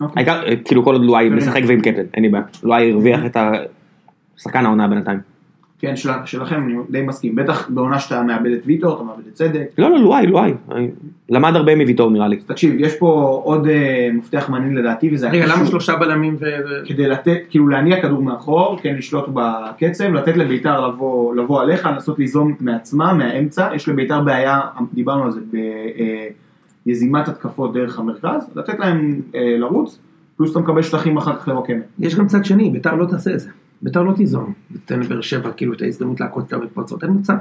[0.00, 0.12] אוקיי.
[0.16, 1.34] העיקר, אה, כאילו כל עוד לואי כן.
[1.36, 3.36] משחק ועם קפטן, אין לי בעיה, לואי הרוויח את
[4.38, 5.18] השחקן העונה בינתיים.
[5.78, 7.34] כן, של, שלכם, אני די מסכים.
[7.36, 9.64] בטח בעונה שאתה מאבד את ויטור, אתה מאבד את צדק.
[9.78, 10.90] לא, לא, לואי, לואי, אני-
[11.28, 12.36] למד הרבה מוויטור נראה לי.
[12.36, 15.56] תקשיב, יש פה עוד אה, מפתח מעניין לדעתי, וזה רגע, הקשר.
[15.56, 16.44] למה שלושה בלמים ו...
[16.44, 21.86] ו- כדי לתת, כאילו להניע כדור מאחור, כן לשלוט בקצב, לתת לביתר לבוא, לבוא עליך,
[21.86, 24.60] לנסות ליזום מעצמה, מהאמצע, יש לביתר בעיה,
[24.94, 25.40] דיברנו על זה,
[26.86, 29.98] ביזימת התקפות דרך המרכז, לתת להם אה, לרוץ,
[30.36, 31.84] פלוס אתה מקבל שטחים אחר כך לרוקמת.
[31.98, 33.50] יש גם צד שני, ביתר לא תעשה את זה.
[33.82, 34.52] ביתר לא תיזום.
[34.84, 37.34] תן לבאר שבע כאילו את ההזדמנות להכות את המתפרצות, אין מצב.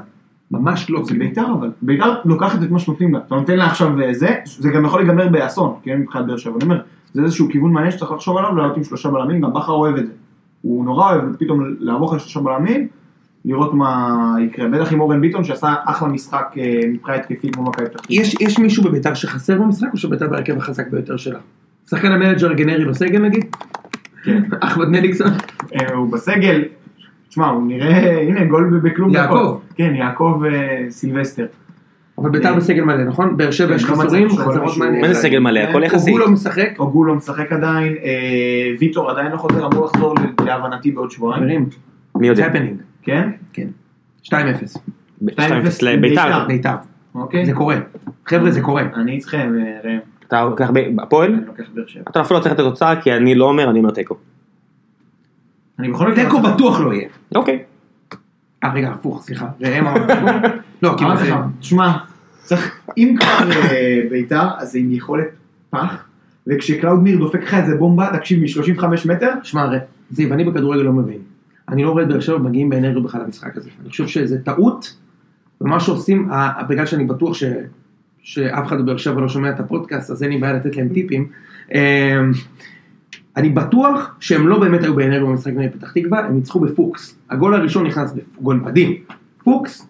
[0.52, 1.04] ממש לא.
[1.04, 4.36] זה ביתר אבל, ביתר לוקחת את מה שנותנים לה, אתה נותן לה עכשיו אה, זה,
[4.46, 6.82] זה גם יכול להיגמר באסון, כן, מבחינת באר שבע, אני אומר,
[7.14, 10.08] זה איזשהו כיוון מעניין שצריך לחשוב עליו, לעלות עם שלושה בלמים, גם בכר אוהב את
[10.08, 10.14] זה,
[10.62, 12.88] הוא נורא אוהב פתאום לערוך על שלושה בלמים,
[13.46, 17.86] לראות מה יקרה, בטח עם אורן ביטון שעשה אחלה משחק אה, מבחינה התקפית מול מכבי
[17.86, 18.22] פתח תקווה.
[18.22, 21.40] יש, יש מישהו בביתר שחסר במשחק או שביתר בהרכב החזק ביותר שלה?
[21.90, 23.56] שחקן המנג'ר הגנרי בסגל נגיד?
[24.24, 24.44] כן.
[24.60, 25.28] אחמד מליקסון?
[25.76, 26.64] אה, הוא בסגל,
[27.30, 29.10] תשמע, הוא נראה, הנה גול בכלום.
[29.10, 29.60] יעקב.
[29.76, 31.46] כן, יעקב אה, סילבסטר.
[32.18, 33.38] אבל ביתר בסגל מלא, נכון?
[33.38, 34.80] באר שבע כן, יש לא מצב חסרים, מישהו.
[34.80, 35.02] מעניין.
[35.02, 35.60] מה זה סגל מלא?
[35.60, 36.12] הכל יחסי.
[36.12, 36.70] הוא לא משחק?
[36.80, 37.96] אוגו לא משחק עדיין,
[38.80, 40.16] ויטור עדיין לא חוזר, אמור לחזור
[40.46, 41.66] להבנתי בעוד שבועיים,
[42.16, 42.48] מי יודע?
[43.04, 43.30] כן?
[43.54, 43.68] כן.
[44.24, 44.30] 2-0.
[45.24, 45.30] 2-0
[45.82, 46.46] לביתר.
[46.48, 46.76] ביתר.
[47.16, 47.46] אוקיי.
[47.46, 47.76] זה קורה.
[48.26, 48.84] חבר'ה זה קורה.
[48.96, 51.34] אני איתכם, אה, ראם, אתה לוקח ב- הפועל?
[51.34, 52.04] אני לוקח באר שבע.
[52.10, 54.16] אתה אפילו לא צריך את התוצאה כי אני לא אומר, אני אומר תיקו.
[55.80, 56.24] אני בכל מקרה...
[56.24, 57.08] תיקו בטוח לא יהיה.
[57.36, 57.64] אוקיי.
[58.64, 59.48] אה רגע, הפוך, סליחה.
[59.62, 60.06] ראם אמר.
[60.84, 61.34] לא, כאילו אמרתי זה...
[61.60, 61.98] תשמע,
[62.44, 65.28] צריך, אם כבר אה, ביתר, אז זה עם יכולת
[65.70, 66.06] פח,
[66.48, 69.70] וכשקלאודמיר דופק לך איזה בומבה, תקשיב, מ-35 מטר, שמע,
[70.12, 71.20] זיו, אני בכדורגל לא מבין.
[71.72, 73.70] אני לא רואה את באר שבע מגיעים באנרגיות בכלל למשחק הזה.
[73.82, 74.96] אני חושב שזה טעות,
[75.62, 76.30] ומה שעושים,
[76.70, 77.44] בגלל שאני בטוח ש,
[78.22, 81.28] שאף אחד בבאר שבע לא שומע את הפודקאסט, אז אין לי בעיה לתת להם טיפים.
[81.74, 81.80] אמ,
[83.38, 87.16] אני בטוח שהם לא באמת היו באנרגיה במשחק נגד פתח תקווה, הם ניצחו בפוקס.
[87.30, 88.94] הגול הראשון נכנס בגול מדהים.
[89.44, 89.88] פוקס,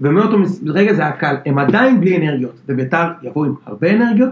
[0.00, 4.30] ומאותו מס- רגע זה היה קל, הם עדיין בלי אנרגיות, וביתר יבואו עם הרבה אנרגיות,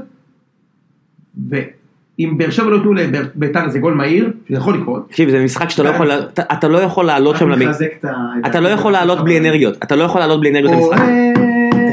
[2.21, 5.71] ואם באר שבע לא ייתנו לביתר איזה גול מהיר, שזה יכול לקרות, תקשיב, זה משחק
[5.71, 8.09] שאתה לא יכול, אתה- לא יכול לעלות שם, רק למ- מחזק את ה...
[8.47, 11.03] אתה לא יכול לעלות בלי אנרגיות, אתה לא יכול לעלות בלי אנרגיות למשחק.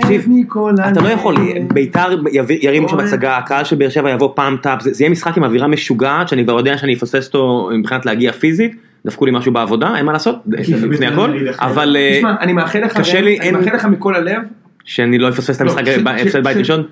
[0.01, 0.27] תקשיב,
[0.91, 1.35] אתה לא יכול.
[1.73, 2.05] ביתר
[2.61, 2.99] ירימו שם.
[2.99, 6.27] הצגה, הקהל של באר שבע יבוא פעם טאפ, זה זה יהיה משחק עם אווירה משוגעת,
[6.27, 8.75] שאני כבר יודע שאני אפספס אותו מבחינת להגיע פיזית,
[9.05, 10.35] דפקו לי משהו בעבודה, אין מה לעשות,
[10.89, 14.41] לפני הכל, אבל אה, אני מאחל לך, מכל הלב,
[14.85, 15.89] שאני לא אפספס את לא, המשחק, ש-
[16.21, 16.83] ש- הפסד בית ראשון.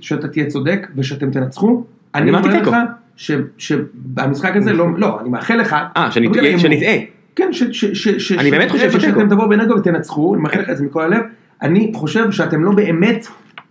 [0.00, 1.84] שאתה תהיה צודק ושאתם תנצחו,
[2.14, 2.70] אני אני אמרתי אומר תיקו.
[2.70, 2.76] לך
[3.16, 6.58] ש- שבמשחק הזה לא, לא, אני מאחל לך, אה, לא.
[6.58, 6.94] שנטעה.
[7.36, 7.62] כן, ש...
[7.72, 9.00] ש, ש, ש אני באמת חושב שתיקו.
[9.20, 11.22] שאתם תבואו בנגו ותנצחו, אני מאחל לך את זה מכל הלב,
[11.62, 13.26] אני חושב שאתם לא באמת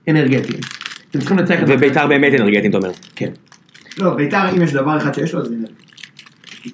[0.09, 0.59] אנרגטיים.
[1.11, 1.73] אתם צריכים לנצח את זה.
[1.75, 2.91] וביתר באמת אנרגטיים, אתה אומר.
[3.15, 3.29] כן.
[3.99, 5.53] לא, ביתר, אם יש דבר אחד שיש לו, אז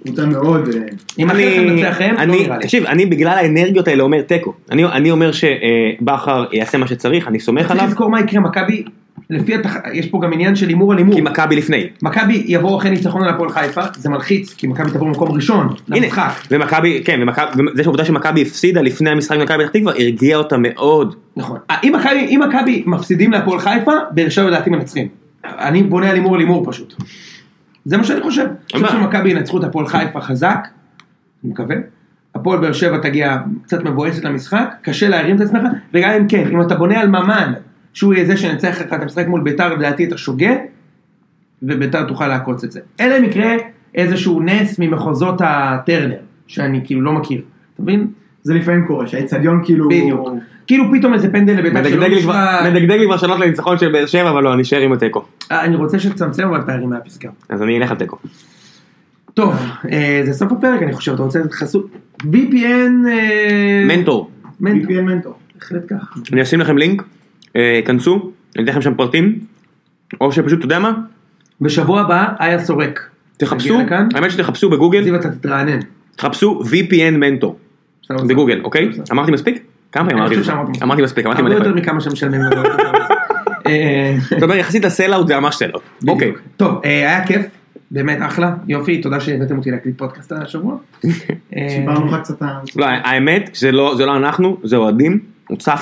[0.03, 0.67] קבוצה מאוד...
[0.69, 0.81] אה,
[1.19, 2.61] אם לא אני, נראה לי.
[2.61, 4.53] תקשיב, אני בגלל האנרגיות האלה אומר תיקו.
[4.71, 8.83] אני, אני אומר שבכר יעשה מה שצריך, אני סומך צריך עליו, לזכור מה יקרה, מכבי,
[9.33, 9.75] לפי התח...
[9.93, 11.15] יש פה גם עניין של הימור על הימור.
[11.15, 11.87] כי מכבי לפני.
[12.01, 16.31] מכבי יבואו אחרי ניצחון על הפועל חיפה, זה מלחיץ, כי מכבי תבוא במקום ראשון למשחק.
[16.51, 21.15] ומכבי, כן, ומכבי, זה שהעובדה שמכבי הפסידה לפני המשחק במכבי פתח תקווה, הרגיעה אותה מאוד.
[21.37, 21.57] נכון.
[21.71, 25.07] אה, אם מכבי, אם מכבי מפסידים להפועל חיפה, באר שבע לדעתי מנצחים.
[25.43, 26.93] אני בונה על הימור על הימור פשוט.
[27.85, 28.45] זה מה שאני חושב.
[28.73, 28.83] אני?
[28.83, 30.67] חושב שמכבי ינצחו את הפועל חיפה חזק,
[31.43, 31.75] אני מקווה.
[32.35, 35.61] הפועל באר שבע תגיע קצת מבואסת למשחק, קשה להרים את עצמך,
[35.93, 37.53] וגם אם כן, אם אתה בונה על ממן,
[37.93, 40.51] שהוא יהיה זה שינצח לך את המשחק מול ביתר, לדעתי אתה שוגה,
[41.63, 42.79] וביתר תוכל לעקוץ את זה.
[42.99, 43.55] אלא אם יקרה
[43.95, 46.17] איזשהו נס ממחוזות הטרנר,
[46.47, 47.41] שאני כאילו לא מכיר.
[47.73, 48.07] אתה מבין?
[48.43, 49.89] זה לפעמים קורה, שהאיצטדיון כאילו...
[49.89, 50.29] בדיוק.
[50.67, 52.69] כאילו פתאום איזה פנדל לביתר שלא נשמע...
[52.69, 55.25] מדגדג לי כבר שאלות לניצחון של באר שבע, אבל לא, אני אשאר עם התיקו.
[55.51, 57.29] אה, אני רוצה שתצמצם אבל פערים מהפסגה.
[57.49, 58.17] אז אני אלך על תיקו.
[59.33, 59.55] טוב,
[59.91, 61.87] אה, זה סוף הפרק אני חושב, אתה רוצה לתת חסות?
[62.21, 63.07] VPN...
[63.09, 64.31] אה, מנטור.
[64.61, 65.33] VPN מנטור.
[65.55, 66.17] בהחלט כך.
[66.33, 67.03] אני אשים לכם לינק,
[67.85, 69.39] כנסו, אני אתן לכם שם פרטים,
[70.21, 70.91] או שפשוט, אתה יודע מה?
[71.61, 73.09] בשבוע הבא, איה סורק.
[73.37, 73.79] תחפשו.
[74.15, 75.79] האמת שתחפשו בגוגל, זיו אתה תתרענן.
[76.15, 77.57] תחפשו VPN מנטור.
[78.27, 78.89] בגוגל, אוקיי?
[79.11, 79.63] אמרתי מספיק?
[79.91, 80.35] כמה פעמים אמרתי.
[80.83, 81.73] אמרתי מספיק, אמרתי מלא יותר.
[81.73, 82.41] מכמה שמשלמים.
[83.67, 85.63] אה, זאת אומרת, יחסית לסלאוט זה ממש.
[85.63, 85.83] בדיוק.
[86.07, 86.31] אוקיי.
[86.57, 87.45] טוב, אה, היה כיף.
[87.91, 90.75] באמת אחלה, יופי, תודה שהבאתם אותי להקליט פודקאסט השבוע.
[91.55, 92.59] אה, שיפרנו לך קצת ה...
[92.75, 95.19] לא, האמת, זה לא זה לא אנחנו, זה אוהדים.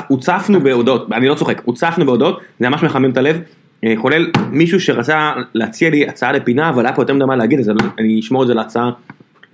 [0.07, 3.39] הוצפנו בהודעות, אני לא צוחק, הוצפנו בהודעות, זה ממש מחמם את הלב.
[3.85, 7.59] אה, כולל מישהו שרצה להציע לי הצעה לפינה, אבל היה פה יותר מדי מה להגיד,
[7.59, 8.91] אז אני אשמור את זה להצעה.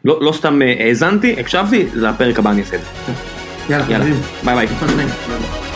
[0.06, 3.14] לא לא סתם אה, האזנתי, הקשבתי, לפרק הבא אני אעשה את זה.
[3.70, 4.16] יאללה, יאללה.
[4.46, 5.67] ביי ביי.